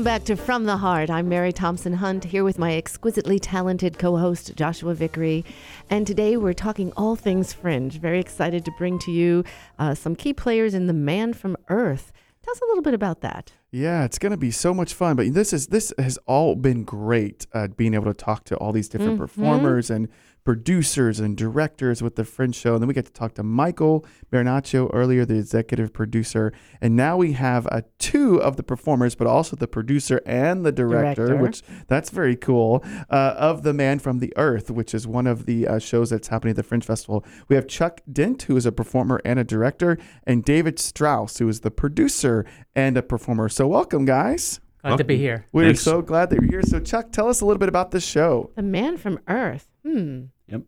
Welcome 0.00 0.14
back 0.14 0.24
to 0.24 0.36
From 0.36 0.64
the 0.64 0.78
Heart. 0.78 1.10
I'm 1.10 1.28
Mary 1.28 1.52
Thompson 1.52 1.92
Hunt 1.92 2.24
here 2.24 2.42
with 2.42 2.58
my 2.58 2.74
exquisitely 2.74 3.38
talented 3.38 3.98
co 3.98 4.16
host, 4.16 4.56
Joshua 4.56 4.94
Vickery. 4.94 5.44
And 5.90 6.06
today 6.06 6.38
we're 6.38 6.54
talking 6.54 6.90
all 6.96 7.16
things 7.16 7.52
fringe. 7.52 8.00
Very 8.00 8.18
excited 8.18 8.64
to 8.64 8.70
bring 8.78 8.98
to 9.00 9.10
you 9.10 9.44
uh, 9.78 9.94
some 9.94 10.16
key 10.16 10.32
players 10.32 10.72
in 10.72 10.86
The 10.86 10.94
Man 10.94 11.34
from 11.34 11.54
Earth. 11.68 12.12
Tell 12.42 12.52
us 12.52 12.62
a 12.62 12.64
little 12.64 12.82
bit 12.82 12.94
about 12.94 13.20
that. 13.20 13.52
Yeah, 13.72 14.04
it's 14.04 14.18
going 14.18 14.30
to 14.30 14.38
be 14.38 14.50
so 14.50 14.72
much 14.72 14.94
fun. 14.94 15.16
But 15.16 15.34
this 15.34 15.52
is 15.52 15.66
this 15.66 15.92
has 15.98 16.18
all 16.24 16.56
been 16.56 16.82
great. 16.82 17.46
Uh, 17.52 17.68
being 17.68 17.92
able 17.92 18.06
to 18.06 18.14
talk 18.14 18.44
to 18.44 18.56
all 18.56 18.72
these 18.72 18.88
different 18.88 19.18
performers 19.18 19.90
and 19.90 20.08
producers 20.44 21.20
and 21.20 21.36
directors 21.36 22.02
with 22.02 22.16
the 22.16 22.24
Fringe 22.24 22.54
Show, 22.54 22.74
and 22.74 22.82
then 22.82 22.88
we 22.88 22.94
get 22.94 23.06
to 23.06 23.12
talk 23.12 23.34
to 23.34 23.42
Michael 23.42 24.04
Marinaccio 24.32 24.90
earlier, 24.92 25.24
the 25.24 25.38
executive 25.38 25.92
producer, 25.92 26.52
and 26.80 26.96
now 26.96 27.16
we 27.16 27.32
have 27.32 27.66
uh, 27.70 27.82
two 27.98 28.40
of 28.42 28.56
the 28.56 28.62
performers, 28.62 29.14
but 29.14 29.26
also 29.26 29.56
the 29.56 29.68
producer 29.68 30.20
and 30.26 30.64
the 30.64 30.72
director, 30.72 31.26
Director. 31.26 31.42
which 31.42 31.62
that's 31.88 32.10
very 32.10 32.36
cool. 32.36 32.84
Uh, 33.10 33.34
of 33.36 33.62
the 33.62 33.72
Man 33.72 33.98
from 33.98 34.18
the 34.18 34.32
Earth, 34.36 34.70
which 34.70 34.94
is 34.94 35.06
one 35.06 35.26
of 35.26 35.46
the 35.46 35.66
uh, 35.66 35.78
shows 35.78 36.10
that's 36.10 36.28
happening 36.28 36.50
at 36.50 36.56
the 36.56 36.62
Fringe 36.62 36.84
Festival. 36.84 37.24
We 37.48 37.56
have 37.56 37.66
Chuck 37.66 38.00
Dent, 38.10 38.42
who 38.42 38.56
is 38.56 38.66
a 38.66 38.72
performer 38.72 39.20
and 39.24 39.38
a 39.38 39.44
director, 39.44 39.98
and 40.26 40.44
David 40.44 40.78
Strauss, 40.78 41.38
who 41.38 41.48
is 41.48 41.60
the 41.60 41.70
producer 41.70 42.44
and 42.74 42.96
a 42.96 43.02
performer. 43.02 43.48
So 43.48 43.66
welcome, 43.66 44.04
guys. 44.04 44.60
Glad 44.82 44.96
to 44.96 45.04
be 45.04 45.18
here. 45.18 45.44
We're 45.52 45.66
Thanks. 45.66 45.82
so 45.82 46.00
glad 46.00 46.30
that 46.30 46.40
you're 46.40 46.50
here. 46.50 46.62
So, 46.62 46.80
Chuck, 46.80 47.12
tell 47.12 47.28
us 47.28 47.42
a 47.42 47.44
little 47.44 47.58
bit 47.58 47.68
about 47.68 47.90
this 47.90 48.04
show. 48.04 48.50
The 48.56 48.62
Man 48.62 48.96
from 48.96 49.20
Earth. 49.28 49.69
Hmm. 49.82 50.24
Yep. 50.48 50.62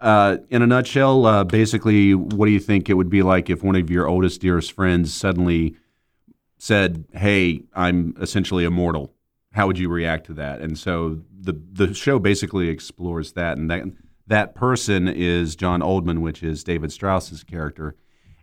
Uh, 0.00 0.36
in 0.50 0.62
a 0.62 0.66
nutshell, 0.66 1.24
uh, 1.24 1.44
basically, 1.44 2.14
what 2.14 2.46
do 2.46 2.52
you 2.52 2.60
think 2.60 2.90
it 2.90 2.94
would 2.94 3.08
be 3.08 3.22
like 3.22 3.48
if 3.48 3.62
one 3.62 3.76
of 3.76 3.90
your 3.90 4.06
oldest, 4.06 4.40
dearest 4.40 4.72
friends 4.72 5.12
suddenly 5.12 5.76
said, 6.58 7.04
"Hey, 7.12 7.62
I'm 7.74 8.14
essentially 8.20 8.64
immortal"? 8.64 9.14
How 9.52 9.66
would 9.66 9.78
you 9.78 9.88
react 9.88 10.26
to 10.26 10.34
that? 10.34 10.60
And 10.60 10.78
so 10.78 11.22
the 11.38 11.58
the 11.72 11.94
show 11.94 12.18
basically 12.18 12.68
explores 12.68 13.32
that, 13.32 13.56
and 13.56 13.70
that 13.70 13.84
that 14.26 14.54
person 14.54 15.08
is 15.08 15.56
John 15.56 15.80
Oldman, 15.80 16.20
which 16.20 16.42
is 16.42 16.62
David 16.62 16.92
Strauss's 16.92 17.42
character, 17.42 17.96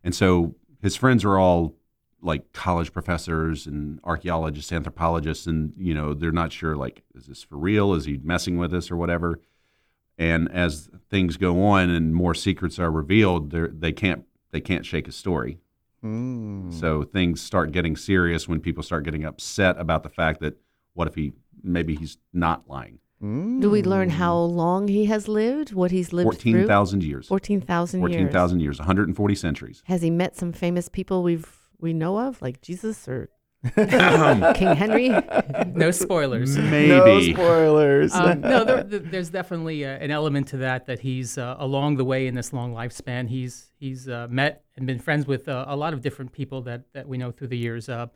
and 0.03 0.15
so 0.15 0.55
his 0.81 0.95
friends 0.95 1.23
are 1.23 1.37
all 1.37 1.75
like 2.23 2.53
college 2.53 2.93
professors 2.93 3.67
and 3.67 3.99
archaeologists, 4.03 4.71
anthropologists, 4.71 5.45
and 5.45 5.73
you 5.77 5.93
know 5.93 6.15
they're 6.15 6.31
not 6.31 6.51
sure 6.51 6.75
like 6.75 7.03
is 7.13 7.27
this 7.27 7.43
for 7.43 7.57
real? 7.57 7.93
Is 7.93 8.05
he 8.05 8.19
messing 8.23 8.57
with 8.57 8.73
us 8.73 8.89
or 8.89 8.97
whatever? 8.97 9.39
And 10.17 10.51
as 10.51 10.89
things 11.09 11.37
go 11.37 11.63
on 11.65 11.89
and 11.89 12.13
more 12.13 12.33
secrets 12.33 12.77
are 12.79 12.91
revealed, 12.91 13.51
they're- 13.51 13.73
can't 13.93 14.25
they 14.51 14.61
can't 14.61 14.85
shake 14.85 15.07
a 15.07 15.11
story. 15.11 15.57
Mm. 16.03 16.71
So 16.71 17.03
things 17.03 17.41
start 17.41 17.71
getting 17.71 17.95
serious 17.95 18.47
when 18.47 18.59
people 18.59 18.83
start 18.83 19.03
getting 19.03 19.23
upset 19.25 19.79
about 19.79 20.03
the 20.03 20.09
fact 20.09 20.41
that 20.41 20.57
what 20.93 21.07
if 21.07 21.15
he 21.15 21.33
maybe 21.63 21.95
he's 21.95 22.17
not 22.33 22.69
lying? 22.69 22.99
Do 23.21 23.69
we 23.71 23.81
learn 23.83 24.09
how 24.09 24.37
long 24.37 24.89
he 24.89 25.05
has 25.05 25.29
lived? 25.29 25.71
What 25.73 25.91
he's 25.91 26.11
lived 26.11 26.25
Fourteen 26.25 26.53
through? 26.55 26.67
thousand 26.67 27.03
years. 27.03 27.27
14,000 27.29 28.01
years. 28.01 28.09
Fourteen 28.11 28.29
thousand 28.29 28.59
years. 28.59 28.79
One 28.79 28.85
hundred 28.85 29.07
and 29.07 29.15
forty 29.15 29.33
centuries. 29.33 29.81
Has 29.85 30.01
he 30.01 30.09
met 30.09 30.35
some 30.35 30.51
famous 30.51 30.89
people 30.89 31.23
we've 31.23 31.49
we 31.79 31.93
know 31.93 32.19
of, 32.19 32.41
like 32.41 32.61
Jesus 32.61 33.07
or 33.07 33.29
King 33.75 34.75
Henry? 34.75 35.09
No 35.73 35.91
spoilers. 35.91 36.57
Maybe. 36.57 36.89
No 36.89 37.21
spoilers. 37.21 38.13
Um, 38.13 38.41
no, 38.41 38.63
there, 38.63 38.83
there- 38.83 38.99
there's 38.99 39.29
definitely 39.29 39.85
uh, 39.85 39.89
an 39.89 40.11
element 40.11 40.47
to 40.49 40.57
that 40.57 40.85
that 40.87 40.99
he's 40.99 41.37
uh, 41.37 41.55
along 41.59 41.97
the 41.97 42.03
way 42.05 42.27
in 42.27 42.35
this 42.35 42.51
long 42.53 42.73
lifespan. 42.73 43.29
He's 43.29 43.71
he's 43.79 44.09
uh, 44.09 44.27
met 44.29 44.63
and 44.75 44.85
been 44.85 44.99
friends 44.99 45.27
with 45.27 45.47
uh, 45.47 45.65
a 45.67 45.75
lot 45.75 45.93
of 45.93 46.01
different 46.01 46.31
people 46.33 46.61
that, 46.63 46.81
that 46.93 47.07
we 47.07 47.17
know 47.17 47.31
through 47.31 47.47
the 47.47 47.57
years. 47.57 47.87
Uh, 47.89 48.07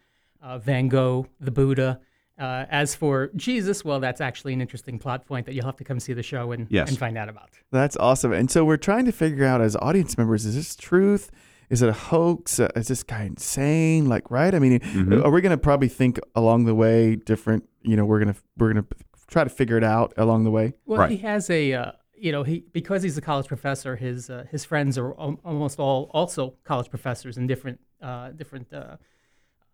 uh, 0.42 0.58
Van 0.60 0.88
Gogh, 0.88 1.28
the 1.40 1.52
Buddha. 1.52 2.00
Uh, 2.40 2.66
as 2.70 2.94
for 2.94 3.32
Jesus, 3.36 3.84
well, 3.84 4.00
that's 4.00 4.22
actually 4.22 4.54
an 4.54 4.62
interesting 4.62 5.00
plot 5.00 5.26
point 5.26 5.48
that 5.48 5.56
you'll 5.56 5.66
have 5.66 5.76
to 5.78 5.84
come 5.84 6.00
see 6.00 6.14
the 6.14 6.22
show 6.22 6.52
and, 6.52 6.68
Yes. 6.70 6.88
and 6.90 6.96
find 6.96 7.18
out 7.18 7.30
about. 7.30 7.50
That's 7.72 7.98
awesome. 7.98 8.32
And 8.32 8.52
so 8.52 8.64
we're 8.64 8.78
trying 8.78 9.06
to 9.06 9.12
figure 9.12 9.44
out 9.44 9.60
as 9.60 9.76
audience 9.78 10.20
members, 10.20 10.46
is 10.46 10.54
this 10.54 10.76
truth? 10.76 11.32
Is 11.70 11.82
it 11.82 11.90
a 11.90 11.94
hoax? 11.94 12.60
Uh, 12.60 12.70
is 12.76 12.88
this 12.88 13.04
guy 13.04 13.24
insane? 13.24 14.08
Like, 14.08 14.32
right? 14.32 14.54
I 14.56 14.60
mean, 14.60 14.80
Mhm. 14.80 15.24
are 15.24 15.32
we 15.32 15.42
going 15.42 15.52
to 15.52 15.58
probably 15.58 15.90
think 15.90 16.20
along 16.36 16.66
the 16.66 16.74
way 16.76 17.16
different? 17.16 17.68
You 17.82 17.96
know, 17.98 18.06
we're 18.06 18.20
gonna 18.20 18.36
we're 18.58 18.74
gonna 18.74 18.86
try 19.28 19.44
to 19.44 19.50
figure 19.50 19.78
it 19.78 19.84
out 19.84 20.14
along 20.18 20.44
the 20.46 20.52
way. 20.52 20.74
Well, 20.86 21.00
Right. 21.02 21.12
he 21.12 21.18
has 21.18 21.50
a, 21.50 21.74
uh, 21.74 21.92
you 22.16 22.32
know, 22.32 22.44
he 22.44 22.66
because 22.72 23.04
he's 23.04 23.18
a 23.18 23.22
college 23.22 23.48
professor. 23.48 23.96
His 23.98 24.30
uh, 24.30 24.46
his 24.50 24.64
friends 24.66 24.98
are 24.98 25.12
al- 25.20 25.40
almost 25.44 25.80
all 25.80 26.10
also 26.14 26.56
college 26.64 26.90
professors 26.90 27.38
in 27.38 27.48
different 27.48 27.80
uh, 28.02 28.30
different 28.32 28.72
uh, 28.74 28.98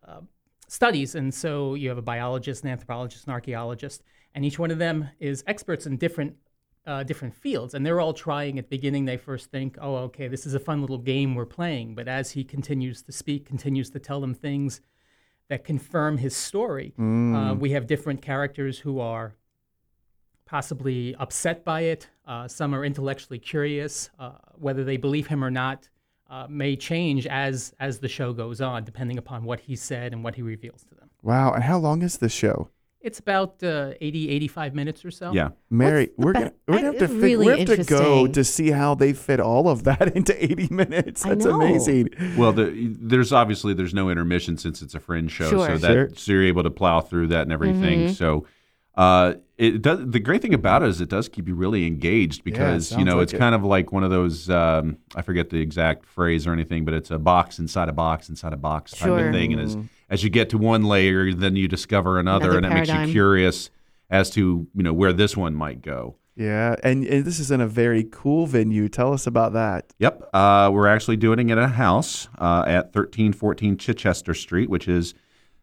uh, 0.07 0.21
studies, 0.67 1.13
and 1.15 1.33
so 1.33 1.75
you 1.75 1.89
have 1.89 1.97
a 1.97 2.01
biologist, 2.03 2.63
an 2.63 2.69
anthropologist, 2.69 3.27
an 3.27 3.33
archaeologist, 3.33 4.03
and 4.33 4.45
each 4.45 4.57
one 4.59 4.71
of 4.71 4.77
them 4.79 5.09
is 5.19 5.43
experts 5.47 5.85
in 5.85 5.97
different 5.97 6.35
uh, 6.85 7.03
different 7.03 7.35
fields, 7.35 7.73
and 7.73 7.85
they're 7.85 8.01
all 8.01 8.13
trying. 8.13 8.59
At 8.59 8.65
the 8.65 8.77
beginning, 8.77 9.05
they 9.05 9.17
first 9.17 9.51
think, 9.51 9.77
"Oh, 9.79 9.95
okay, 9.97 10.27
this 10.27 10.45
is 10.45 10.53
a 10.53 10.59
fun 10.59 10.81
little 10.81 10.97
game 10.97 11.35
we're 11.35 11.45
playing," 11.45 11.95
but 11.95 12.07
as 12.07 12.31
he 12.31 12.43
continues 12.43 13.01
to 13.03 13.11
speak, 13.11 13.45
continues 13.45 13.89
to 13.91 13.99
tell 13.99 14.19
them 14.21 14.33
things 14.33 14.81
that 15.49 15.63
confirm 15.63 16.17
his 16.17 16.35
story, 16.35 16.93
uh, 16.97 17.53
we 17.53 17.71
have 17.71 17.85
different 17.85 18.21
characters 18.21 18.79
who 18.79 18.99
are 18.99 19.35
possibly 20.45 21.15
upset 21.15 21.63
by 21.65 21.81
it. 21.81 22.07
Uh, 22.25 22.47
some 22.47 22.73
are 22.73 22.85
intellectually 22.85 23.39
curious. 23.39 24.09
Uh, 24.19 24.31
whether 24.55 24.83
they 24.83 24.97
believe 24.97 25.27
him 25.27 25.43
or 25.43 25.51
not 25.51 25.89
uh, 26.29 26.47
may 26.49 26.75
change 26.75 27.27
as 27.27 27.73
as 27.79 27.99
the 27.99 28.07
show 28.07 28.33
goes 28.33 28.61
on, 28.61 28.83
depending 28.83 29.17
upon 29.17 29.43
what 29.43 29.59
he 29.59 29.75
said 29.75 30.13
and 30.13 30.23
what 30.23 30.35
he 30.35 30.41
reveals 30.41 30.83
to 30.83 30.95
them. 30.95 31.09
Wow. 31.21 31.53
And 31.53 31.63
how 31.63 31.77
long 31.77 32.01
is 32.01 32.17
this 32.17 32.33
show? 32.33 32.69
It's 33.03 33.19
about 33.19 33.61
uh, 33.61 33.91
80, 33.99 34.29
85 34.29 34.73
minutes 34.75 35.03
or 35.03 35.11
so. 35.11 35.33
Yeah. 35.33 35.49
Mary, 35.69 36.09
What's 36.15 36.17
the 36.17 36.23
we're 36.25 36.33
be- 36.33 36.39
gonna 36.39 36.53
we're 36.67 36.75
gonna 36.75 36.85
have 36.87 36.97
to 36.99 37.03
it's 37.03 37.13
fig- 37.13 37.21
really 37.21 37.45
we 37.45 37.59
have 37.59 37.67
to 37.67 37.83
go 37.83 37.97
interesting. 38.25 38.31
to 38.31 38.43
see 38.45 38.71
how 38.71 38.95
they 38.95 39.11
fit 39.13 39.39
all 39.41 39.67
of 39.67 39.83
that 39.83 40.15
into 40.15 40.33
80 40.43 40.67
minutes. 40.73 41.25
I 41.25 41.29
That's 41.29 41.45
know. 41.45 41.61
amazing. 41.61 42.09
Well, 42.37 42.53
the, 42.53 42.71
there's 42.99 43.33
obviously 43.33 43.73
there's 43.73 43.93
no 43.93 44.09
intermission 44.09 44.57
since 44.57 44.81
it's 44.81 44.95
a 44.95 45.01
fringe 45.01 45.31
show, 45.31 45.49
Sure. 45.49 45.67
so 45.67 45.77
that 45.79 45.91
Sure. 45.93 46.09
so 46.15 46.31
you're 46.31 46.45
able 46.45 46.63
to 46.63 46.71
plow 46.71 47.01
through 47.01 47.27
that 47.27 47.41
and 47.41 47.51
everything. 47.51 47.99
Mm-hmm. 48.05 48.13
So, 48.13 48.47
uh, 48.95 49.33
it 49.57 49.81
does. 49.81 49.99
The 50.09 50.19
great 50.19 50.41
thing 50.41 50.53
about 50.53 50.81
it 50.83 50.89
is 50.89 51.01
it 51.01 51.09
does 51.09 51.27
keep 51.27 51.47
you 51.47 51.55
really 51.55 51.85
engaged 51.87 52.43
because 52.43 52.91
you 52.91 52.95
sounds 52.97 53.05
know 53.05 53.15
like 53.17 53.23
it's 53.23 53.33
it. 53.33 53.37
kind 53.39 53.53
of 53.55 53.63
like 53.63 53.91
one 53.91 54.03
of 54.03 54.11
those. 54.11 54.49
Um, 54.49 54.97
I 55.15 55.21
forget 55.23 55.49
the 55.49 55.59
exact 55.59 56.05
phrase 56.05 56.47
or 56.47 56.53
anything, 56.53 56.85
but 56.85 56.93
it's 56.93 57.11
a 57.11 57.19
box 57.19 57.59
inside 57.59 57.89
a 57.89 57.93
box 57.93 58.29
inside 58.29 58.53
a 58.53 58.57
box 58.57 58.91
type 58.91 59.07
Sure. 59.07 59.27
of 59.27 59.33
thing. 59.33 59.51
And 59.53 59.61
as 59.61 59.77
as 60.13 60.23
you 60.23 60.29
get 60.29 60.49
to 60.51 60.59
one 60.59 60.83
layer, 60.83 61.33
then 61.33 61.55
you 61.55 61.67
discover 61.67 62.19
another, 62.19 62.51
Another 62.51 62.57
and 62.57 62.65
it 62.67 62.69
makes 62.91 63.07
you 63.07 63.11
curious 63.11 63.71
as 64.11 64.29
to 64.29 64.67
you 64.75 64.83
know 64.83 64.93
where 64.93 65.11
this 65.11 65.35
one 65.35 65.55
might 65.55 65.81
go. 65.81 66.15
Yeah, 66.35 66.75
and, 66.83 67.03
and 67.05 67.25
this 67.25 67.39
is 67.39 67.49
in 67.49 67.61
a 67.61 67.67
very 67.67 68.03
cool 68.03 68.45
venue. 68.45 68.89
Tell 68.89 69.11
us 69.13 69.25
about 69.27 69.53
that. 69.53 69.91
Yep. 69.97 70.29
Uh, 70.33 70.69
we're 70.73 70.87
actually 70.87 71.17
doing 71.17 71.39
it 71.39 71.51
in 71.53 71.57
a 71.57 71.67
house 71.67 72.27
uh, 72.37 72.63
at 72.67 72.85
1314 72.95 73.77
Chichester 73.77 74.33
Street, 74.35 74.69
which 74.69 74.87
is 74.87 75.13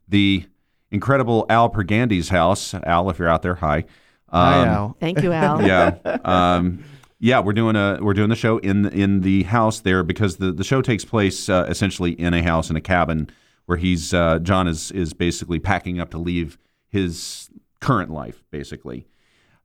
the 0.09 0.45
incredible 0.91 1.47
Al 1.49 1.69
Pergandy's 1.69 2.29
house. 2.31 2.75
Al, 2.75 3.09
if 3.11 3.19
you're 3.21 3.29
out 3.29 3.43
there, 3.43 3.57
hi. 3.57 3.85
Hi, 4.31 4.63
Um, 4.63 4.69
Al. 4.69 4.97
Thank 5.01 5.23
you, 5.23 5.33
Al. 5.33 5.63
Yeah. 5.67 5.95
Um, 6.25 6.85
yeah, 7.21 7.39
we're 7.41 7.53
doing 7.53 7.77
a 7.77 7.99
we're 8.01 8.15
doing 8.15 8.31
the 8.31 8.37
show 8.37 8.59
in 8.59 8.87
in 8.87 9.21
the 9.21 9.43
house 9.45 9.81
there 9.81 10.03
because 10.03 10.37
the, 10.39 10.53
the 10.53 10.65
show 10.65 10.81
takes 10.83 11.05
place 11.05 11.49
uh, 11.51 11.67
essentially 11.69 12.13
in 12.13 12.33
a 12.33 12.43
house 12.43 12.71
in 12.71 12.77
a 12.77 12.81
cabin 12.81 13.29
where 13.71 13.79
he's 13.79 14.13
uh, 14.13 14.41
John 14.41 14.67
is 14.67 14.91
is 14.91 15.13
basically 15.13 15.61
packing 15.61 16.01
up 16.01 16.11
to 16.11 16.19
leave 16.19 16.59
his 16.89 17.49
current 17.81 18.11
life 18.11 18.43
basically, 18.51 19.07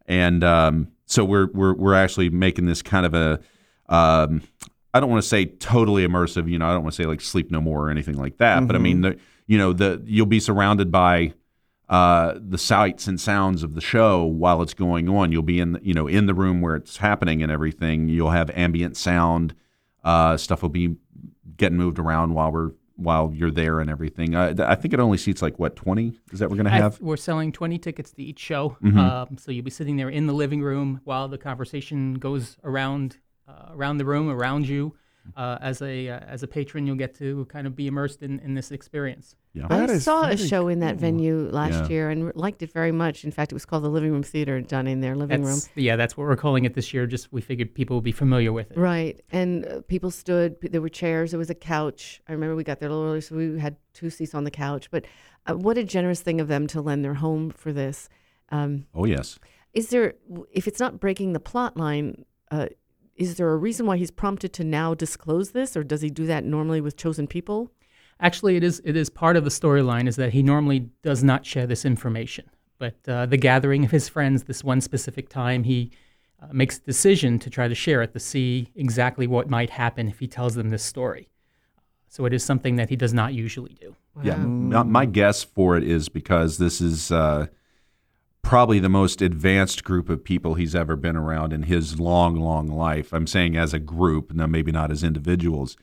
and 0.06 0.44
um, 0.44 0.90
so 1.08 1.26
we're 1.26 1.48
we're 1.48 1.74
we're 1.74 1.96
actually 1.96 2.30
making 2.30 2.68
this 2.68 2.84
kind 2.84 3.08
of 3.08 3.16
a 3.16 3.40
um, 3.90 4.44
I 4.94 5.00
don't 5.00 5.10
want 5.10 5.24
to 5.24 5.28
say 5.28 5.46
totally 5.46 6.08
immersive. 6.08 6.48
You 6.48 6.60
know, 6.60 6.68
I 6.68 6.74
don't 6.74 6.84
want 6.84 6.94
to 6.94 7.02
say 7.02 7.08
like 7.08 7.20
Sleep 7.20 7.50
No 7.50 7.60
More 7.60 7.88
or 7.88 7.90
anything 7.90 8.16
like 8.16 8.38
that. 8.38 8.68
But 8.68 8.76
I 8.76 8.80
mean, 8.80 9.02
the, 9.02 9.18
you 9.48 9.58
know, 9.58 9.74
the 9.74 10.04
you'll 10.06 10.28
be 10.28 10.40
surrounded 10.40 10.92
by 10.92 11.34
uh, 11.90 12.36
the 12.38 12.60
sights 12.60 13.08
and 13.08 13.20
sounds 13.20 13.64
of 13.64 13.74
the 13.74 13.82
show 13.82 14.24
while 14.24 14.62
it's 14.62 14.76
going 14.76 15.10
on. 15.10 15.32
You'll 15.32 15.42
be 15.42 15.60
in, 15.60 15.72
the, 15.74 15.80
you 15.84 15.96
know, 15.96 16.06
in 16.08 16.28
the 16.28 16.36
room 16.36 16.62
where 16.62 16.76
it's 16.76 16.98
happening 16.98 17.42
and 17.42 17.52
everything. 17.52 18.08
You'll 18.08 18.30
have 18.30 18.52
ambient 18.52 18.98
sound. 18.98 19.56
Uh, 20.04 20.38
stuff 20.38 20.62
will 20.62 20.70
be 20.70 20.96
getting 21.58 21.78
moved 21.78 21.98
around 21.98 22.36
while 22.36 22.52
we're 22.52 22.72
while 22.96 23.32
you're 23.34 23.52
there 23.52 23.80
and 23.80 23.90
everything. 23.90 24.36
Uh, 24.36 24.54
I 24.60 24.76
think 24.76 24.94
it 24.94 25.00
only 25.00 25.18
seats 25.18 25.42
like 25.42 25.60
what 25.60 25.76
twenty 25.76 26.20
is 26.32 26.40
that 26.40 26.50
we're 26.50 26.58
gonna 26.58 26.70
I- 26.72 26.78
have. 26.78 27.00
we're 27.02 27.18
selling 27.18 27.52
20 27.52 27.78
tickets 27.78 28.12
to 28.14 28.24
each 28.24 28.40
show. 28.40 28.78
Mm-hmm. 28.84 28.98
Um, 29.00 29.38
so 29.38 29.52
you'll 29.52 29.66
be 29.66 29.72
sitting 29.72 29.98
there 29.98 30.10
in 30.10 30.28
the 30.28 30.34
living 30.34 30.62
room 30.62 31.02
while 31.04 31.28
the 31.28 31.38
conversation 31.38 32.16
goes 32.16 32.58
around 32.64 33.18
uh, 33.48 33.70
around 33.72 33.98
the 33.98 34.06
room, 34.06 34.30
around 34.30 34.68
you. 34.68 34.96
Uh, 35.36 35.58
as 35.60 35.82
a 35.82 36.08
uh, 36.10 36.20
as 36.20 36.44
a 36.44 36.48
patron, 36.48 36.86
you'll 36.86 36.96
get 36.96 37.16
to 37.16 37.46
kind 37.46 37.66
of 37.68 37.76
be 37.76 37.88
immersed 37.88 38.22
in, 38.22 38.40
in 38.40 38.54
this 38.54 38.72
experience. 38.72 39.36
Yeah. 39.56 39.68
That 39.70 39.90
I 39.90 39.98
saw 40.00 40.24
a 40.24 40.36
very 40.36 40.48
show 40.50 40.68
in 40.68 40.82
that 40.82 40.98
venue 40.98 41.48
last 41.50 41.84
Yeah. 41.86 41.88
year 41.88 42.10
and 42.10 42.36
liked 42.36 42.62
it 42.62 42.72
very 42.74 42.92
much. 42.92 43.24
In 43.24 43.32
fact, 43.32 43.52
it 43.54 43.56
was 43.56 43.66
called 43.66 43.84
the 43.86 43.90
Living 43.90 44.12
Room 44.12 44.22
Theater 44.24 44.60
done 44.60 44.86
in 44.86 45.00
their 45.00 45.16
living 45.16 45.44
room. 45.44 45.60
Yeah, 45.76 45.96
that's 45.96 46.18
what 46.18 46.28
we're 46.28 46.36
calling 46.36 46.66
it 46.66 46.74
this 46.74 46.94
year. 46.94 47.08
Just 47.08 47.32
we 47.32 47.40
figured 47.42 47.74
people 47.74 47.96
would 47.96 48.04
be 48.04 48.12
familiar 48.12 48.52
with 48.52 48.72
it. 48.72 48.78
Right. 48.78 49.22
And 49.32 49.66
uh, 49.66 49.82
people 49.88 50.12
stood, 50.12 50.58
there 50.62 50.82
were 50.82 50.90
chairs, 50.90 51.32
there 51.32 51.38
was 51.40 51.50
a 51.50 51.56
couch. 51.56 52.22
I 52.28 52.34
remember 52.34 52.56
we 52.56 52.64
got 52.66 52.80
there 52.82 52.90
a 52.90 52.92
little 52.92 53.08
early, 53.10 53.22
so 53.22 53.36
we 53.38 53.58
had 53.60 53.78
two 53.94 54.10
seats 54.10 54.36
on 54.36 54.44
the 54.44 54.52
couch. 54.52 54.92
But 54.92 55.06
uh, 55.48 55.56
what 55.56 55.78
a 55.78 55.84
generous 55.86 56.20
thing 56.22 56.42
of 56.42 56.50
them 56.50 56.68
to 56.68 56.82
lend 56.82 57.06
their 57.06 57.14
home 57.16 57.50
for 57.50 57.72
this. 57.72 58.10
Um, 58.50 58.86
Oh 58.94 59.06
yes. 59.06 59.40
is 59.74 59.90
there, 59.90 60.16
if 60.52 60.68
it's 60.68 60.80
not 60.82 61.00
breaking 61.00 61.32
the 61.34 61.40
plot 61.40 61.78
line, 61.78 62.26
uh, 62.52 62.68
is 63.16 63.36
there 63.38 63.50
a 63.52 63.58
reason 63.58 63.86
why 63.86 63.96
he's 63.96 64.12
prompted 64.12 64.52
to 64.54 64.64
now 64.66 64.94
disclose 64.94 65.52
this, 65.52 65.78
or 65.78 65.84
does 65.86 66.02
he 66.02 66.10
do 66.10 66.26
that 66.26 66.44
normally 66.44 66.82
with 66.82 66.98
chosen 66.98 67.26
people? 67.28 67.72
Actually, 68.20 68.56
it 68.56 68.64
is 68.64 68.82
it 68.86 68.96
is 68.96 69.10
part 69.10 69.36
of 69.36 69.44
the 69.44 69.50
storyline 69.50 70.08
is 70.08 70.16
that 70.16 70.32
he 70.34 70.42
normally 70.42 70.90
does 71.02 71.24
not 71.24 71.46
share 71.46 71.68
this 71.68 71.86
information. 71.86 72.50
But 72.78 72.96
uh, 73.08 73.26
the 73.26 73.38
gathering 73.38 73.86
of 73.86 73.92
his 73.92 74.10
friends, 74.10 74.44
this 74.44 74.64
one 74.64 74.82
specific 74.82 75.30
time, 75.30 75.64
he 75.64 75.92
uh, 76.42 76.48
makes 76.52 76.78
a 76.78 76.82
decision 76.82 77.40
to 77.40 77.50
try 77.50 77.68
to 77.68 77.76
share 77.76 78.02
it 78.02 78.14
to 78.14 78.20
see 78.20 78.72
exactly 78.76 79.28
what 79.28 79.50
might 79.50 79.70
happen 79.70 80.08
if 80.08 80.20
he 80.20 80.28
tells 80.28 80.56
them 80.56 80.70
this 80.70 80.84
story. 80.84 81.30
So 82.10 82.26
it 82.26 82.34
is 82.34 82.44
something 82.44 82.78
that 82.78 82.90
he 82.90 82.96
does 82.96 83.14
not 83.14 83.34
usually 83.34 83.74
do. 83.80 83.96
Yeah, 84.24 84.38
my, 84.38 84.84
my 84.84 85.06
guess 85.06 85.44
for 85.44 85.76
it 85.76 85.84
is 85.84 86.08
because 86.08 86.58
this 86.58 86.80
is 86.80 87.12
uh, 87.12 87.48
probably 88.42 88.80
the 88.80 88.90
most 88.90 89.22
advanced 89.22 89.84
group 89.84 90.08
of 90.10 90.24
people 90.24 90.54
he's 90.54 90.76
ever 90.76 90.96
been 90.96 91.18
around 91.18 91.52
in 91.52 91.64
his 91.64 92.00
long, 92.00 92.36
long 92.36 92.68
life. 92.68 93.12
I'm 93.12 93.28
saying 93.28 93.58
as 93.58 93.74
a 93.74 93.80
group, 93.80 94.34
now 94.34 94.48
maybe 94.48 94.72
not 94.72 94.92
as 94.92 95.04
individuals, 95.04 95.76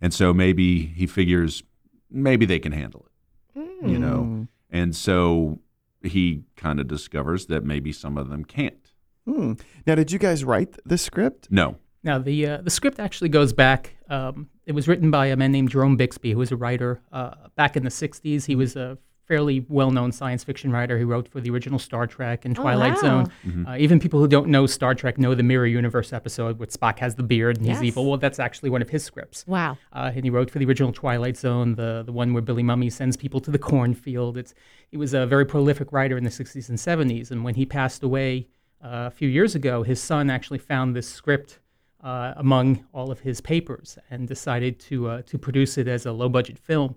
and 0.00 0.14
so 0.14 0.32
maybe 0.32 0.86
he 0.86 1.06
figures 1.06 1.64
maybe 2.10 2.46
they 2.46 2.58
can 2.58 2.72
handle 2.72 3.06
it, 3.54 3.88
you 3.88 3.98
know, 3.98 4.46
and 4.70 4.94
so 4.94 5.58
he 6.02 6.44
kind 6.56 6.80
of 6.80 6.88
discovers 6.88 7.46
that 7.46 7.64
maybe 7.64 7.92
some 7.92 8.16
of 8.16 8.28
them 8.28 8.44
can't. 8.44 8.92
Hmm. 9.26 9.52
Now, 9.86 9.94
did 9.94 10.10
you 10.12 10.18
guys 10.18 10.44
write 10.44 10.76
the 10.84 10.96
script? 10.98 11.48
No, 11.50 11.76
Now, 12.02 12.18
the 12.18 12.46
uh, 12.46 12.56
the 12.62 12.70
script 12.70 12.98
actually 12.98 13.28
goes 13.28 13.52
back. 13.52 13.96
Um, 14.08 14.48
it 14.64 14.72
was 14.72 14.88
written 14.88 15.10
by 15.10 15.26
a 15.26 15.36
man 15.36 15.52
named 15.52 15.70
Jerome 15.70 15.96
Bixby, 15.96 16.32
who 16.32 16.38
was 16.38 16.50
a 16.52 16.56
writer 16.56 17.00
uh, 17.12 17.34
back 17.56 17.76
in 17.76 17.82
the 17.84 17.90
'60s. 17.90 18.46
He 18.46 18.56
was 18.56 18.76
a 18.76 18.96
fairly 19.30 19.64
well-known 19.68 20.10
science 20.10 20.42
fiction 20.42 20.72
writer. 20.72 20.98
who 20.98 21.06
wrote 21.06 21.28
for 21.28 21.40
the 21.40 21.48
original 21.50 21.78
Star 21.78 22.04
Trek 22.08 22.44
and 22.44 22.58
Oh, 22.58 22.62
Twilight 22.62 22.94
wow. 22.94 23.00
Zone. 23.00 23.26
Mm-hmm. 23.46 23.66
Uh, 23.66 23.76
even 23.76 24.00
people 24.00 24.18
who 24.18 24.26
don't 24.26 24.48
know 24.48 24.66
Star 24.66 24.92
Trek 24.92 25.18
know 25.18 25.36
the 25.36 25.44
Mirror 25.44 25.66
Universe 25.66 26.12
episode 26.12 26.58
where 26.58 26.66
Spock 26.66 26.98
has 26.98 27.14
the 27.14 27.22
beard 27.22 27.56
and 27.58 27.64
Yes. 27.66 27.78
he's 27.78 27.86
evil. 27.88 28.06
Well, 28.08 28.18
that's 28.18 28.40
actually 28.40 28.70
one 28.70 28.82
of 28.82 28.90
his 28.90 29.04
scripts. 29.04 29.46
Wow. 29.46 29.78
Uh, 29.92 30.10
and 30.12 30.24
he 30.24 30.30
wrote 30.30 30.50
for 30.50 30.58
the 30.58 30.64
original 30.64 30.92
Twilight 30.92 31.36
Zone, 31.36 31.76
the 31.76 32.02
the 32.04 32.10
one 32.12 32.32
where 32.32 32.42
Billy 32.42 32.64
Mumy 32.64 32.90
sends 32.90 33.16
people 33.16 33.40
to 33.46 33.52
the 33.52 33.58
cornfield. 33.58 34.36
It's 34.36 34.52
he 34.90 34.96
was 34.96 35.14
a 35.14 35.24
very 35.26 35.46
prolific 35.46 35.92
writer 35.92 36.16
in 36.18 36.24
the 36.24 36.30
60s 36.30 36.68
and 36.68 36.76
70s. 36.76 37.30
And 37.30 37.44
when 37.44 37.54
he 37.54 37.64
passed 37.64 38.02
away 38.02 38.48
uh, 38.84 39.06
a 39.06 39.10
few 39.12 39.28
years 39.28 39.54
ago, 39.54 39.84
his 39.84 40.00
son 40.02 40.28
actually 40.28 40.58
found 40.58 40.96
this 40.96 41.08
script 41.08 41.60
uh, 42.02 42.32
among 42.36 42.84
all 42.92 43.12
of 43.12 43.20
his 43.20 43.40
papers 43.40 43.96
and 44.10 44.26
decided 44.26 44.80
to 44.88 45.08
uh, 45.08 45.22
to 45.30 45.38
produce 45.38 45.78
it 45.78 45.86
as 45.86 46.04
a 46.06 46.12
low 46.12 46.28
budget 46.28 46.58
film. 46.58 46.96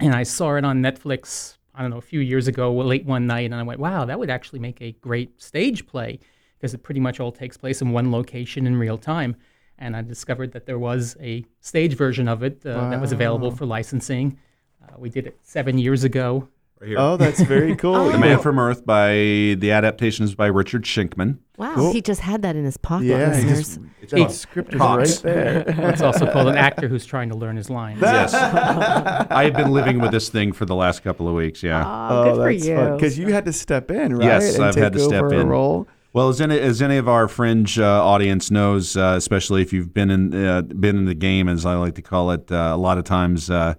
And 0.00 0.14
I 0.14 0.22
saw 0.22 0.56
it 0.56 0.64
on 0.64 0.80
Netflix. 0.82 1.56
I 1.74 1.82
don't 1.82 1.90
know 1.90 1.98
a 1.98 2.02
few 2.02 2.20
years 2.20 2.48
ago, 2.48 2.72
late 2.72 3.04
one 3.04 3.26
night, 3.26 3.44
and 3.44 3.54
I 3.54 3.62
went, 3.62 3.80
"Wow, 3.80 4.04
that 4.04 4.18
would 4.18 4.30
actually 4.30 4.58
make 4.58 4.80
a 4.80 4.92
great 4.92 5.40
stage 5.40 5.86
play 5.86 6.18
because 6.58 6.74
it 6.74 6.82
pretty 6.82 7.00
much 7.00 7.20
all 7.20 7.32
takes 7.32 7.56
place 7.56 7.80
in 7.80 7.90
one 7.90 8.10
location 8.10 8.66
in 8.66 8.76
real 8.76 8.98
time." 8.98 9.36
And 9.78 9.96
I 9.96 10.02
discovered 10.02 10.52
that 10.52 10.66
there 10.66 10.78
was 10.78 11.16
a 11.20 11.44
stage 11.60 11.94
version 11.94 12.28
of 12.28 12.42
it 12.42 12.64
uh, 12.66 12.90
that 12.90 13.00
was 13.00 13.12
available 13.12 13.50
for 13.50 13.66
licensing. 13.66 14.38
Uh, 14.82 14.94
we 14.98 15.08
did 15.08 15.26
it 15.26 15.38
seven 15.42 15.78
years 15.78 16.04
ago. 16.04 16.48
Right 16.80 16.88
here. 16.88 16.98
Oh, 16.98 17.16
that's 17.18 17.42
very 17.42 17.76
cool. 17.76 18.10
The 18.10 18.18
Man 18.18 18.38
from 18.38 18.58
Earth 18.58 18.86
by 18.86 19.10
the 19.58 19.70
adaptation 19.72 20.24
is 20.24 20.34
by 20.34 20.46
Richard 20.46 20.84
Schenkman. 20.84 21.38
Wow. 21.58 21.74
Cool. 21.74 21.92
He 21.92 22.00
just 22.00 22.22
had 22.22 22.40
that 22.40 22.56
in 22.56 22.64
his 22.64 22.78
pocket, 22.78 23.04
yeah, 23.04 23.36
he 23.36 23.44
listeners. 23.46 23.78
just, 24.00 24.10
that 24.12 24.30
script 24.32 24.72
is 24.72 24.78
Cox. 24.78 25.22
right 25.22 25.34
there. 25.34 25.64
It's 25.90 26.00
also 26.00 26.30
called 26.32 26.48
an 26.48 26.56
actor 26.56 26.88
who's 26.88 27.04
trying 27.04 27.28
to 27.28 27.34
learn 27.34 27.56
his 27.56 27.68
lines. 27.68 28.00
Yes, 28.00 28.32
I 29.30 29.44
have 29.44 29.52
been 29.54 29.72
living 29.72 29.98
with 30.00 30.10
this 30.10 30.30
thing 30.30 30.52
for 30.52 30.64
the 30.64 30.74
last 30.74 31.02
couple 31.02 31.28
of 31.28 31.34
weeks. 31.34 31.62
Yeah. 31.62 31.84
Oh, 31.86 32.24
good 32.24 32.36
for 32.36 32.50
you. 32.50 32.94
Because 32.96 33.18
you 33.18 33.30
had 33.30 33.44
to 33.44 33.52
step 33.52 33.90
in, 33.90 34.16
right? 34.16 34.24
Yes, 34.24 34.54
and 34.54 34.64
I've 34.64 34.74
take 34.74 34.84
had 34.84 34.92
to 34.94 35.00
step 35.00 35.24
over 35.24 35.34
a 35.34 35.40
in. 35.40 35.48
role. 35.48 35.86
Well, 36.14 36.30
as 36.30 36.40
any, 36.40 36.58
as 36.58 36.80
any 36.80 36.96
of 36.96 37.08
our 37.08 37.28
fringe 37.28 37.78
uh, 37.78 37.84
audience 38.04 38.50
knows, 38.50 38.96
uh, 38.96 39.14
especially 39.18 39.60
if 39.60 39.72
you've 39.74 39.92
been 39.92 40.10
in 40.10 40.34
uh, 40.34 40.62
been 40.62 40.96
in 40.96 41.04
the 41.04 41.14
game, 41.14 41.46
as 41.46 41.66
I 41.66 41.74
like 41.74 41.94
to 41.96 42.02
call 42.02 42.30
it, 42.30 42.50
uh, 42.50 42.72
a 42.74 42.76
lot 42.78 42.96
of 42.96 43.04
times, 43.04 43.50
uh, 43.50 43.74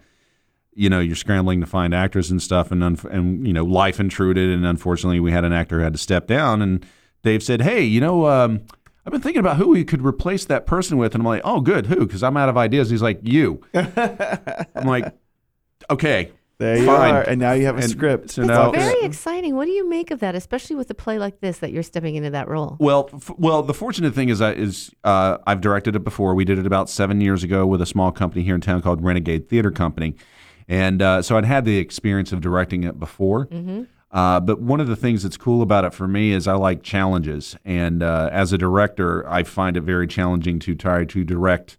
you 0.74 0.90
know, 0.90 1.00
you're 1.00 1.16
scrambling 1.16 1.60
to 1.62 1.66
find 1.68 1.94
actors 1.94 2.32
and 2.32 2.42
stuff, 2.42 2.72
and 2.72 2.82
unf- 2.82 3.12
and 3.12 3.46
you 3.46 3.54
know, 3.54 3.64
life 3.66 4.00
intruded, 4.00 4.50
and 4.50 4.66
unfortunately, 4.66 5.20
we 5.20 5.32
had 5.32 5.44
an 5.46 5.54
actor 5.54 5.78
who 5.80 5.84
had 5.84 5.94
to 5.94 6.00
step 6.00 6.28
down, 6.28 6.62
and 6.62 6.86
Dave 7.24 7.44
said, 7.44 7.62
"Hey, 7.62 7.84
you 7.84 8.00
know." 8.02 8.26
Um, 8.28 8.62
I've 9.04 9.12
been 9.12 9.22
thinking 9.22 9.40
about 9.40 9.58
who 9.58 9.70
we 9.70 9.84
could 9.84 10.06
replace 10.06 10.46
that 10.46 10.68
person 10.68 10.96
with, 10.98 11.16
and 11.16 11.22
I'm 11.24 11.28
like, 11.28 11.42
"Oh, 11.44 11.60
good, 11.60 11.88
who?" 11.88 12.06
Because 12.06 12.22
I'm 12.22 12.38
out 12.38 12.50
of 12.50 12.58
ideas. 12.58 12.90
He's 12.92 13.02
like, 13.02 13.20
"You." 13.24 13.62
I'm 13.74 14.86
like, 14.86 15.14
"Okay, 15.90 16.32
There 16.60 16.78
you 16.78 16.86
Fine. 16.86 17.16
are. 17.16 17.22
And 17.24 17.40
now 17.42 17.54
you 17.54 17.66
have 17.66 17.76
a 17.80 17.82
And 17.82 17.90
script. 17.90 18.30
so 18.30 18.42
That's 18.46 18.50
now- 18.56 18.70
very 18.72 19.02
exciting. 19.02 19.56
What 19.56 19.66
do 19.66 19.72
you 19.72 19.90
make 19.90 20.12
of 20.12 20.20
that, 20.20 20.36
especially 20.36 20.76
with 20.76 20.88
a 20.92 20.94
play 20.94 21.18
like 21.18 21.40
this 21.40 21.58
that 21.58 21.72
you're 21.72 21.82
stepping 21.82 22.14
into 22.14 22.30
that 22.30 22.48
role? 22.48 22.78
Well, 22.80 23.10
f- 23.12 23.32
well, 23.40 23.64
the 23.64 23.74
fortunate 23.74 24.14
thing 24.14 24.30
is, 24.30 24.40
I, 24.42 24.52
is 24.54 24.92
uh, 25.04 25.40
I've 25.48 25.60
directed 25.62 25.96
it 25.96 26.04
before. 26.04 26.36
We 26.36 26.46
did 26.46 26.60
it 26.60 26.68
about 26.68 26.88
seven 26.88 27.20
years 27.20 27.44
ago 27.44 27.66
with 27.66 27.82
a 27.82 27.88
small 27.88 28.12
company 28.12 28.44
here 28.44 28.54
in 28.54 28.62
town 28.62 28.84
called 28.84 29.04
Renegade 29.04 29.50
Theater 29.50 29.72
Company, 29.72 30.16
and 30.72 31.02
uh, 31.02 31.22
so 31.22 31.38
I'd 31.38 31.46
had 31.46 31.66
the 31.66 31.78
experience 31.78 32.32
of 32.32 32.40
directing 32.42 32.84
it 32.84 32.98
before. 32.98 33.48
Uh, 34.10 34.40
but 34.40 34.60
one 34.62 34.80
of 34.82 34.88
the 34.88 34.96
things 34.96 35.24
that's 35.24 35.38
cool 35.38 35.62
about 35.62 35.86
it 35.86 35.94
for 35.94 36.08
me 36.08 36.32
is 36.32 36.48
I 36.48 36.54
like 36.54 36.82
challenges, 36.84 37.56
and 37.64 38.02
uh, 38.04 38.30
as 38.32 38.52
a 38.52 38.58
director, 38.58 39.30
I 39.30 39.44
find 39.44 39.78
it 39.78 39.82
very 39.82 40.08
challenging 40.08 40.60
to 40.60 40.76
try 40.76 41.06
to 41.06 41.24
direct 41.24 41.78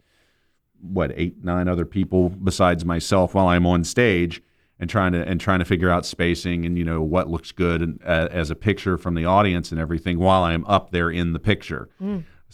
what 0.81 1.13
eight, 1.15 1.43
nine 1.45 1.69
other 1.69 1.85
people 1.85 2.29
besides 2.31 2.85
myself 2.85 3.35
while 3.35 3.49
I'm 3.49 3.67
on 3.67 3.85
stage 3.85 4.43
and 4.81 4.91
trying 4.91 5.13
to 5.13 5.23
and 5.29 5.41
trying 5.41 5.59
to 5.61 5.65
figure 5.65 5.91
out 5.91 6.05
spacing 6.05 6.65
and 6.67 6.77
you 6.77 6.85
know 6.85 7.03
what 7.03 7.29
looks 7.29 7.53
good 7.53 7.83
and, 7.83 8.01
uh, 8.05 8.29
as 8.31 8.51
a 8.51 8.57
picture 8.57 8.99
from 8.99 9.15
the 9.15 9.25
audience 9.25 9.71
and 9.71 9.81
everything 9.81 10.19
while 10.19 10.43
I'm 10.43 10.65
up 10.67 10.91
there 10.91 11.11
in 11.11 11.35
the 11.35 11.39
picture. 11.39 11.89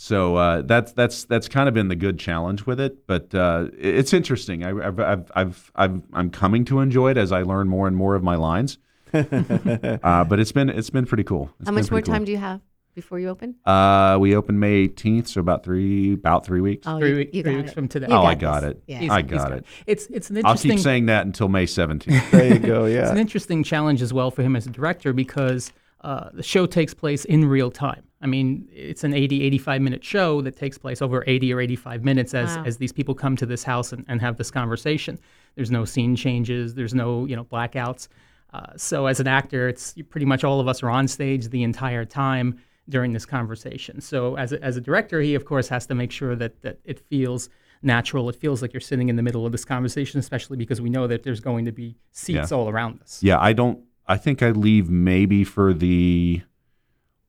So 0.00 0.36
uh, 0.36 0.62
that's 0.62 0.92
that's 0.92 1.24
that's 1.24 1.48
kind 1.48 1.68
of 1.68 1.74
been 1.74 1.88
the 1.88 1.96
good 1.96 2.20
challenge 2.20 2.66
with 2.66 2.78
it, 2.78 3.04
but 3.08 3.34
uh, 3.34 3.66
it's 3.76 4.12
interesting. 4.12 4.64
I, 4.64 4.70
I've, 4.86 5.00
I've, 5.00 5.32
I've, 5.34 5.72
I've, 5.74 6.02
I'm 6.12 6.30
coming 6.30 6.64
to 6.66 6.78
enjoy 6.78 7.10
it 7.10 7.16
as 7.16 7.32
I 7.32 7.42
learn 7.42 7.66
more 7.68 7.88
and 7.88 7.96
more 7.96 8.14
of 8.14 8.22
my 8.22 8.36
lines. 8.36 8.78
uh, 9.12 10.24
but 10.24 10.38
it's 10.38 10.52
been 10.52 10.68
it's 10.68 10.90
been 10.90 11.04
pretty 11.06 11.24
cool. 11.24 11.50
It's 11.58 11.68
How 11.68 11.74
much 11.74 11.90
more 11.90 11.98
pretty 12.00 12.12
time 12.12 12.24
do 12.24 12.30
you 12.30 12.38
have 12.38 12.60
before 12.94 13.18
you 13.18 13.28
open? 13.28 13.56
Uh, 13.64 14.18
we 14.20 14.36
open 14.36 14.60
May 14.60 14.86
18th, 14.88 15.26
so 15.28 15.40
about 15.40 15.64
three 15.64 16.12
about 16.14 16.46
three 16.46 16.60
weeks. 16.60 16.86
Oh, 16.86 16.98
Three, 17.00 17.10
you, 17.10 17.16
week- 17.16 17.34
you 17.34 17.42
three 17.42 17.56
weeks 17.56 17.72
it. 17.72 17.74
from 17.74 17.88
today. 17.88 18.06
You 18.08 18.14
Oh, 18.14 18.22
I 18.22 18.36
got 18.36 18.60
this. 18.60 18.70
it. 18.72 18.82
Yeah. 18.86 19.12
I 19.12 19.22
got 19.22 19.48
got 19.48 19.52
it. 19.58 19.66
It's 19.88 20.06
it's 20.08 20.30
an 20.30 20.36
I'll 20.38 20.52
interesting. 20.52 20.70
keep 20.72 20.80
saying 20.80 21.06
that 21.06 21.26
until 21.26 21.48
May 21.48 21.66
17th. 21.66 22.30
There 22.30 22.52
you 22.54 22.58
go. 22.60 22.84
Yeah, 22.86 23.02
it's 23.02 23.10
an 23.10 23.18
interesting 23.18 23.64
challenge 23.64 24.00
as 24.02 24.12
well 24.12 24.30
for 24.30 24.42
him 24.42 24.54
as 24.54 24.64
a 24.66 24.70
director 24.70 25.12
because 25.12 25.72
uh, 26.02 26.28
the 26.32 26.42
show 26.44 26.66
takes 26.66 26.94
place 26.94 27.24
in 27.24 27.46
real 27.46 27.70
time. 27.72 28.04
I 28.20 28.26
mean, 28.26 28.68
it's 28.72 29.04
an 29.04 29.14
80, 29.14 29.42
85 29.44 29.80
minute 29.80 30.04
show 30.04 30.40
that 30.42 30.56
takes 30.56 30.76
place 30.76 31.00
over 31.00 31.22
80 31.26 31.52
or 31.54 31.60
85 31.60 32.04
minutes 32.04 32.34
as, 32.34 32.56
Wow. 32.56 32.64
as 32.66 32.76
these 32.78 32.92
people 32.92 33.14
come 33.14 33.36
to 33.36 33.46
this 33.46 33.62
house 33.62 33.92
and, 33.92 34.04
and 34.08 34.20
have 34.20 34.36
this 34.36 34.50
conversation. 34.50 35.18
There's 35.54 35.70
no 35.70 35.84
scene 35.84 36.16
changes, 36.16 36.74
there's 36.74 36.94
no, 36.94 37.26
you 37.26 37.36
know, 37.36 37.44
blackouts. 37.44 38.08
Uh, 38.52 38.72
so 38.76 39.06
as 39.06 39.20
an 39.20 39.28
actor, 39.28 39.68
it's 39.68 39.94
pretty 40.08 40.24
much 40.26 40.42
all 40.42 40.58
of 40.58 40.66
us 40.68 40.82
are 40.82 40.90
on 40.90 41.06
stage 41.06 41.48
the 41.48 41.62
entire 41.62 42.04
time 42.04 42.58
during 42.88 43.12
this 43.12 43.26
conversation. 43.26 44.00
So 44.00 44.36
as 44.36 44.52
a, 44.52 44.62
as 44.64 44.76
a 44.76 44.80
director, 44.80 45.20
he 45.20 45.34
of 45.34 45.44
course 45.44 45.68
has 45.68 45.86
to 45.86 45.94
make 45.94 46.10
sure 46.10 46.34
that, 46.34 46.62
that 46.62 46.78
it 46.84 46.98
feels 47.08 47.50
natural. 47.82 48.28
It 48.30 48.34
feels 48.36 48.62
like 48.62 48.72
you're 48.72 48.80
sitting 48.80 49.10
in 49.10 49.16
the 49.16 49.22
middle 49.22 49.44
of 49.46 49.52
this 49.52 49.64
conversation, 49.64 50.18
especially 50.18 50.56
because 50.56 50.80
we 50.80 50.88
know 50.90 51.06
that 51.06 51.22
there's 51.22 51.40
going 51.40 51.66
to 51.66 51.72
be 51.72 51.96
seats 52.12 52.50
Yeah. 52.50 52.56
all 52.56 52.68
around 52.68 53.00
us. 53.02 53.22
Yeah, 53.22 53.38
I 53.38 53.52
don't. 53.52 53.78
I 54.08 54.16
think 54.16 54.42
I 54.42 54.50
leave 54.50 54.88
maybe 54.88 55.44
for 55.44 55.74
the 55.74 56.40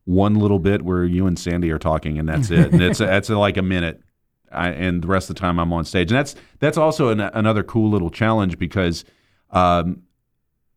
one 0.09 0.35
little 0.35 0.57
bit 0.57 0.81
where 0.81 1.05
you 1.05 1.27
and 1.27 1.37
Sandy 1.37 1.69
are 1.69 1.77
talking, 1.77 2.17
and 2.17 2.27
that's 2.27 2.49
it. 2.49 2.71
And 2.73 2.81
it's 2.81 2.99
it's 2.99 3.29
like 3.29 3.57
a 3.57 3.61
minute. 3.61 4.01
I, 4.51 4.69
and 4.69 5.03
the 5.03 5.07
rest 5.07 5.29
of 5.29 5.35
the 5.35 5.39
time 5.39 5.59
I'm 5.59 5.71
on 5.71 5.85
stage. 5.85 6.09
And 6.09 6.17
that's 6.17 6.35
that's 6.57 6.77
also 6.77 7.09
an, 7.09 7.19
another 7.19 7.61
cool 7.61 7.91
little 7.91 8.09
challenge 8.09 8.57
because 8.57 9.05
um, 9.51 10.01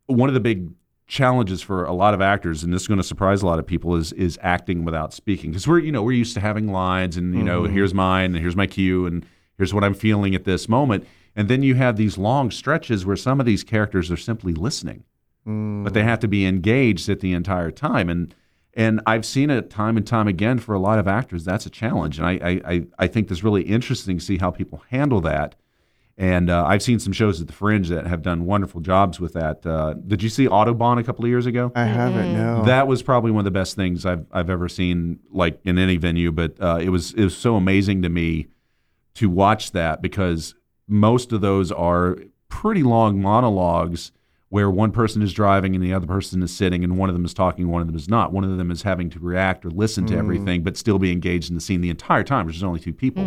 one 0.06 0.28
of 0.28 0.34
the 0.34 0.40
big 0.40 0.68
challenges 1.06 1.62
for 1.62 1.84
a 1.84 1.94
lot 1.94 2.12
of 2.12 2.20
actors, 2.20 2.62
and 2.62 2.74
this 2.74 2.82
is 2.82 2.88
going 2.88 2.98
to 2.98 3.04
surprise 3.04 3.40
a 3.40 3.46
lot 3.46 3.58
of 3.58 3.66
people, 3.66 3.96
is 3.96 4.12
is 4.12 4.38
acting 4.42 4.84
without 4.84 5.14
speaking. 5.14 5.50
Because 5.50 5.66
we're 5.66 5.78
you 5.78 5.90
know 5.90 6.02
we're 6.02 6.12
used 6.12 6.34
to 6.34 6.40
having 6.40 6.70
lines, 6.70 7.16
and 7.16 7.34
you 7.34 7.42
know 7.42 7.64
here's 7.64 7.94
mine, 7.94 8.34
and 8.34 8.36
here's 8.36 8.56
my 8.56 8.66
cue, 8.66 9.06
and 9.06 9.24
here's 9.56 9.72
what 9.72 9.82
I'm 9.82 9.94
feeling 9.94 10.34
at 10.34 10.44
this 10.44 10.68
moment. 10.68 11.06
And 11.34 11.48
then 11.48 11.62
you 11.62 11.76
have 11.76 11.96
these 11.96 12.18
long 12.18 12.50
stretches 12.50 13.06
where 13.06 13.16
some 13.16 13.40
of 13.40 13.46
these 13.46 13.64
characters 13.64 14.10
are 14.10 14.18
simply 14.18 14.52
listening, 14.52 15.04
but 15.46 15.94
they 15.94 16.02
have 16.02 16.20
to 16.20 16.28
be 16.28 16.44
engaged 16.44 17.08
at 17.08 17.20
the 17.20 17.32
entire 17.32 17.70
time. 17.70 18.10
And 18.10 18.34
and 18.74 19.00
I've 19.06 19.24
seen 19.26 19.50
it 19.50 19.68
time 19.70 19.96
and 19.96 20.06
time 20.06 20.28
again 20.28 20.58
for 20.58 20.74
a 20.74 20.78
lot 20.78 20.98
of 20.98 21.06
actors. 21.08 21.44
That's 21.44 21.66
a 21.66 21.70
challenge, 21.70 22.18
and 22.18 22.26
I 22.26 22.32
I, 22.32 22.60
I- 22.74 22.86
I 23.00 23.06
think 23.06 23.30
it's 23.30 23.44
really 23.44 23.62
interesting 23.62 24.18
to 24.18 24.24
see 24.24 24.38
how 24.38 24.50
people 24.50 24.82
handle 24.90 25.20
that. 25.22 25.54
And 26.18 26.50
uh, 26.50 26.64
I've 26.66 26.82
seen 26.82 26.98
some 26.98 27.12
shows 27.14 27.40
at 27.40 27.46
the 27.46 27.54
Fringe 27.54 27.88
that 27.88 28.06
have 28.06 28.20
done 28.20 28.44
wonderful 28.44 28.82
jobs 28.82 29.18
with 29.18 29.32
that. 29.32 29.64
Uh, 29.66 29.94
did 29.94 30.22
you 30.22 30.28
see 30.28 30.46
Autobahn 30.46 30.98
a 31.00 31.02
couple 31.02 31.24
of 31.24 31.30
years 31.30 31.46
ago? 31.46 31.72
I 31.74 31.84
haven't. 31.84 32.34
No. 32.34 32.64
That 32.64 32.86
was 32.86 33.02
probably 33.02 33.30
one 33.30 33.40
of 33.40 33.44
the 33.46 33.50
best 33.50 33.76
things 33.76 34.04
I've 34.04 34.26
I've 34.30 34.50
ever 34.50 34.68
seen, 34.68 35.20
like 35.30 35.58
in 35.64 35.78
any 35.78 35.96
venue. 35.96 36.30
But 36.30 36.60
uh, 36.60 36.78
it 36.82 36.90
was 36.90 37.14
it 37.14 37.24
was 37.24 37.36
so 37.36 37.56
amazing 37.56 38.02
to 38.02 38.10
me 38.10 38.48
to 39.14 39.30
watch 39.30 39.72
that 39.72 40.02
because 40.02 40.54
most 40.86 41.32
of 41.32 41.40
those 41.40 41.72
are 41.72 42.18
pretty 42.50 42.82
long 42.82 43.20
monologues 43.20 44.12
where 44.52 44.70
one 44.70 44.92
person 44.92 45.22
is 45.22 45.32
driving 45.32 45.74
and 45.74 45.82
the 45.82 45.94
other 45.94 46.06
person 46.06 46.42
is 46.42 46.54
sitting, 46.54 46.84
and 46.84 46.98
one 46.98 47.08
of 47.08 47.14
them 47.14 47.24
is 47.24 47.32
talking, 47.32 47.68
one 47.68 47.80
of 47.80 47.86
them 47.86 47.96
is 47.96 48.06
not. 48.06 48.34
One 48.34 48.44
of 48.44 48.58
them 48.58 48.70
is 48.70 48.82
having 48.82 49.08
to 49.08 49.18
react 49.18 49.64
or 49.64 49.70
listen 49.70 50.04
to 50.08 50.14
everything, 50.18 50.62
but 50.62 50.76
still 50.76 50.98
be 50.98 51.10
engaged 51.10 51.48
in 51.48 51.54
the 51.54 51.60
scene 51.62 51.80
the 51.80 51.88
entire 51.88 52.22
time, 52.22 52.44
which 52.44 52.56
is 52.56 52.62
only 52.62 52.78
two 52.78 52.92
people. 52.92 53.24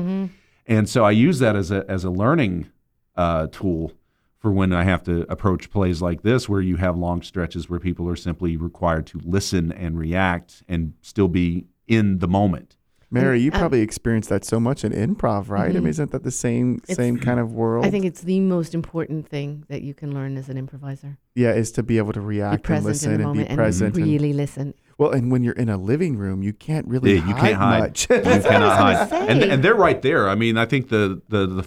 And 0.67 0.87
so 0.87 1.03
I 1.03 1.09
use 1.09 1.39
that 1.39 1.55
as 1.55 1.71
a 1.71 1.83
as 1.89 2.03
a 2.03 2.11
learning 2.11 2.67
uh, 3.15 3.47
tool 3.51 3.93
for 4.37 4.51
when 4.51 4.71
I 4.71 4.83
have 4.83 5.01
to 5.05 5.25
approach 5.27 5.71
plays 5.71 5.99
like 5.99 6.21
this, 6.21 6.47
where 6.47 6.61
you 6.61 6.75
have 6.75 6.95
long 6.95 7.23
stretches 7.23 7.67
where 7.71 7.79
people 7.79 8.07
are 8.07 8.15
simply 8.15 8.55
required 8.55 9.07
to 9.07 9.21
listen 9.25 9.71
and 9.71 9.97
react 9.97 10.61
and 10.67 10.93
still 11.01 11.27
be 11.27 11.65
in 11.87 12.19
the 12.19 12.27
moment. 12.27 12.77
Mary, 13.11 13.39
you 13.39 13.51
Um, 13.53 13.59
probably 13.59 13.81
experienced 13.81 14.29
that 14.29 14.43
so 14.43 14.59
much 14.59 14.83
in 14.83 14.91
improv, 14.91 15.49
right? 15.49 15.69
I 15.75 15.79
mean, 15.79 15.87
isn't 15.87 16.11
that 16.11 16.23
the 16.23 16.31
same 16.31 16.75
It's- 16.83 16.97
same 16.97 17.17
kind 17.17 17.39
of 17.39 17.53
world? 17.53 17.85
I 17.85 17.89
think 17.91 18.03
it's 18.05 18.21
the 18.21 18.39
most 18.39 18.73
important 18.73 19.27
thing 19.27 19.63
that 19.69 19.83
you 19.83 19.93
can 19.93 20.13
learn 20.13 20.37
as 20.37 20.49
an 20.49 20.57
improviser. 20.57 21.17
yeah, 21.35 21.51
is 21.53 21.71
to 21.73 21.83
be 21.83 21.97
able 21.97 22.13
to 22.13 22.21
react 22.21 22.69
and 22.69 22.83
listen 22.83 23.13
in 23.13 23.21
the 23.21 23.27
and 23.27 23.49
be 23.49 23.55
present. 23.55 23.95
and 23.95 24.03
and- 24.03 24.11
really 24.13 24.33
listen. 24.33 24.73
well, 24.97 25.11
and 25.11 25.31
when 25.31 25.43
you're 25.43 25.53
in 25.53 25.69
a 25.69 25.77
living 25.77 26.17
room, 26.17 26.41
you 26.43 26.51
can't 26.53 26.87
really 26.87 27.15
Yeah, 27.15 27.27
you 27.27 27.33
hide 27.35 27.41
can't 27.41 27.55
hide. 27.57 27.79
much. 27.79 28.09
You 28.09 28.19
cannot 28.21 28.43
gonna 28.43 28.69
hide, 28.75 29.09
say. 29.09 29.27
and 29.27 29.43
and 29.43 29.63
they're 29.63 29.75
right 29.75 30.01
there. 30.01 30.27
I 30.27 30.35
mean, 30.35 30.57
I 30.57 30.65
think 30.65 30.89
the 30.89 31.21
the 31.29 31.45
the 31.47 31.65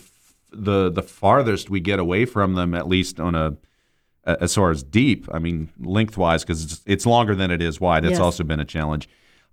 the 0.52 0.90
the 0.90 1.02
farthest 1.02 1.68
we 1.70 1.78
get 1.80 1.98
away 1.98 2.24
from 2.24 2.54
them, 2.54 2.74
at 2.74 2.88
least 2.88 3.20
on 3.20 3.34
a 3.34 3.56
as 4.24 4.54
far 4.54 4.70
as 4.70 4.82
deep, 4.82 5.26
I 5.32 5.38
mean 5.38 5.68
lengthwise, 5.80 6.42
because 6.42 6.64
it's 6.64 6.80
it's 6.86 7.06
longer 7.06 7.34
than 7.34 7.50
it 7.50 7.62
is 7.62 7.80
wide. 7.80 8.02
That's 8.04 8.12
Yes. 8.12 8.20
also 8.20 8.44
been 8.44 8.60
a 8.60 8.64
challenge. 8.64 9.08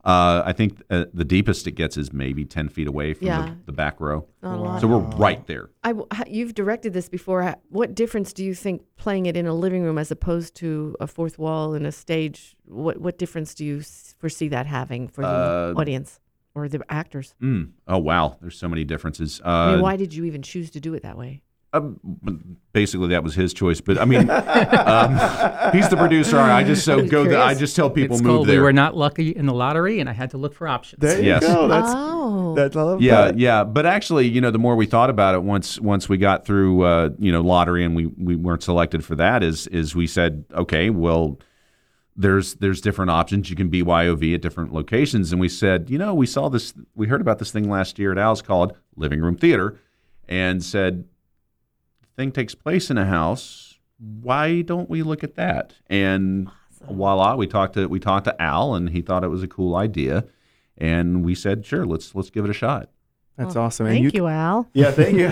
Uh, 0.06 0.44
I 0.46 0.54
think 0.54 0.82
uh, 0.92 1.06
the 1.14 1.26
deepest 1.26 1.66
it 1.66 1.72
gets 1.72 1.98
is 1.98 2.14
maybe 2.14 2.46
ten 2.46 2.70
feet 2.70 2.88
away 2.88 3.14
from 3.16 3.28
Yeah. 3.28 3.42
the, 3.46 3.58
the 3.68 3.72
back 3.72 4.00
row. 4.00 4.28
Not 4.44 4.58
a 4.60 4.62
lot. 4.62 4.82
So 4.82 4.88
we're 4.88 5.00
right 5.18 5.46
there. 5.48 5.70
I 5.84 5.90
w- 5.90 6.08
ha- 6.12 6.26
you've 6.28 6.54
directed 6.54 6.94
this 6.94 7.10
before. 7.10 7.56
What 7.70 7.96
difference 7.96 8.32
do 8.32 8.44
you 8.46 8.54
think 8.54 8.84
playing 8.98 9.26
it 9.26 9.36
in 9.36 9.48
a 9.48 9.54
living 9.54 9.82
room 9.84 9.98
as 9.98 10.12
opposed 10.12 10.54
to 10.58 10.96
a 11.00 11.08
fourth 11.08 11.40
wall 11.40 11.74
in 11.74 11.86
a 11.86 11.92
stage? 11.92 12.56
What 12.66 13.02
what 13.02 13.18
difference 13.18 13.56
do 13.56 13.66
you 13.66 13.82
foresee 14.20 14.48
that 14.50 14.68
having 14.68 15.08
for 15.08 15.22
the 15.24 15.28
Uh, 15.28 15.74
audience 15.76 16.20
or 16.54 16.68
the 16.70 16.82
actors? 16.90 17.34
Mm. 17.42 17.72
Oh 17.88 17.98
wow, 17.98 18.38
there's 18.42 18.58
so 18.60 18.70
many 18.70 18.84
differences. 18.84 19.42
Uh, 19.44 19.48
I 19.50 19.72
mean, 19.74 19.82
why 19.82 19.96
did 19.96 20.14
you 20.14 20.24
even 20.26 20.42
choose 20.44 20.70
to 20.72 20.80
do 20.80 20.94
it 20.94 21.02
that 21.02 21.18
way? 21.18 21.42
Um, 21.76 22.58
basically, 22.74 23.10
that 23.10 23.24
was 23.24 23.36
his 23.36 23.54
choice. 23.54 23.82
But 23.82 23.98
I 24.00 24.06
mean, 24.06 24.30
um, 24.30 25.12
he's 25.74 25.90
the 25.90 25.96
producer. 25.98 26.38
I 26.40 26.64
just 26.64 26.86
so 26.86 27.06
go. 27.06 27.26
The, 27.26 27.40
I 27.40 27.54
just 27.54 27.76
tell 27.76 27.90
people 27.90 28.16
it's 28.16 28.24
move 28.24 28.36
called 28.38 28.48
there. 28.48 28.58
We 28.58 28.64
were 28.64 28.74
not 28.74 28.96
lucky 28.96 29.30
in 29.30 29.46
the 29.46 29.54
lottery, 29.54 30.00
and 30.00 30.10
I 30.10 30.14
had 30.14 30.32
to 30.32 30.38
look 30.38 30.54
for 30.54 30.68
options. 30.68 31.02
there 31.02 31.20
you 31.20 31.26
Yes. 31.26 31.46
go. 31.46 31.68
That's 31.68 31.92
oh, 31.94 32.54
that's 32.56 32.76
I 32.76 32.82
love 32.82 33.02
yeah, 33.02 33.26
that. 33.26 33.40
yeah. 33.40 33.64
But 33.64 33.86
actually, 33.86 34.28
you 34.28 34.42
know, 34.42 34.52
the 34.52 34.60
more 34.60 34.76
we 34.76 34.86
thought 34.86 35.10
about 35.10 35.36
it, 35.36 35.44
once 35.44 35.80
once 35.80 36.08
we 36.10 36.18
got 36.18 36.46
through, 36.46 36.84
uh, 36.84 37.10
you 37.20 37.32
know, 37.32 37.42
lottery 37.42 37.84
and 37.84 37.96
we 37.96 38.08
we 38.08 38.36
weren't 38.36 38.64
selected 38.64 39.04
for 39.04 39.16
that, 39.16 39.44
is 39.44 39.68
is 39.68 39.96
we 39.96 40.08
said, 40.08 40.46
okay, 40.54 40.90
well, 40.90 41.40
there's 42.16 42.56
there's 42.56 42.82
different 42.82 43.12
options. 43.12 43.50
You 43.50 43.56
can 43.56 43.70
BYOV 43.70 44.36
at 44.36 44.42
different 44.42 44.74
locations, 44.74 45.32
and 45.32 45.42
we 45.42 45.50
said, 45.50 45.90
you 45.90 45.98
know, 45.98 46.14
we 46.14 46.26
saw 46.26 46.50
this, 46.50 46.74
we 46.96 47.08
heard 47.08 47.22
about 47.22 47.40
this 47.40 47.52
thing 47.52 47.70
last 47.70 48.00
year 48.00 48.12
at 48.12 48.18
Al's 48.18 48.42
called 48.42 48.78
Living 48.96 49.20
Room 49.22 49.36
Theater, 49.36 49.78
and 50.30 50.64
said, 50.64 51.04
the 51.04 51.06
thing 52.16 52.32
takes 52.32 52.56
place 52.56 52.90
in 52.90 52.98
a 52.98 53.06
house. 53.06 53.80
Why 54.00 54.62
don't 54.62 54.90
we 54.90 55.04
look 55.04 55.24
at 55.24 55.36
that? 55.36 55.74
And 55.88 56.50
voila, 56.88 57.36
we 57.36 57.48
talked 57.48 57.74
to 57.76 57.88
we 57.88 58.00
talked 58.00 58.26
to 58.26 58.42
Al, 58.42 58.76
and 58.76 58.90
he 58.90 59.02
thought 59.02 59.24
it 59.24 59.30
was 59.30 59.44
a 59.44 59.48
cool 59.48 59.76
idea, 59.76 60.26
and 60.78 61.24
we 61.24 61.36
said, 61.36 61.66
sure, 61.66 61.86
let's 61.86 62.14
let's 62.16 62.30
give 62.30 62.44
it 62.46 62.50
a 62.52 62.54
shot. 62.54 62.90
That's 63.38 63.58
awesome. 63.58 63.86
thank 63.88 64.06
and 64.06 64.14
you, 64.14 64.28
Al. 64.28 64.70
Yeah, 64.74 64.92
thank 64.92 65.18
you. 65.18 65.30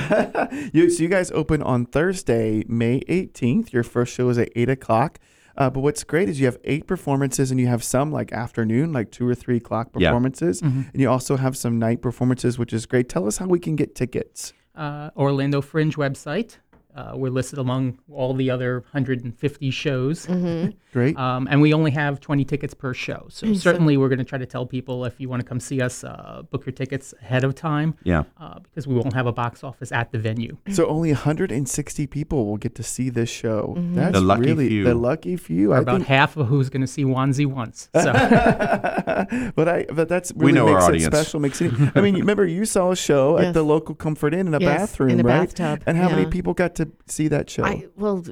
you. 0.74 0.90
So 0.90 1.04
you 1.04 1.08
guys 1.10 1.32
open 1.32 1.62
on 1.64 1.86
Thursday, 1.86 2.66
May 2.68 3.00
18th. 3.02 3.72
Your 3.72 3.84
first 3.84 4.14
show 4.14 4.28
is 4.28 4.38
at 4.38 4.50
8 4.58 4.68
o'clock. 4.70 5.20
Uh, 5.56 5.70
but 5.70 5.80
what's 5.82 6.04
great 6.04 6.28
is 6.28 6.38
you 6.40 6.46
have 6.48 6.58
eight 6.66 6.86
performances 6.86 7.50
and 7.52 7.60
you 7.62 7.68
have 7.68 7.82
some 7.82 8.12
like 8.12 8.34
afternoon, 8.34 8.92
like 8.92 9.10
two 9.12 9.26
or 9.26 9.36
three 9.36 9.56
o'clock 9.58 9.90
Yeah. 9.96 10.10
performances. 10.10 10.62
And 10.62 10.92
you 10.96 11.10
also 11.10 11.38
have 11.38 11.56
some 11.56 11.78
night 11.80 12.02
performances, 12.02 12.58
which 12.60 12.74
is 12.74 12.86
great. 12.88 13.08
Tell 13.08 13.26
us 13.28 13.38
how 13.38 13.46
we 13.48 13.60
can 13.60 13.76
get 13.78 13.96
tickets. 13.96 14.52
uh, 14.76 15.12
Orlando 15.16 15.62
Fringe 15.62 15.96
website. 15.96 16.58
Uh, 16.96 17.14
we're 17.16 17.32
listed 17.32 17.58
among 17.60 17.98
all 18.12 18.34
the 18.36 18.50
other 18.52 18.82
150 18.92 19.72
shows. 19.72 20.26
Great. 20.94 21.18
Um, 21.18 21.48
and 21.50 21.60
we 21.60 21.74
only 21.74 21.90
have 21.90 22.20
20 22.20 22.46
tickets 22.46 22.76
per 22.76 22.94
show. 22.94 23.26
So 23.30 23.52
certainly 23.56 23.98
we're 23.98 24.10
going 24.10 24.20
to 24.20 24.24
try 24.26 24.38
to 24.38 24.46
tell 24.46 24.66
people 24.68 25.06
if 25.06 25.20
you 25.20 25.28
want 25.28 25.40
to 25.42 25.46
come 25.48 25.60
see 25.60 25.82
us, 25.82 26.04
uh, 26.04 26.44
book 26.52 26.68
your 26.68 26.74
tickets 26.74 27.14
ahead 27.22 27.44
of 27.44 27.56
time 27.56 27.96
Yeah. 28.04 28.24
uh, 28.40 28.60
because 28.60 28.86
we 28.86 28.94
won't 28.94 29.14
have 29.14 29.26
a 29.26 29.32
box 29.34 29.64
office 29.64 29.92
at 29.92 30.12
the 30.12 30.20
venue. 30.20 30.56
so 30.72 30.86
only 30.88 31.12
160 31.12 32.06
people 32.08 32.46
will 32.46 32.58
get 32.58 32.76
to 32.76 32.84
see 32.84 33.10
this 33.10 33.30
show. 33.30 33.76
That's 33.94 34.14
The 34.14 34.22
lucky 34.22 34.42
really 34.42 34.68
few. 34.70 34.84
the 34.84 34.94
lucky 34.94 35.36
few. 35.36 35.72
Or 35.72 35.78
I 35.78 35.80
about 35.80 35.96
think, 35.98 36.08
half 36.08 36.38
of 36.38 36.48
who's 36.48 36.70
going 36.70 36.82
to 36.82 36.88
see 36.88 37.04
Wanzie 37.06 37.48
once. 37.48 37.90
So 37.96 38.14
but 39.56 39.68
I 39.68 39.86
but 39.92 40.08
that's 40.10 40.34
We 40.34 40.48
really 40.52 40.56
know 40.60 40.68
our 40.76 40.92
makes 40.92 41.04
it 41.06 41.08
special. 41.08 41.40
Makes 41.40 41.62
it. 41.62 41.74
I 41.96 42.02
mean, 42.02 42.16
remember 42.16 42.46
you 42.46 42.66
saw 42.66 42.92
a 42.92 42.96
show 42.96 43.38
at 43.38 43.54
the 43.54 43.64
local 43.64 43.96
Comfort 43.96 44.34
Inn 44.34 44.48
in 44.48 44.54
a 44.54 44.60
Yes, 44.60 44.92
bathroom, 44.92 45.10
in 45.12 45.20
a 45.22 45.24
right? 45.24 45.40
bathtub, 45.56 45.84
And 45.88 45.98
how 45.98 46.10
many 46.10 46.26
people 46.26 46.54
got 46.54 46.76
to 46.76 46.83
see 47.08 47.28
that 47.30 47.50
show? 47.50 47.64
I 47.66 47.88
well, 47.96 48.24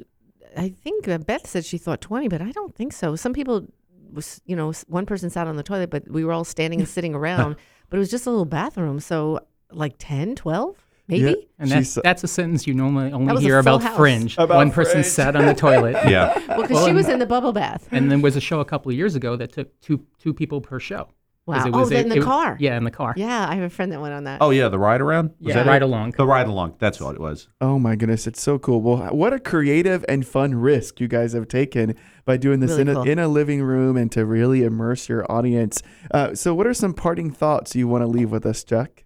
I 0.56 0.68
think 0.70 1.08
uh, 1.08 1.18
Beth 1.18 1.46
said 1.46 1.64
she 1.64 1.78
thought 1.78 2.00
twenty, 2.00 2.28
but 2.28 2.40
I 2.42 2.50
don't 2.52 2.74
think 2.74 2.92
so. 2.92 3.16
Some 3.16 3.32
people 3.32 3.66
was 4.12 4.40
you 4.46 4.56
know 4.56 4.72
one 4.88 5.06
person 5.06 5.30
sat 5.30 5.46
on 5.46 5.56
the 5.56 5.62
toilet, 5.62 5.90
but 5.90 6.08
we 6.10 6.24
were 6.24 6.32
all 6.32 6.44
standing 6.44 6.80
and 6.80 6.88
sitting 6.88 7.14
around. 7.14 7.56
But 7.90 7.98
it 7.98 8.00
was 8.00 8.10
just 8.10 8.26
a 8.26 8.30
little 8.30 8.46
bathroom, 8.46 9.00
so 9.00 9.40
like 9.70 9.96
10, 9.98 10.34
12, 10.36 10.86
maybe. 11.08 11.46
and 11.58 11.70
that's, 11.70 11.98
that's 12.02 12.24
a 12.24 12.26
sentence 12.26 12.66
you 12.66 12.72
normally 12.72 13.12
only 13.12 13.42
hear 13.42 13.58
about 13.58 13.82
house. 13.82 13.94
Fringe. 13.98 14.34
About 14.38 14.56
One 14.56 14.70
person 14.70 15.04
sat 15.04 15.36
on 15.36 15.44
the 15.44 15.52
toilet. 15.52 15.96
Yeah. 16.08 16.32
Well, 16.48 16.62
because 16.62 16.70
Well, 16.76 16.86
she 16.86 16.94
was 16.94 17.06
in 17.10 17.18
the 17.18 17.26
bubble 17.26 17.52
bath. 17.52 17.86
And 17.90 18.10
then 18.10 18.20
there 18.20 18.24
was 18.24 18.34
a 18.34 18.40
show 18.40 18.60
a 18.60 18.64
couple 18.64 18.90
of 18.90 18.96
years 18.96 19.14
ago 19.14 19.36
that 19.36 19.52
took 19.52 19.78
two 19.82 20.06
two 20.18 20.32
people 20.32 20.62
per 20.62 20.80
show. 20.80 21.08
'Cause 21.44 21.64
Wow. 21.64 21.66
it 21.66 21.74
Oh, 21.74 21.78
was 21.80 21.90
a- 21.90 22.00
in 22.00 22.08
the 22.08 22.18
it 22.18 22.22
car. 22.22 22.56
Yeah, 22.60 22.76
in 22.76 22.84
the 22.84 22.90
car. 22.92 23.14
Yeah, 23.16 23.48
I 23.48 23.56
have 23.56 23.64
a 23.64 23.68
friend 23.70 23.90
that 23.90 24.00
went 24.00 24.14
on 24.14 24.22
that. 24.24 24.38
Oh 24.40 24.50
yeah, 24.50 24.68
the 24.68 24.78
ride 24.78 25.00
around. 25.00 25.30
Was 25.40 25.48
yeah, 25.48 25.54
that 25.54 25.66
right 25.66 25.82
it? 25.82 25.84
along. 25.84 26.12
The 26.16 26.24
ride 26.24 26.46
along. 26.46 26.76
That's 26.78 27.00
what 27.00 27.16
it 27.16 27.20
was. 27.20 27.48
Oh 27.60 27.80
my 27.80 27.96
goodness, 27.96 28.28
it's 28.28 28.40
so 28.40 28.60
cool. 28.60 28.80
Well, 28.80 28.98
what 29.14 29.32
a 29.32 29.40
creative 29.40 30.04
and 30.08 30.24
fun 30.24 30.54
risk 30.54 31.00
you 31.00 31.08
guys 31.08 31.32
have 31.32 31.48
taken 31.48 31.96
by 32.24 32.36
doing 32.36 32.60
this 32.60 32.70
Really 32.78 32.82
in, 32.82 32.88
a, 32.96 33.02
in 33.02 33.18
a 33.18 33.26
living 33.26 33.60
room 33.60 33.96
and 33.96 34.10
to 34.12 34.24
really 34.24 34.62
immerse 34.62 35.08
your 35.08 35.26
audience. 35.30 35.82
Uh, 36.12 36.32
so, 36.36 36.54
what 36.54 36.64
are 36.68 36.74
some 36.74 36.94
parting 36.94 37.32
thoughts 37.32 37.74
you 37.74 37.88
want 37.88 38.02
to 38.02 38.06
leave 38.06 38.30
with 38.30 38.46
us, 38.46 38.62
Chuck? 38.62 39.02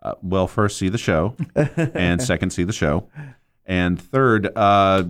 Uh, 0.00 0.14
well, 0.22 0.46
first 0.46 0.78
see 0.78 0.88
the 0.88 0.98
show, 0.98 1.34
and 1.56 2.22
second 2.22 2.50
see 2.50 2.62
the 2.62 2.72
show, 2.72 3.08
and 3.66 4.00
third, 4.00 4.48
uh, 4.54 5.02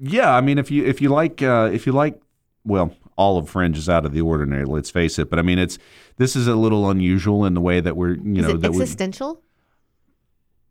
yeah. 0.00 0.34
I 0.34 0.40
mean, 0.40 0.58
if 0.58 0.72
you 0.72 0.84
if 0.84 1.00
you 1.00 1.10
like 1.10 1.40
uh, 1.42 1.70
if 1.72 1.86
you 1.86 1.92
like, 1.92 2.20
well, 2.64 2.92
all 3.18 3.36
of 3.36 3.50
Fringe 3.50 3.76
is 3.76 3.88
out 3.88 4.06
of 4.06 4.12
the 4.12 4.22
ordinary. 4.22 4.64
Let's 4.64 4.90
face 4.90 5.18
it. 5.18 5.28
But 5.28 5.38
I 5.38 5.42
mean, 5.42 5.58
it's 5.58 5.76
this 6.16 6.36
is 6.36 6.46
a 6.46 6.54
little 6.54 6.88
unusual 6.88 7.44
in 7.44 7.52
the 7.52 7.60
way 7.60 7.80
that 7.80 7.96
we're 7.96 8.14
you 8.14 8.40
Is 8.40 8.46
know 8.46 8.54
it 8.54 8.62
that 8.62 8.70
we. 8.70 8.80
existential? 8.80 9.42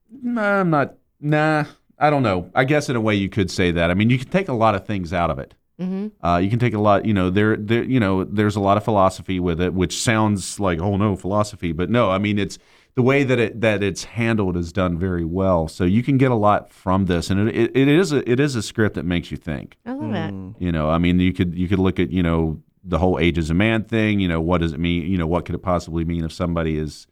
Nah, 0.09 0.61
I'm 0.61 0.69
not. 0.69 0.95
Nah, 1.19 1.65
I 1.99 2.09
don't 2.09 2.23
know. 2.23 2.49
I 2.55 2.63
guess 2.63 2.89
in 2.89 2.95
a 2.95 3.01
way 3.01 3.15
you 3.15 3.29
could 3.29 3.51
say 3.51 3.71
that. 3.71 3.91
I 3.91 3.93
mean, 3.93 4.09
you 4.09 4.17
can 4.17 4.29
take 4.29 4.47
a 4.47 4.53
lot 4.53 4.73
of 4.73 4.87
things 4.87 5.11
out 5.11 5.29
of 5.29 5.39
it. 5.39 5.53
Mm-hmm. 5.79 6.25
Uh, 6.25 6.37
you 6.37 6.49
can 6.49 6.57
take 6.57 6.73
a 6.73 6.79
lot, 6.79 7.05
you 7.05 7.13
know, 7.13 7.29
there, 7.29 7.55
there, 7.55 7.83
you 7.83 7.99
know, 7.99 8.23
there's 8.23 8.55
a 8.55 8.59
lot 8.59 8.77
of 8.77 8.83
philosophy 8.83 9.39
with 9.39 9.61
it, 9.61 9.75
which 9.75 10.01
sounds 10.01 10.59
like, 10.59 10.79
oh 10.79 10.97
no, 10.97 11.15
philosophy, 11.15 11.71
but 11.71 11.91
no, 11.91 12.09
I 12.09 12.17
mean, 12.17 12.39
it's 12.39 12.57
the 12.97 13.03
way 13.03 13.23
that 13.23 13.37
it 13.37 13.61
that 13.61 13.83
it's 13.83 14.05
handled 14.05 14.57
is 14.57 14.73
done 14.73 14.97
very 14.97 15.23
well. 15.23 15.67
So 15.67 15.83
you 15.83 16.01
can 16.01 16.17
get 16.17 16.31
a 16.31 16.35
lot 16.35 16.73
from 16.73 17.05
this, 17.05 17.29
and 17.29 17.47
it, 17.47 17.55
it, 17.55 17.77
it 17.77 17.87
is 17.87 18.11
a 18.11 18.27
it 18.29 18.39
is 18.39 18.55
a 18.55 18.63
script 18.63 18.95
that 18.95 19.05
makes 19.05 19.29
you 19.29 19.37
think. 19.37 19.77
I 19.85 19.93
love 19.93 20.11
that. 20.13 20.33
Mm. 20.33 20.55
You 20.57 20.71
know, 20.71 20.89
I 20.89 20.97
mean, 20.97 21.19
you 21.19 21.31
could 21.31 21.55
you 21.55 21.67
could 21.67 21.77
look 21.77 21.99
at 21.99 22.09
you 22.09 22.23
know 22.23 22.59
the 22.83 22.97
whole 22.97 23.19
age 23.19 23.37
as 23.37 23.51
a 23.51 23.53
man 23.53 23.83
thing. 23.83 24.19
You 24.19 24.27
know, 24.27 24.41
what 24.41 24.61
does 24.61 24.73
it 24.73 24.79
mean? 24.79 25.11
You 25.11 25.19
know, 25.19 25.27
what 25.27 25.45
could 25.45 25.53
it 25.53 25.61
possibly 25.61 26.05
mean 26.05 26.25
if 26.25 26.31
somebody 26.31 26.79
is 26.79 27.05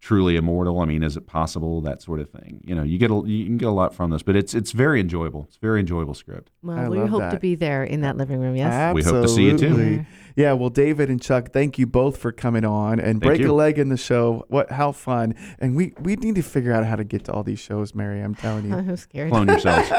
truly 0.00 0.36
immortal? 0.36 0.80
I 0.80 0.86
mean, 0.86 1.02
is 1.02 1.18
it 1.18 1.26
possible? 1.26 1.82
That 1.82 2.00
sort 2.00 2.20
of 2.20 2.30
thing. 2.30 2.62
You 2.64 2.74
know, 2.74 2.82
you 2.82 2.96
get 2.96 3.10
a, 3.10 3.22
you 3.26 3.44
can 3.44 3.58
get 3.58 3.68
a 3.68 3.72
lot 3.72 3.94
from 3.94 4.08
this, 4.12 4.22
but 4.22 4.36
it's 4.36 4.54
it's 4.54 4.72
very 4.72 5.00
enjoyable. 5.00 5.44
It's 5.48 5.58
a 5.58 5.60
very 5.60 5.80
enjoyable 5.80 6.14
script. 6.14 6.50
Well, 6.62 6.78
I 6.78 6.88
we 6.88 6.96
love 6.96 7.10
hope 7.10 7.30
to 7.30 7.38
be 7.38 7.56
there 7.56 7.84
in 7.84 8.00
that 8.00 8.16
living 8.16 8.40
room. 8.40 8.56
Yes. 8.56 8.94
We 8.94 9.02
hope 9.02 9.20
to 9.20 9.28
see 9.28 9.44
you 9.44 9.58
too. 9.58 10.06
Absolutely. 10.36 10.42
Yeah, 10.42 10.52
well, 10.52 10.70
David 10.70 11.08
and 11.08 11.20
Chuck, 11.20 11.52
thank 11.52 11.78
you 11.78 11.86
both 11.86 12.18
for 12.18 12.30
coming 12.30 12.64
on 12.64 13.00
and 13.00 13.20
Thank 13.20 13.38
break 13.38 13.44
a 13.44 13.52
leg 13.52 13.78
in 13.78 13.88
the 13.88 13.96
show. 13.96 14.44
What? 14.48 14.70
How 14.70 14.92
fun! 14.92 15.34
And 15.58 15.74
we 15.74 15.94
we 16.00 16.16
need 16.16 16.34
to 16.34 16.42
figure 16.42 16.72
out 16.72 16.84
how 16.84 16.96
to 16.96 17.04
get 17.04 17.24
to 17.24 17.32
all 17.32 17.42
these 17.42 17.58
shows, 17.58 17.94
Mary. 17.94 18.20
I'm 18.20 18.34
telling 18.34 18.66
you. 18.66 18.74
I'm 18.76 18.96
scared. 18.96 19.30
Clone 19.30 19.48
yourselves. 19.48 19.90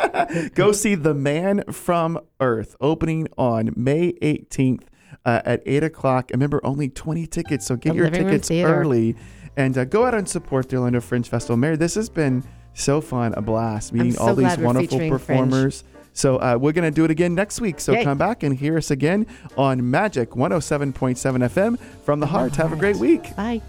Go 0.56 0.72
see 0.72 0.96
The 0.96 1.14
Man 1.14 1.64
from 1.72 2.20
Earth 2.40 2.76
opening 2.80 3.28
on 3.38 3.74
May 3.76 4.14
18th 4.14 4.84
uh, 5.26 5.42
at 5.44 5.64
8 5.66 5.84
o'clock. 5.84 6.32
And 6.32 6.40
remember, 6.40 6.62
only 6.64 6.90
20 6.90 7.26
tickets, 7.28 7.66
so 7.66 7.76
get 7.76 7.94
The 7.94 7.98
your 7.98 8.10
tickets 8.10 8.52
early 8.52 9.16
and 9.58 9.78
uh, 9.78 9.86
go 9.86 10.06
out 10.06 10.14
and 10.14 10.30
support 10.30 10.70
the 10.70 10.78
Orlando 10.78 11.02
Fringe 11.02 11.28
Festival. 11.28 11.58
Mary, 11.58 11.76
this 11.76 11.96
has 11.96 12.10
been 12.10 12.44
so 12.74 13.02
fun, 13.02 13.34
a 13.36 13.42
blast 13.42 13.92
meeting 13.92 14.14
so 14.14 14.22
all 14.22 14.36
these 14.36 14.58
wonderful 14.58 15.10
performers. 15.10 15.82
Fringe. 15.82 15.97
So 16.18 16.38
uh, 16.38 16.58
we're 16.60 16.72
going 16.72 16.92
to 16.92 16.96
do 16.96 17.06
it 17.06 17.12
again 17.12 17.36
next 17.36 17.62
week. 17.62 17.80
So 17.80 17.92
Yay. 17.94 18.04
come 18.04 18.18
back 18.18 18.42
and 18.42 18.58
hear 18.58 18.76
us 18.78 18.90
again 18.90 19.28
on 19.56 19.90
Magic 19.90 20.32
107.7 20.32 21.16
FM 21.16 21.80
from 22.04 22.20
the 22.20 22.26
heart. 22.26 22.56
Have 22.56 22.74
a 22.74 22.76
great 22.76 22.98
week. 22.98 23.36
Bye. 23.36 23.62